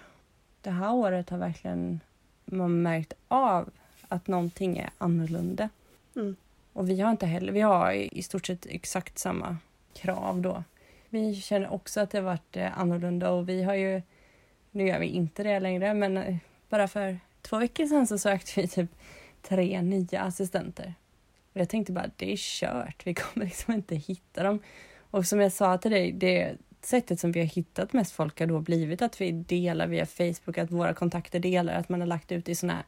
Det 0.61 0.69
här 0.71 0.93
året 0.93 1.29
har 1.29 1.37
verkligen 1.37 1.99
man 2.45 2.81
märkt 2.81 3.13
av 3.27 3.69
att 4.07 4.27
någonting 4.27 4.77
är 4.77 4.89
annorlunda. 4.97 5.69
Mm. 6.15 6.35
Och 6.73 6.89
vi 6.89 7.01
har 7.01 7.11
inte 7.11 7.25
heller, 7.25 7.53
vi 7.53 7.61
har 7.61 7.91
i 7.91 8.09
i 8.11 8.23
stort 8.23 8.47
sett 8.47 8.65
exakt 8.65 9.19
samma 9.19 9.57
krav 9.93 10.41
då. 10.41 10.63
Vi 11.13 11.35
känner 11.35 11.73
också 11.73 12.01
att 12.01 12.09
det 12.09 12.17
har 12.17 12.25
varit 12.25 12.57
eh, 12.57 12.79
annorlunda 12.79 13.31
och 13.31 13.49
vi 13.49 13.63
har 13.63 13.75
ju, 13.75 14.01
nu 14.71 14.87
gör 14.87 14.99
vi 14.99 15.07
inte 15.07 15.43
det 15.43 15.59
längre, 15.59 15.93
men 15.93 16.17
eh, 16.17 16.35
bara 16.69 16.87
för 16.87 17.19
två 17.41 17.57
veckor 17.57 17.85
sedan 17.85 18.07
så 18.07 18.17
sökte 18.17 18.61
vi 18.61 18.67
typ 18.67 18.89
tre 19.41 19.81
nya 19.81 20.21
assistenter. 20.21 20.93
Och 21.53 21.59
jag 21.61 21.69
tänkte 21.69 21.91
bara, 21.91 22.09
det 22.15 22.31
är 22.31 22.37
kört, 22.37 23.07
vi 23.07 23.13
kommer 23.13 23.45
liksom 23.45 23.73
inte 23.73 23.95
hitta 23.95 24.43
dem. 24.43 24.59
Och 25.11 25.25
som 25.25 25.39
jag 25.39 25.51
sa 25.51 25.77
till 25.77 25.91
dig, 25.91 26.11
det 26.11 26.57
sättet 26.81 27.19
som 27.19 27.31
vi 27.31 27.39
har 27.39 27.47
hittat 27.47 27.93
mest 27.93 28.11
folk 28.11 28.39
har 28.39 28.47
då 28.47 28.59
blivit 28.59 29.01
att 29.01 29.21
vi 29.21 29.31
delar 29.31 29.87
via 29.87 30.05
Facebook, 30.05 30.57
att 30.57 30.71
våra 30.71 30.93
kontakter 30.93 31.39
delar, 31.39 31.73
att 31.73 31.89
man 31.89 31.99
har 31.99 32.07
lagt 32.07 32.31
ut 32.31 32.49
i 32.49 32.55
sådana 32.55 32.73
här 32.73 32.85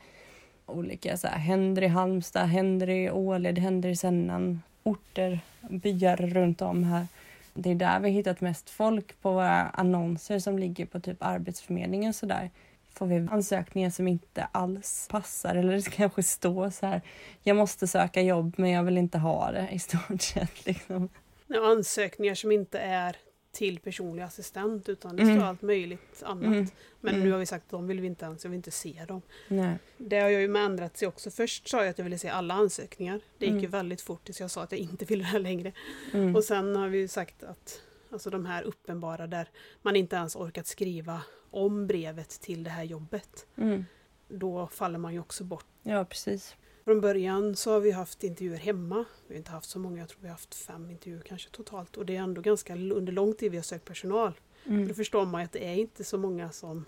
olika 0.66 1.18
så 1.18 1.28
här, 1.28 1.38
händer 1.38 1.82
i 1.82 1.88
Halmstad, 1.88 2.48
händer 2.48 2.90
i 2.90 3.12
Åled, 3.12 3.60
händer 3.60 3.90
i 3.90 3.96
Sennan, 3.96 4.62
orter, 4.84 5.40
byar 5.62 6.18
runt 6.18 6.62
om 6.62 6.84
här. 6.84 7.08
Det 7.54 7.72
är 7.72 7.76
där 7.76 8.00
vi 8.00 8.10
har 8.10 8.14
hittat 8.14 8.42
mest 8.42 8.70
folk 8.70 9.22
på 9.22 9.32
våra 9.32 9.62
annonser 9.62 10.40
som 10.40 10.60
ligger 10.60 10.86
på 10.86 11.00
typ 11.00 11.18
Arbetsförmedlingen 11.20 12.14
så 12.14 12.26
där. 12.26 12.52
Får 12.94 13.06
vi 13.06 13.28
ansökningar 13.32 13.90
som 13.90 14.08
inte 14.08 14.48
alls 14.52 15.08
passar 15.12 15.56
eller 15.56 15.74
det 15.74 15.90
kanske 15.90 16.24
står 16.24 16.70
så 16.70 16.86
här. 16.86 17.02
Jag 17.44 17.56
måste 17.58 17.88
söka 17.88 18.22
jobb 18.22 18.54
men 18.58 18.70
jag 18.70 18.84
vill 18.84 18.98
inte 18.98 19.18
ha 19.18 19.52
det 19.52 19.70
i 19.72 19.80
stort 19.80 20.22
sett 20.22 20.66
liksom. 20.66 21.10
Ja, 21.48 21.72
ansökningar 21.72 22.36
som 22.36 22.52
inte 22.52 22.80
är 22.80 23.16
till 23.54 23.80
personlig 23.80 24.24
assistent 24.24 24.90
utan 24.90 25.16
det 25.16 25.24
Mm. 25.24 25.36
står 25.36 25.46
allt 25.46 25.62
möjligt 25.62 26.24
annat. 26.24 26.44
Mm. 26.44 26.66
Men 27.02 27.14
Mm. 27.16 27.26
nu 27.28 27.32
har 27.32 27.40
vi 27.40 27.46
sagt 27.46 27.66
att 27.66 27.70
de 27.72 27.88
vill 27.88 28.02
vi 28.02 28.08
inte 28.08 28.26
ens, 28.26 28.44
jag 28.44 28.52
vill 28.52 28.56
inte 28.58 28.72
se 28.72 29.06
dem. 29.08 29.22
Nej. 29.48 29.78
Det 29.98 30.20
har 30.20 30.30
jag 30.30 30.42
ju 30.42 30.56
ändrat 30.58 30.98
sig 30.98 31.08
också. 31.08 31.32
Först 31.32 31.68
sa 31.68 31.78
jag 31.78 31.88
att 31.90 31.98
jag 31.98 32.04
ville 32.04 32.18
se 32.18 32.30
alla 32.30 32.54
ansökningar. 32.54 33.20
Det 33.38 33.46
gick 33.46 33.52
Mm. 33.52 33.64
ju 33.64 33.68
väldigt 33.70 34.02
fort 34.02 34.24
tills 34.24 34.40
jag 34.40 34.52
sa 34.52 34.64
att 34.64 34.72
jag 34.72 34.80
inte 34.82 35.06
ville 35.06 35.24
det 35.24 35.28
här 35.28 35.40
längre. 35.40 35.72
Mm. 36.14 36.36
Och 36.36 36.44
sen 36.44 36.76
har 36.76 36.88
vi 36.88 36.98
ju 36.98 37.08
sagt 37.08 37.44
att 37.44 37.82
alltså 38.12 38.30
de 38.30 38.46
här 38.46 38.64
uppenbara 38.64 39.28
där 39.28 39.50
man 39.82 39.96
inte 39.96 40.16
ens 40.16 40.36
orkat 40.36 40.68
skriva 40.68 41.22
om 41.52 41.88
brevet 41.88 42.30
till 42.30 42.64
det 42.64 42.70
här 42.70 42.84
jobbet. 42.84 43.46
Mm. 43.58 43.86
Då 44.28 44.68
faller 44.68 45.00
man 45.00 45.14
ju 45.14 45.20
också 45.20 45.44
bort. 45.44 45.66
Ja 45.84 46.06
precis. 46.06 46.56
Från 46.86 47.02
början 47.02 47.56
så 47.56 47.72
har 47.72 47.80
vi 47.80 47.92
haft 47.92 48.24
intervjuer 48.24 48.58
hemma. 48.58 49.06
Vi 49.28 49.34
har 49.34 49.38
inte 49.38 49.52
haft 49.52 49.70
så 49.70 49.80
många, 49.80 50.00
jag 50.00 50.10
tror 50.10 50.22
vi 50.22 50.28
har 50.28 50.34
haft 50.34 50.56
fem 50.56 50.90
intervjuer 50.90 51.22
kanske 51.22 51.50
totalt. 51.50 51.98
Och 51.98 52.06
det 52.06 52.16
är 52.16 52.20
ändå 52.22 52.42
ganska 52.42 52.74
under 52.76 53.14
lång 53.14 53.34
tid 53.34 53.52
vi 53.52 53.58
har 53.58 53.64
sökt 53.64 53.86
personal. 53.86 54.34
Mm. 54.66 54.88
Då 54.88 54.94
förstår 54.94 55.26
man 55.26 55.42
att 55.44 55.52
det 55.52 55.66
är 55.66 55.76
inte 55.76 56.04
så 56.04 56.18
många 56.18 56.52
som 56.52 56.86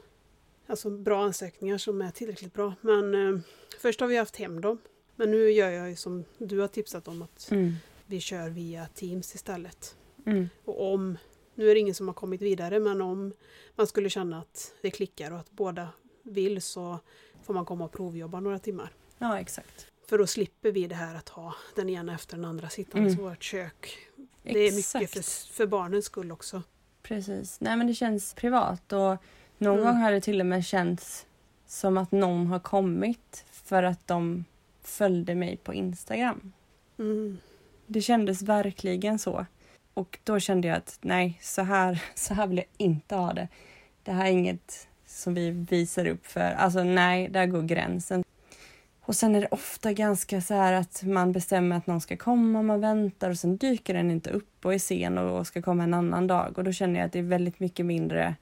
Alltså 0.67 0.89
bra 0.89 1.23
ansökningar 1.23 1.77
som 1.77 2.01
är 2.01 2.11
tillräckligt 2.11 2.53
bra. 2.53 2.73
Men 2.81 3.13
eh, 3.35 3.39
först 3.81 3.99
har 3.99 4.07
vi 4.07 4.17
haft 4.17 4.35
hem 4.35 4.61
dem. 4.61 4.77
Men 5.15 5.31
nu 5.31 5.51
gör 5.51 5.69
jag 5.69 5.89
ju 5.89 5.95
som 5.95 6.23
du 6.37 6.59
har 6.59 6.67
tipsat 6.67 7.07
om 7.07 7.21
att 7.21 7.51
Mm. 7.51 7.73
vi 8.05 8.19
kör 8.19 8.49
via 8.49 8.87
Teams 8.87 9.35
istället. 9.35 9.95
Mm. 10.25 10.49
Och 10.65 10.93
om, 10.93 11.17
nu 11.55 11.69
är 11.69 11.73
det 11.75 11.79
ingen 11.79 11.95
som 11.95 12.07
har 12.07 12.13
kommit 12.13 12.41
vidare, 12.41 12.79
men 12.79 13.01
om 13.01 13.33
man 13.75 13.87
skulle 13.87 14.09
känna 14.09 14.39
att 14.39 14.73
det 14.81 14.91
klickar 14.91 15.31
och 15.31 15.39
att 15.39 15.51
båda 15.51 15.89
vill 16.23 16.61
så 16.61 16.99
får 17.43 17.53
man 17.53 17.65
komma 17.65 17.85
och 17.85 17.91
provjobba 17.91 18.39
några 18.39 18.59
timmar. 18.59 18.91
Ja 19.29 19.39
exakt. 19.39 19.87
För 20.09 20.17
då 20.17 20.27
slipper 20.27 20.71
vi 20.71 20.87
det 20.87 20.95
här 20.95 21.15
att 21.15 21.29
ha 21.29 21.55
den 21.75 21.89
ena 21.89 22.15
efter 22.15 22.35
den 22.35 22.45
andra 22.45 22.69
sittandes 22.69 23.13
Mm. 23.13 23.25
i 23.25 23.29
vårt 23.29 23.43
kök. 23.43 23.97
Det 24.43 24.59
är 24.59 24.71
mycket 24.75 25.11
för, 25.13 25.53
för 25.53 25.67
barnens 25.67 26.05
skull 26.05 26.31
också. 26.31 26.61
Precis. 27.03 27.57
Nej 27.61 27.77
men 27.77 27.87
det 27.87 27.93
känns 27.93 28.33
privat 28.33 28.93
och 28.93 29.17
någon 29.57 29.79
Mm. 29.79 29.85
gång 29.85 29.95
har 29.97 30.11
det 30.11 30.21
till 30.21 30.39
och 30.39 30.45
med 30.45 30.65
känts 30.65 31.25
som 31.67 31.97
att 31.97 32.11
någon 32.11 32.47
har 32.47 32.59
kommit 32.59 33.45
för 33.51 33.83
att 33.83 34.07
de 34.07 34.45
följde 34.81 35.35
mig 35.35 35.57
på 35.57 35.73
Instagram. 35.73 36.53
Mm. 36.99 37.37
Det 37.87 38.01
kändes 38.01 38.41
verkligen 38.41 39.19
så. 39.19 39.45
Och 39.93 40.19
då 40.23 40.39
kände 40.39 40.67
jag 40.67 40.77
att 40.77 40.97
nej, 41.01 41.39
så 41.41 41.61
här, 41.61 42.03
så 42.15 42.33
här 42.33 42.47
vill 42.47 42.57
jag 42.57 42.67
inte 42.77 43.15
ha 43.15 43.33
det. 43.33 43.47
Det 44.03 44.11
här 44.11 44.25
är 44.25 44.31
inget 44.31 44.87
som 45.05 45.33
vi 45.33 45.49
visar 45.51 46.07
upp 46.07 46.25
för, 46.27 46.39
alltså 46.51 46.83
nej, 46.83 47.27
där 47.29 47.45
går 47.45 47.61
gränsen. 47.61 48.23
Och 49.07 49.15
sen 49.15 49.35
är 49.35 49.41
det 49.41 49.47
ofta 49.51 49.93
ganska 49.93 50.41
så 50.41 50.53
här 50.53 50.73
att 50.73 51.03
man 51.03 51.31
bestämmer 51.31 51.77
att 51.77 51.87
någon 51.87 52.01
ska 52.01 52.17
komma, 52.17 52.61
man 52.61 52.81
väntar 52.81 53.29
och 53.29 53.37
sen 53.37 53.57
dyker 53.57 53.93
den 53.93 54.11
inte 54.11 54.29
upp 54.29 54.65
och 54.65 54.73
är 54.73 54.79
sen 54.79 55.17
och 55.17 55.47
ska 55.47 55.61
komma 55.61 55.83
en 55.83 55.93
annan 55.93 56.27
dag. 56.27 56.57
Och 56.57 56.63
då 56.63 56.71
känner 56.71 56.99
jag 56.99 57.07
att 57.07 57.13
det 57.13 57.19
är 57.19 57.23
väldigt 57.23 57.59
mycket 57.59 57.85
mindre 57.85 58.35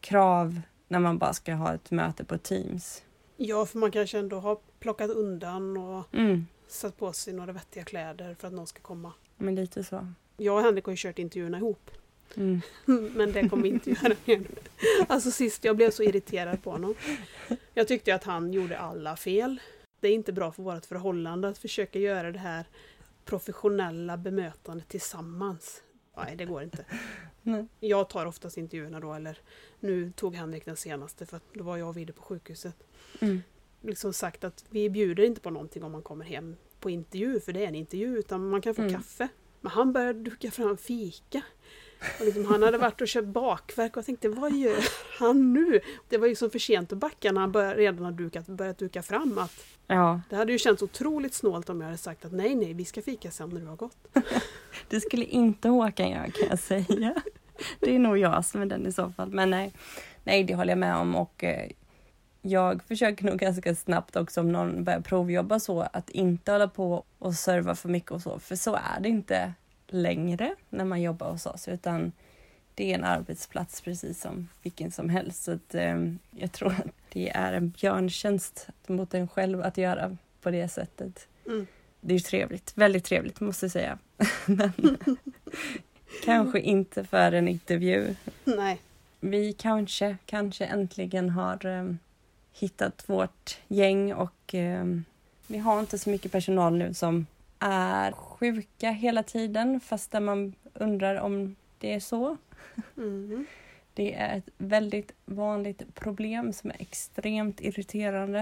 krav 0.00 0.60
när 0.88 0.98
man 0.98 1.18
bara 1.18 1.32
ska 1.32 1.54
ha 1.54 1.74
ett 1.74 1.90
möte 1.90 2.24
på 2.24 2.38
Teams. 2.38 3.02
Ja, 3.36 3.66
för 3.66 3.78
man 3.78 3.90
kanske 3.90 4.18
ändå 4.18 4.40
har 4.40 4.58
plockat 4.80 5.10
undan 5.10 5.76
och 5.76 6.14
Mm, 6.14 6.46
satt 6.68 6.96
på 6.98 7.12
sig 7.12 7.34
några 7.34 7.52
vettiga 7.52 7.84
kläder 7.84 8.36
för 8.38 8.48
att 8.48 8.54
någon 8.54 8.66
ska 8.66 8.80
komma. 8.80 9.12
Men 9.36 9.54
lite 9.54 9.84
så. 9.84 10.12
Jag 10.36 10.56
och 10.56 10.62
Henrik 10.62 10.84
har 10.84 10.92
ju 10.92 10.96
kört 10.96 11.18
intervjuerna 11.18 11.58
ihop. 11.58 11.90
Mm. 12.36 12.60
Men 13.14 13.32
det 13.32 13.48
kommer 13.48 13.62
vi 13.62 13.68
inte 13.68 13.90
göra 13.90 14.14
mer. 14.24 14.40
Alltså 15.08 15.30
sist, 15.30 15.64
jag 15.64 15.76
blev 15.76 15.90
så 15.90 16.02
irriterad 16.02 16.62
på 16.62 16.70
honom. 16.70 16.94
Jag 17.74 17.88
tyckte 17.88 18.14
att 18.14 18.24
han 18.24 18.52
gjorde 18.52 18.78
alla 18.78 19.16
fel. 19.16 19.60
Det 20.06 20.10
är 20.10 20.14
inte 20.14 20.32
bra 20.32 20.52
för 20.52 20.62
vårt 20.62 20.86
förhållande 20.86 21.48
att 21.48 21.58
försöka 21.58 21.98
göra 21.98 22.32
det 22.32 22.38
här 22.38 22.66
professionella 23.24 24.16
bemötandet 24.16 24.88
tillsammans. 24.88 25.82
Nej, 26.16 26.36
det 26.36 26.44
går 26.44 26.62
inte. 26.62 26.84
Nej. 27.42 27.66
Jag 27.80 28.08
tar 28.08 28.26
oftast 28.26 28.56
intervjuerna 28.58 29.00
då, 29.00 29.14
eller 29.14 29.38
nu 29.80 30.12
tog 30.12 30.34
Henrik 30.34 30.64
den 30.64 30.76
senaste 30.76 31.26
för 31.26 31.36
att 31.36 31.42
då 31.54 31.64
var 31.64 31.76
jag 31.76 31.88
och 31.88 31.96
Vide 31.96 32.12
på 32.12 32.22
sjukhuset. 32.22 32.76
Mm. 33.20 33.42
Liksom 33.80 34.12
sagt 34.12 34.44
att 34.44 34.64
vi 34.70 34.90
bjuder 34.90 35.24
inte 35.24 35.40
på 35.40 35.50
någonting 35.50 35.82
om 35.84 35.92
man 35.92 36.02
kommer 36.02 36.24
hem 36.24 36.56
på 36.80 36.90
intervju, 36.90 37.40
för 37.40 37.52
det 37.52 37.64
är 37.64 37.68
en 37.68 37.74
intervju, 37.74 38.18
utan 38.18 38.48
man 38.48 38.60
kan 38.60 38.74
få 38.74 38.82
Mm. 38.82 38.94
kaffe. 38.94 39.28
Men 39.60 39.72
han 39.72 39.92
började 39.92 40.20
duka 40.20 40.50
fram 40.50 40.76
fika. 40.76 41.42
Och 42.18 42.24
liksom, 42.24 42.44
han 42.44 42.62
hade 42.62 42.78
varit 42.78 43.00
och 43.00 43.08
köpt 43.08 43.28
bakverk 43.28 43.92
och 43.92 43.98
jag 43.98 44.06
tänkte, 44.06 44.28
vad 44.28 44.52
gör 44.52 44.84
han 45.18 45.52
nu? 45.52 45.80
Det 46.08 46.18
var 46.18 46.26
ju 46.26 46.34
som 46.34 46.50
för 46.50 46.58
sent 46.58 46.92
att 46.92 46.98
backa 46.98 47.32
när 47.32 47.40
han 47.40 47.52
började, 47.52 47.74
redan 47.74 48.04
hade 48.04 48.16
dukat, 48.16 48.46
börjat 48.46 48.78
duka 48.78 49.02
fram. 49.02 49.38
Att 49.38 49.52
Ja, 49.86 50.20
det 50.30 50.36
hade 50.36 50.52
ju 50.52 50.58
känts 50.58 50.82
otroligt 50.82 51.34
snålt 51.34 51.68
om 51.68 51.80
jag 51.80 51.86
hade 51.86 51.98
sagt 51.98 52.24
att 52.24 52.32
nej, 52.32 52.54
nej, 52.54 52.74
vi 52.74 52.84
ska 52.84 53.02
fika 53.02 53.30
sen 53.30 53.50
när 53.50 53.60
du 53.60 53.66
har 53.66 53.76
gått. 53.76 53.96
det 54.88 55.00
skulle 55.00 55.24
inte 55.24 55.68
Håkan 55.68 56.10
göra 56.10 56.30
kan 56.30 56.48
jag 56.48 56.58
säga. 56.58 57.14
Det 57.80 57.94
är 57.94 57.98
nog 57.98 58.18
jag 58.18 58.44
som 58.44 58.62
är 58.62 58.66
den 58.66 58.86
i 58.86 58.92
så 58.92 59.10
fall. 59.10 59.30
Men 59.30 59.50
nej, 59.50 59.72
nej 60.24 60.44
det 60.44 60.54
håller 60.54 60.70
jag 60.70 60.78
med 60.78 60.96
om 60.96 61.16
och 61.16 61.44
eh, 61.44 61.70
jag 62.42 62.82
försöker 62.82 63.24
nog 63.24 63.38
ganska 63.38 63.74
snabbt 63.74 64.16
också 64.16 64.40
om 64.40 64.52
någon 64.52 64.84
börjar 64.84 65.00
provjobba 65.00 65.60
så 65.60 65.80
att 65.92 66.10
inte 66.10 66.52
hålla 66.52 66.68
på 66.68 67.04
och 67.18 67.34
serva 67.34 67.74
för 67.74 67.88
mycket 67.88 68.10
och 68.10 68.22
så. 68.22 68.38
För 68.38 68.56
så 68.56 68.74
är 68.74 69.00
det 69.00 69.08
inte 69.08 69.52
längre 69.88 70.54
när 70.70 70.84
man 70.84 71.02
jobbar 71.02 71.30
hos 71.30 71.46
oss 71.46 71.68
utan 71.68 72.12
det 72.74 72.90
är 72.90 72.94
en 72.94 73.04
arbetsplats 73.04 73.80
precis 73.80 74.20
som 74.20 74.48
vilken 74.62 74.90
som 74.90 75.08
helst. 75.08 75.44
Så 75.44 75.52
att, 75.52 75.74
eh, 75.74 75.96
jag 76.30 76.52
tror 76.52 76.68
att 76.68 76.86
det 77.12 77.28
är 77.28 77.52
en 77.52 77.68
björntjänst 77.68 78.68
mot 78.86 79.14
en 79.14 79.28
själv 79.28 79.62
att 79.62 79.78
göra 79.78 80.16
på 80.40 80.50
det 80.50 80.68
sättet. 80.68 81.28
Mm. 81.46 81.66
Det 82.00 82.14
är 82.14 82.18
trevligt, 82.18 82.72
väldigt 82.74 83.04
trevligt 83.04 83.40
måste 83.40 83.64
jag 83.64 83.72
säga. 83.72 83.98
Men 84.46 84.72
kanske 86.24 86.60
inte 86.60 87.04
för 87.04 87.32
en 87.32 87.48
intervju. 87.48 88.14
Nej, 88.44 88.80
Vi 89.20 89.52
kanske, 89.52 90.16
kanske 90.26 90.64
äntligen 90.64 91.30
har 91.30 91.66
eh, 91.66 91.94
hittat 92.52 93.08
vårt 93.08 93.58
gäng 93.68 94.14
och 94.14 94.54
eh, 94.54 94.84
vi 95.46 95.58
har 95.58 95.80
inte 95.80 95.98
så 95.98 96.10
mycket 96.10 96.32
personal 96.32 96.76
nu 96.76 96.94
som 96.94 97.26
är 97.58 98.12
sjuka 98.12 98.90
hela 98.90 99.22
tiden 99.22 99.80
fast 99.80 100.10
där 100.10 100.20
man 100.20 100.54
undrar 100.74 101.16
om 101.16 101.56
det 101.78 101.94
är 101.94 102.00
så. 102.00 102.36
mm. 102.96 103.46
Det 103.94 104.14
är 104.14 104.38
ett 104.38 104.48
väldigt 104.58 105.12
vanligt 105.24 105.94
problem 105.94 106.52
som 106.52 106.70
är 106.70 106.76
extremt 106.78 107.60
irriterande. 107.60 108.38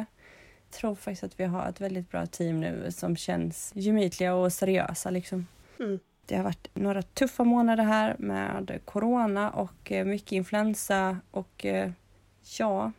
Jag 0.71 0.81
tror 0.81 0.95
faktiskt 0.95 1.25
att 1.25 1.41
vi 1.41 1.45
har 1.45 1.69
ett 1.69 1.81
väldigt 1.81 2.11
bra 2.11 2.27
team 2.27 2.61
nu 2.61 2.91
som 2.91 3.17
känns 3.17 3.73
gemytliga 3.75 4.35
och 4.35 4.53
seriösa. 4.53 5.11
Liksom. 5.11 5.47
Mm. 5.79 5.99
Det 6.27 6.37
har 6.37 6.45
varit 6.45 6.69
några 6.75 7.03
tuffa 7.03 7.45
månader 7.45 7.85
här 7.85 8.17
med 8.19 8.81
corona 8.85 9.51
och 9.51 9.93
eh, 9.93 10.05
mycket 10.05 10.33
influensa 10.33 11.19
och 11.31 11.65
eh, 11.65 11.91
ja, 12.59 12.93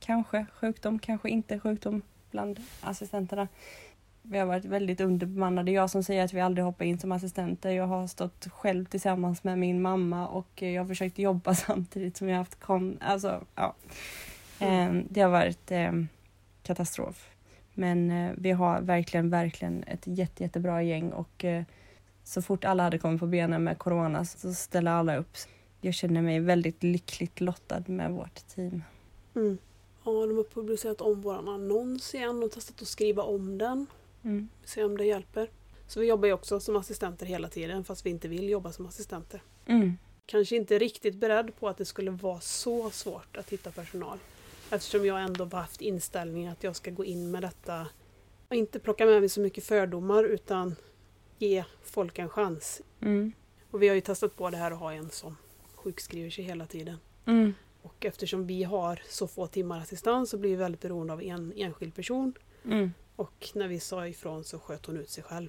kanske 0.00 0.46
sjukdom, 0.54 0.98
kanske 0.98 1.30
inte 1.30 1.60
sjukdom 1.60 2.02
bland 2.30 2.60
assistenterna. 2.80 3.48
Vi 4.22 4.38
har 4.38 4.46
varit 4.46 4.64
väldigt 4.64 5.00
underbemannade. 5.00 5.70
Jag 5.70 5.90
som 5.90 6.02
säger 6.02 6.24
att 6.24 6.32
vi 6.32 6.40
aldrig 6.40 6.64
hoppar 6.64 6.84
in 6.84 6.98
som 6.98 7.12
assistenter. 7.12 7.70
Jag 7.70 7.86
har 7.86 8.06
stått 8.06 8.46
själv 8.52 8.84
tillsammans 8.84 9.44
med 9.44 9.58
min 9.58 9.82
mamma 9.82 10.28
och 10.28 10.62
jag 10.62 10.82
har 10.82 10.88
försökt 10.88 11.18
jobba 11.18 11.54
samtidigt 11.54 12.16
som 12.16 12.28
jag 12.28 12.36
haft 12.36 12.60
kon... 12.60 12.98
Alltså, 13.00 13.44
ja. 13.54 13.74
Eh, 14.58 14.92
Det 15.08 15.20
har 15.20 15.30
varit 15.30 15.70
eh, 15.70 15.92
katastrof. 16.62 17.28
Men 17.74 18.10
eh, 18.10 18.32
vi 18.36 18.50
har 18.50 18.80
verkligen, 18.80 19.30
verkligen 19.30 19.84
ett 19.84 20.02
jätte, 20.04 20.42
jättebra 20.42 20.82
gäng 20.82 21.12
och 21.12 21.44
eh, 21.44 21.64
så 22.24 22.42
fort 22.42 22.64
alla 22.64 22.82
hade 22.82 22.98
kommit 22.98 23.20
på 23.20 23.26
benen 23.26 23.64
med 23.64 23.78
corona 23.78 24.24
så 24.24 24.54
ställde 24.54 24.92
alla 24.92 25.16
upp. 25.16 25.36
Jag 25.80 25.94
känner 25.94 26.22
mig 26.22 26.40
väldigt 26.40 26.82
lyckligt 26.82 27.40
lottad 27.40 27.82
med 27.86 28.10
vårt 28.10 28.46
team. 28.54 28.82
Mm. 29.34 29.58
Ja, 30.04 30.10
de 30.10 30.36
har 30.36 30.54
publicerat 30.54 31.00
om 31.00 31.20
vår 31.22 31.34
annons 31.34 32.14
igen 32.14 32.42
och 32.42 32.50
testat 32.50 32.82
att 32.82 32.88
skriva 32.88 33.22
om 33.22 33.58
den. 33.58 33.86
Mm. 34.24 34.48
Se 34.64 34.84
om 34.84 34.96
det 34.96 35.04
hjälper. 35.04 35.50
Så 35.86 36.00
vi 36.00 36.06
jobbar 36.06 36.26
ju 36.26 36.32
också 36.32 36.60
som 36.60 36.76
assistenter 36.76 37.26
hela 37.26 37.48
tiden 37.48 37.84
fast 37.84 38.06
vi 38.06 38.10
inte 38.10 38.28
vill 38.28 38.48
jobba 38.48 38.72
som 38.72 38.86
assistenter. 38.86 39.42
Mm. 39.66 39.98
Kanske 40.26 40.56
inte 40.56 40.78
riktigt 40.78 41.14
beredd 41.14 41.56
på 41.56 41.68
att 41.68 41.76
det 41.76 41.84
skulle 41.84 42.10
vara 42.10 42.40
så 42.40 42.90
svårt 42.90 43.36
att 43.36 43.50
hitta 43.50 43.70
personal. 43.70 44.18
Eftersom 44.70 45.06
jag 45.06 45.22
ändå 45.22 45.44
har 45.44 45.60
haft 45.60 45.80
inställningen 45.80 46.52
att 46.52 46.64
jag 46.64 46.76
ska 46.76 46.90
gå 46.90 47.04
in 47.04 47.30
med 47.30 47.42
detta 47.42 47.86
och 48.48 48.56
inte 48.56 48.78
plocka 48.78 49.06
med 49.06 49.20
mig 49.20 49.28
så 49.28 49.40
mycket 49.40 49.64
fördomar 49.64 50.24
utan 50.24 50.76
ge 51.38 51.64
folk 51.82 52.18
en 52.18 52.28
chans. 52.28 52.82
Mm. 53.00 53.32
Och 53.70 53.82
vi 53.82 53.88
har 53.88 53.94
ju 53.94 54.00
testat 54.00 54.36
på 54.36 54.50
det 54.50 54.56
här 54.56 54.70
att 54.70 54.78
ha 54.78 54.92
en 54.92 55.10
som 55.10 55.36
sjukskriver 55.74 56.30
sig 56.30 56.44
hela 56.44 56.66
tiden. 56.66 56.96
Mm. 57.26 57.54
Och 57.82 58.04
eftersom 58.04 58.46
vi 58.46 58.62
har 58.62 59.02
så 59.08 59.26
få 59.26 59.46
timmar 59.46 59.80
assistans 59.80 60.30
så 60.30 60.38
blir 60.38 60.50
vi 60.50 60.56
väldigt 60.56 60.80
beroende 60.80 61.12
av 61.12 61.22
en 61.22 61.52
enskild 61.56 61.94
person. 61.94 62.34
Mm. 62.64 62.92
Och 63.22 63.48
när 63.54 63.68
vi 63.68 63.80
sa 63.80 64.06
ifrån 64.06 64.44
så 64.44 64.58
sköt 64.58 64.86
hon 64.86 64.96
ut 64.96 65.10
sig 65.10 65.24
själv. 65.24 65.48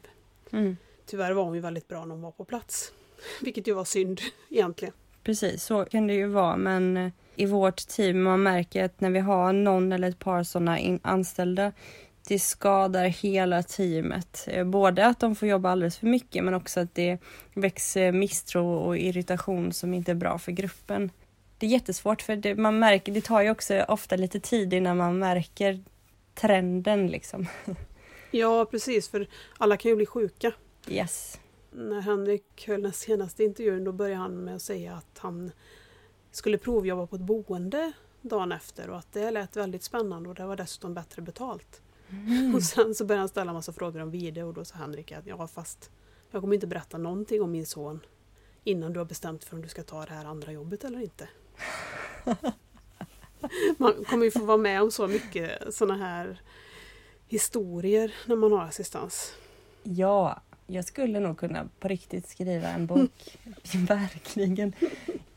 Mm. 0.51 0.77
Tyvärr 1.05 1.31
var 1.31 1.43
hon 1.43 1.55
ju 1.55 1.59
väldigt 1.59 1.87
bra 1.87 2.05
när 2.05 2.15
hon 2.15 2.21
var 2.21 2.31
på 2.31 2.45
plats. 2.45 2.91
Vilket 3.41 3.67
ju 3.67 3.73
var 3.73 3.85
synd 3.85 4.21
egentligen. 4.49 4.93
Precis, 5.23 5.63
så 5.63 5.85
kan 5.85 6.07
det 6.07 6.13
ju 6.13 6.27
vara. 6.27 6.57
Men 6.57 6.97
eh, 6.97 7.11
i 7.35 7.45
vårt 7.45 7.87
team, 7.87 8.23
man 8.23 8.43
märker 8.43 8.83
att 8.83 9.01
när 9.01 9.09
vi 9.09 9.19
har 9.19 9.53
någon 9.53 9.91
eller 9.91 10.09
ett 10.09 10.19
par 10.19 10.43
sådana 10.43 10.99
anställda, 11.01 11.71
det 12.27 12.39
skadar 12.39 13.05
hela 13.05 13.63
teamet. 13.63 14.47
Eh, 14.47 14.65
Både 14.65 15.05
att 15.05 15.19
de 15.19 15.35
får 15.35 15.47
jobba 15.47 15.71
alldeles 15.71 15.97
för 15.97 16.07
mycket, 16.07 16.43
men 16.43 16.53
också 16.53 16.79
att 16.79 16.95
det 16.95 17.17
växer 17.53 18.11
misstro 18.11 18.73
och 18.73 18.97
irritation 18.97 19.73
som 19.73 19.93
inte 19.93 20.11
är 20.11 20.15
bra 20.15 20.37
för 20.37 20.51
gruppen. 20.51 21.11
Det 21.57 21.65
är 21.65 21.69
jättesvårt, 21.69 22.21
för 22.21 22.35
det, 22.35 22.55
man 22.55 22.79
märker, 22.79 23.11
det 23.11 23.21
tar 23.21 23.41
ju 23.41 23.51
också 23.51 23.85
ofta 23.87 24.15
lite 24.15 24.39
tid 24.39 24.73
innan 24.73 24.97
man 24.97 25.19
märker 25.19 25.83
trenden 26.35 27.07
liksom. 27.07 27.47
Ja 28.35 28.65
precis, 28.65 29.09
för 29.09 29.27
alla 29.57 29.77
kan 29.77 29.89
ju 29.89 29.95
bli 29.95 30.05
sjuka. 30.05 30.53
Yes. 30.87 31.39
När 31.71 32.01
Henrik 32.01 32.67
höll 32.67 32.81
den 32.81 32.93
senaste 32.93 33.43
intervjun 33.43 33.83
då 33.83 33.91
började 33.91 34.21
han 34.21 34.43
med 34.43 34.55
att 34.55 34.61
säga 34.61 34.93
att 34.93 35.17
han 35.17 35.51
skulle 36.31 36.57
provjobba 36.57 37.07
på 37.07 37.15
ett 37.15 37.21
boende 37.21 37.91
dagen 38.21 38.51
efter 38.51 38.89
och 38.89 38.97
att 38.97 39.13
det 39.13 39.31
lät 39.31 39.55
väldigt 39.55 39.83
spännande 39.83 40.29
och 40.29 40.35
det 40.35 40.45
var 40.45 40.55
dessutom 40.55 40.93
bättre 40.93 41.21
betalt. 41.21 41.81
Mm. 42.09 42.55
Och 42.55 42.63
sen 42.63 42.95
så 42.95 43.05
började 43.05 43.21
han 43.21 43.29
ställa 43.29 43.53
massa 43.53 43.73
frågor 43.73 44.01
om 44.01 44.11
video 44.11 44.47
och 44.47 44.53
då 44.53 44.65
sa 44.65 44.75
Henrik 44.75 45.11
att 45.11 45.27
ja 45.27 45.47
fast 45.47 45.91
jag 46.31 46.41
kommer 46.41 46.55
inte 46.55 46.67
berätta 46.67 46.97
någonting 46.97 47.41
om 47.41 47.51
min 47.51 47.65
son 47.65 47.99
innan 48.63 48.93
du 48.93 48.99
har 48.99 49.05
bestämt 49.05 49.43
för 49.43 49.55
om 49.55 49.61
du 49.61 49.69
ska 49.69 49.83
ta 49.83 50.05
det 50.05 50.13
här 50.13 50.25
andra 50.25 50.51
jobbet 50.51 50.83
eller 50.83 50.99
inte. 50.99 51.29
Man 53.77 53.93
kommer 54.05 54.25
ju 54.25 54.31
få 54.31 54.45
vara 54.45 54.57
med 54.57 54.81
om 54.81 54.91
så 54.91 55.07
mycket 55.07 55.73
sådana 55.73 56.05
här 56.05 56.41
historier 57.27 58.13
när 58.25 58.35
man 58.35 58.51
har 58.51 58.63
assistans. 58.63 59.33
Ja, 59.83 60.41
jag 60.67 60.85
skulle 60.85 61.19
nog 61.19 61.37
kunna 61.37 61.69
på 61.79 61.87
riktigt 61.87 62.29
skriva 62.29 62.67
en 62.67 62.85
bok. 62.85 63.37
Verkligen. 63.87 64.73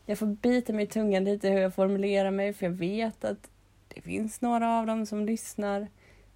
Jag 0.05 0.19
får 0.19 0.25
bita 0.25 0.73
mig 0.73 0.85
i 0.85 0.87
tungan 0.87 1.23
lite 1.23 1.49
hur 1.49 1.59
jag 1.59 1.75
formulerar 1.75 2.31
mig 2.31 2.53
för 2.53 2.65
jag 2.65 2.73
vet 2.73 3.23
att 3.25 3.49
det 3.87 4.01
finns 4.01 4.41
några 4.41 4.79
av 4.79 4.85
dem 4.85 5.05
som 5.05 5.25
lyssnar. 5.25 5.87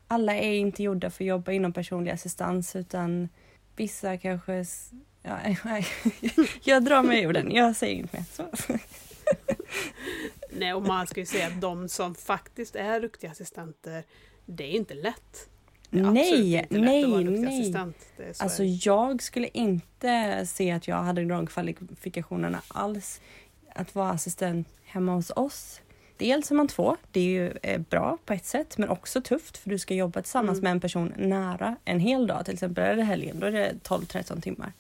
Alla 0.08 0.36
är 0.36 0.54
inte 0.54 0.84
gjorda 0.84 1.10
för 1.10 1.24
att 1.24 1.28
jobba 1.28 1.52
inom 1.52 1.74
personlig 1.74 2.12
assistans 2.12 2.76
utan 2.76 3.30
vissa 3.76 4.18
kanske... 4.18 4.66
Ja, 5.24 5.40
jag 6.64 6.84
drar 6.84 7.04
mig 7.04 7.24
ur 7.24 7.34
den, 7.34 7.52
jag 7.52 7.76
säger 7.76 7.94
inget 7.94 8.14
mer. 8.14 8.24
Så. 8.32 8.44
Nej, 10.62 10.74
och 10.74 10.84
man 10.84 11.08
ska 11.08 11.20
ju 11.20 11.26
säga 11.26 11.48
att 11.48 11.62
de 11.62 11.90
som 11.90 12.16
faktiskt 12.16 12.76
är 12.76 13.00
duktiga 13.00 13.32
assistenter, 13.32 14.04
det 14.46 14.64
är 14.64 14.72
inte 14.72 14.94
lätt. 14.94 15.50
Är 15.92 16.02
Nej, 16.02 16.54
inte 16.56 16.78
lätt 16.78 16.82
nej, 16.82 17.24
nej. 17.24 17.94
Alltså 18.40 18.64
är 18.64 18.88
jag 18.88 19.24
skulle 19.24 19.48
inte 19.48 20.46
se 20.46 20.72
att 20.72 20.88
jag 20.88 20.96
hade 20.96 21.26
de 21.26 21.48
kvalifikationerna 21.48 22.62
alls. 22.68 23.22
Att 23.76 23.96
vara 23.96 24.10
assistent 24.10 24.68
hemma 24.84 25.14
hos 25.14 25.32
oss. 25.36 25.82
Dels 26.18 26.52
är 26.52 26.56
man 26.56 26.68
två, 26.68 26.98
det 27.12 27.20
är 27.20 27.24
ju 27.26 27.54
eh, 27.64 27.82
bra 27.82 28.18
på 28.26 28.34
ett 28.34 28.46
sätt 28.46 28.78
men 28.78 28.90
också 28.90 29.22
tufft 29.22 29.58
för 29.58 29.70
du 29.70 29.80
ska 29.80 29.94
jobba 29.94 30.22
tillsammans 30.22 30.58
Mm. 30.60 30.64
med 30.64 30.72
en 30.72 30.80
person 30.82 31.14
nära 31.18 31.76
en 31.86 32.00
hel 32.00 32.28
dag. 32.28 32.46
Till 32.46 32.54
exempel 32.54 32.98
det 32.98 33.04
helgen, 33.04 33.40
då 33.40 33.48
är 33.48 33.52
det 33.52 33.74
12-13 33.84 34.42
timmar. 34.42 34.74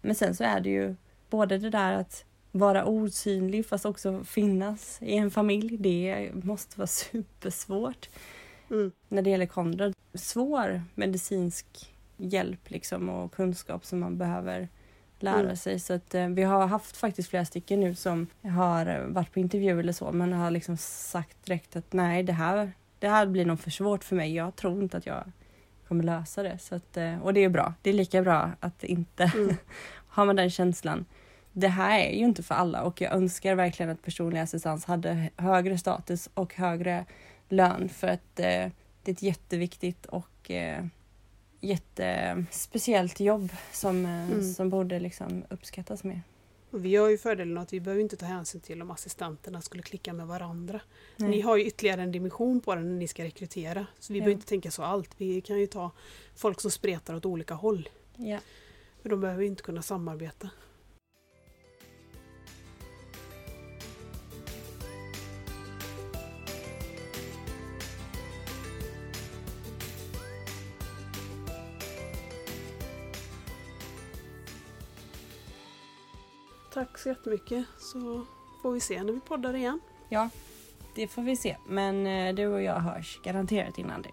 Men 0.00 0.14
sen 0.14 0.36
så 0.36 0.44
är 0.44 0.60
det 0.60 0.70
ju 0.70 0.94
både 1.30 1.58
det 1.58 1.70
där 1.70 1.92
att 1.92 2.24
vara 2.52 2.84
osynlig 2.84 3.66
fast 3.66 3.86
också 3.86 4.24
finnas 4.24 4.98
i 5.02 5.16
en 5.16 5.30
familj. 5.30 5.76
Det 5.78 6.30
måste 6.44 6.78
vara 6.78 6.86
supersvårt 6.86 8.08
Mm. 8.70 8.92
när 9.08 9.22
det 9.22 9.30
gäller 9.30 9.46
Konrad. 9.46 9.94
Svår 10.14 10.82
medicinsk 10.94 11.94
hjälp 12.16 12.70
liksom 12.70 13.08
och 13.08 13.32
kunskap 13.34 13.84
som 13.84 14.00
man 14.00 14.18
behöver 14.18 14.68
lära 15.18 15.40
Mm. 15.40 15.56
sig. 15.56 15.80
Så 15.80 15.92
att, 15.92 16.14
eh, 16.14 16.28
vi 16.28 16.42
har 16.42 16.66
haft 16.66 16.96
faktiskt 16.96 17.28
flera 17.28 17.44
stycken 17.44 17.80
nu 17.80 17.94
som 17.94 18.26
har 18.42 18.86
eh, 18.86 19.06
varit 19.06 19.32
på 19.32 19.38
intervju 19.40 19.80
eller 19.80 19.92
så 19.92 20.12
men 20.12 20.32
har 20.32 20.50
liksom 20.50 20.76
sagt 20.76 21.44
direkt 21.46 21.76
att 21.76 21.92
nej 21.92 22.22
det 22.22 22.32
här, 22.32 22.72
det 22.98 23.08
här 23.08 23.26
blir 23.26 23.44
nog 23.46 23.60
för 23.60 23.70
svårt 23.70 24.04
för 24.04 24.16
mig. 24.16 24.34
Jag 24.34 24.56
tror 24.56 24.82
inte 24.82 24.96
att 24.96 25.06
jag 25.06 25.32
kommer 25.88 26.04
lösa 26.04 26.42
det. 26.42 26.58
Så 26.58 26.74
att, 26.74 26.96
eh, 26.96 27.18
och 27.22 27.34
det 27.34 27.44
är 27.44 27.48
bra. 27.48 27.74
Det 27.82 27.90
är 27.90 27.94
lika 27.94 28.22
bra 28.22 28.50
att 28.60 28.84
inte 28.84 29.32
Mm. 29.34 29.56
har 30.08 30.24
man 30.24 30.36
den 30.36 30.50
känslan. 30.50 31.04
Det 31.52 31.68
här 31.68 31.98
är 32.00 32.10
ju 32.12 32.24
inte 32.24 32.42
för 32.42 32.54
alla 32.54 32.82
och 32.82 33.00
jag 33.00 33.12
önskar 33.12 33.54
verkligen 33.54 33.90
att 33.90 34.02
personlig 34.02 34.40
assistans 34.40 34.84
hade 34.84 35.30
högre 35.36 35.78
status 35.78 36.28
och 36.34 36.54
högre 36.54 37.04
lön 37.48 37.88
för 37.88 38.06
att 38.08 38.40
eh, 38.40 38.44
det 39.02 39.10
är 39.10 39.12
ett 39.12 39.22
jätteviktigt 39.22 40.06
och 40.06 40.50
eh, 40.50 40.84
jättespeciellt 41.60 43.20
jobb 43.20 43.48
som, 43.72 44.04
eh, 44.06 44.10
Mm. 44.30 44.52
som 44.54 44.70
borde 44.70 45.00
liksom 45.00 45.44
uppskattas 45.50 46.04
mer. 46.04 46.22
Och 46.70 46.84
vi 46.84 46.96
har 46.96 47.08
ju 47.08 47.18
fördelen 47.18 47.58
att 47.58 47.72
vi 47.72 47.80
behöver 47.80 48.02
inte 48.02 48.16
ta 48.16 48.26
hänsyn 48.26 48.60
till 48.60 48.82
om 48.82 48.90
assistenterna 48.90 49.62
skulle 49.62 49.82
klicka 49.82 50.12
med 50.12 50.26
varandra. 50.26 50.80
Nej. 51.16 51.28
Ni 51.30 51.40
har 51.40 51.56
ju 51.56 51.64
ytterligare 51.64 52.02
en 52.02 52.12
dimension 52.12 52.60
på 52.60 52.74
det 52.74 52.80
när 52.80 52.98
ni 52.98 53.08
ska 53.08 53.24
rekrytera. 53.24 53.86
Så 53.98 54.12
vi 54.12 54.18
Ja. 54.18 54.22
behöver 54.22 54.34
inte 54.34 54.46
tänka 54.46 54.70
så 54.70 54.82
allt. 54.82 55.10
Vi 55.16 55.40
kan 55.40 55.60
ju 55.60 55.66
ta 55.66 55.90
folk 56.36 56.60
som 56.60 56.70
spretar 56.70 57.14
åt 57.14 57.26
olika 57.26 57.54
håll. 57.54 57.88
Ja. 58.16 58.38
För 59.02 59.08
de 59.08 59.20
behöver 59.20 59.42
ju 59.42 59.48
inte 59.48 59.62
kunna 59.62 59.82
samarbeta. 59.82 60.50
Tack 76.82 76.98
så 76.98 77.08
jättemycket 77.08 77.64
så 77.78 78.24
får 78.62 78.72
vi 78.72 78.80
se 78.80 79.02
när 79.02 79.12
vi 79.12 79.20
poddar 79.20 79.54
igen. 79.54 79.80
ja, 80.08 80.30
det 80.94 81.08
får 81.08 81.22
vi 81.22 81.36
se. 81.36 81.56
Men 81.66 82.06
eh, 82.06 82.34
du 82.34 82.46
och 82.46 82.62
jag 82.62 82.74
hörs 82.74 83.20
garanterat 83.24 83.78
innan 83.78 84.02
det. 84.02 84.10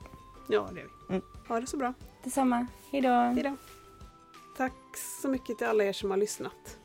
Ja, 0.49 0.70
det 0.74 0.80
gör 0.80 0.88
vi. 1.07 1.13
Mm. 1.15 1.26
Ha 1.47 1.59
det 1.59 1.67
så 1.67 1.78
bra. 1.78 1.93
Detsamma. 2.24 2.67
Hej 2.91 3.01
då! 3.01 3.09
Hejdå! 3.09 3.55
Tack 4.57 4.74
så 5.22 5.28
mycket 5.28 5.57
till 5.57 5.67
alla 5.67 5.84
er 5.84 5.93
som 5.93 6.11
har 6.11 6.17
lyssnat. 6.17 6.78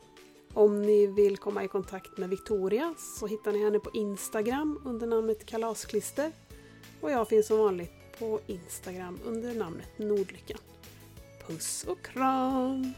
Om 0.53 0.81
ni 0.81 1.07
vill 1.07 1.37
komma 1.37 1.63
i 1.63 1.67
kontakt 1.67 2.17
med 2.17 2.29
Victoria 2.29 2.93
så 2.97 3.27
hittar 3.27 3.51
ni 3.51 3.63
henne 3.63 3.79
på 3.79 3.89
Instagram 3.93 4.81
under 4.85 5.07
namnet 5.07 5.45
Kalasklister. 5.45 6.31
Och 7.01 7.11
jag 7.11 7.27
finns 7.27 7.47
som 7.47 7.57
vanligt 7.57 8.19
på 8.19 8.39
Instagram 8.47 9.19
under 9.25 9.55
namnet 9.55 9.99
Nordlyckan. 9.99 10.59
Puss 11.47 11.85
och 11.89 12.01
kram! 12.05 12.93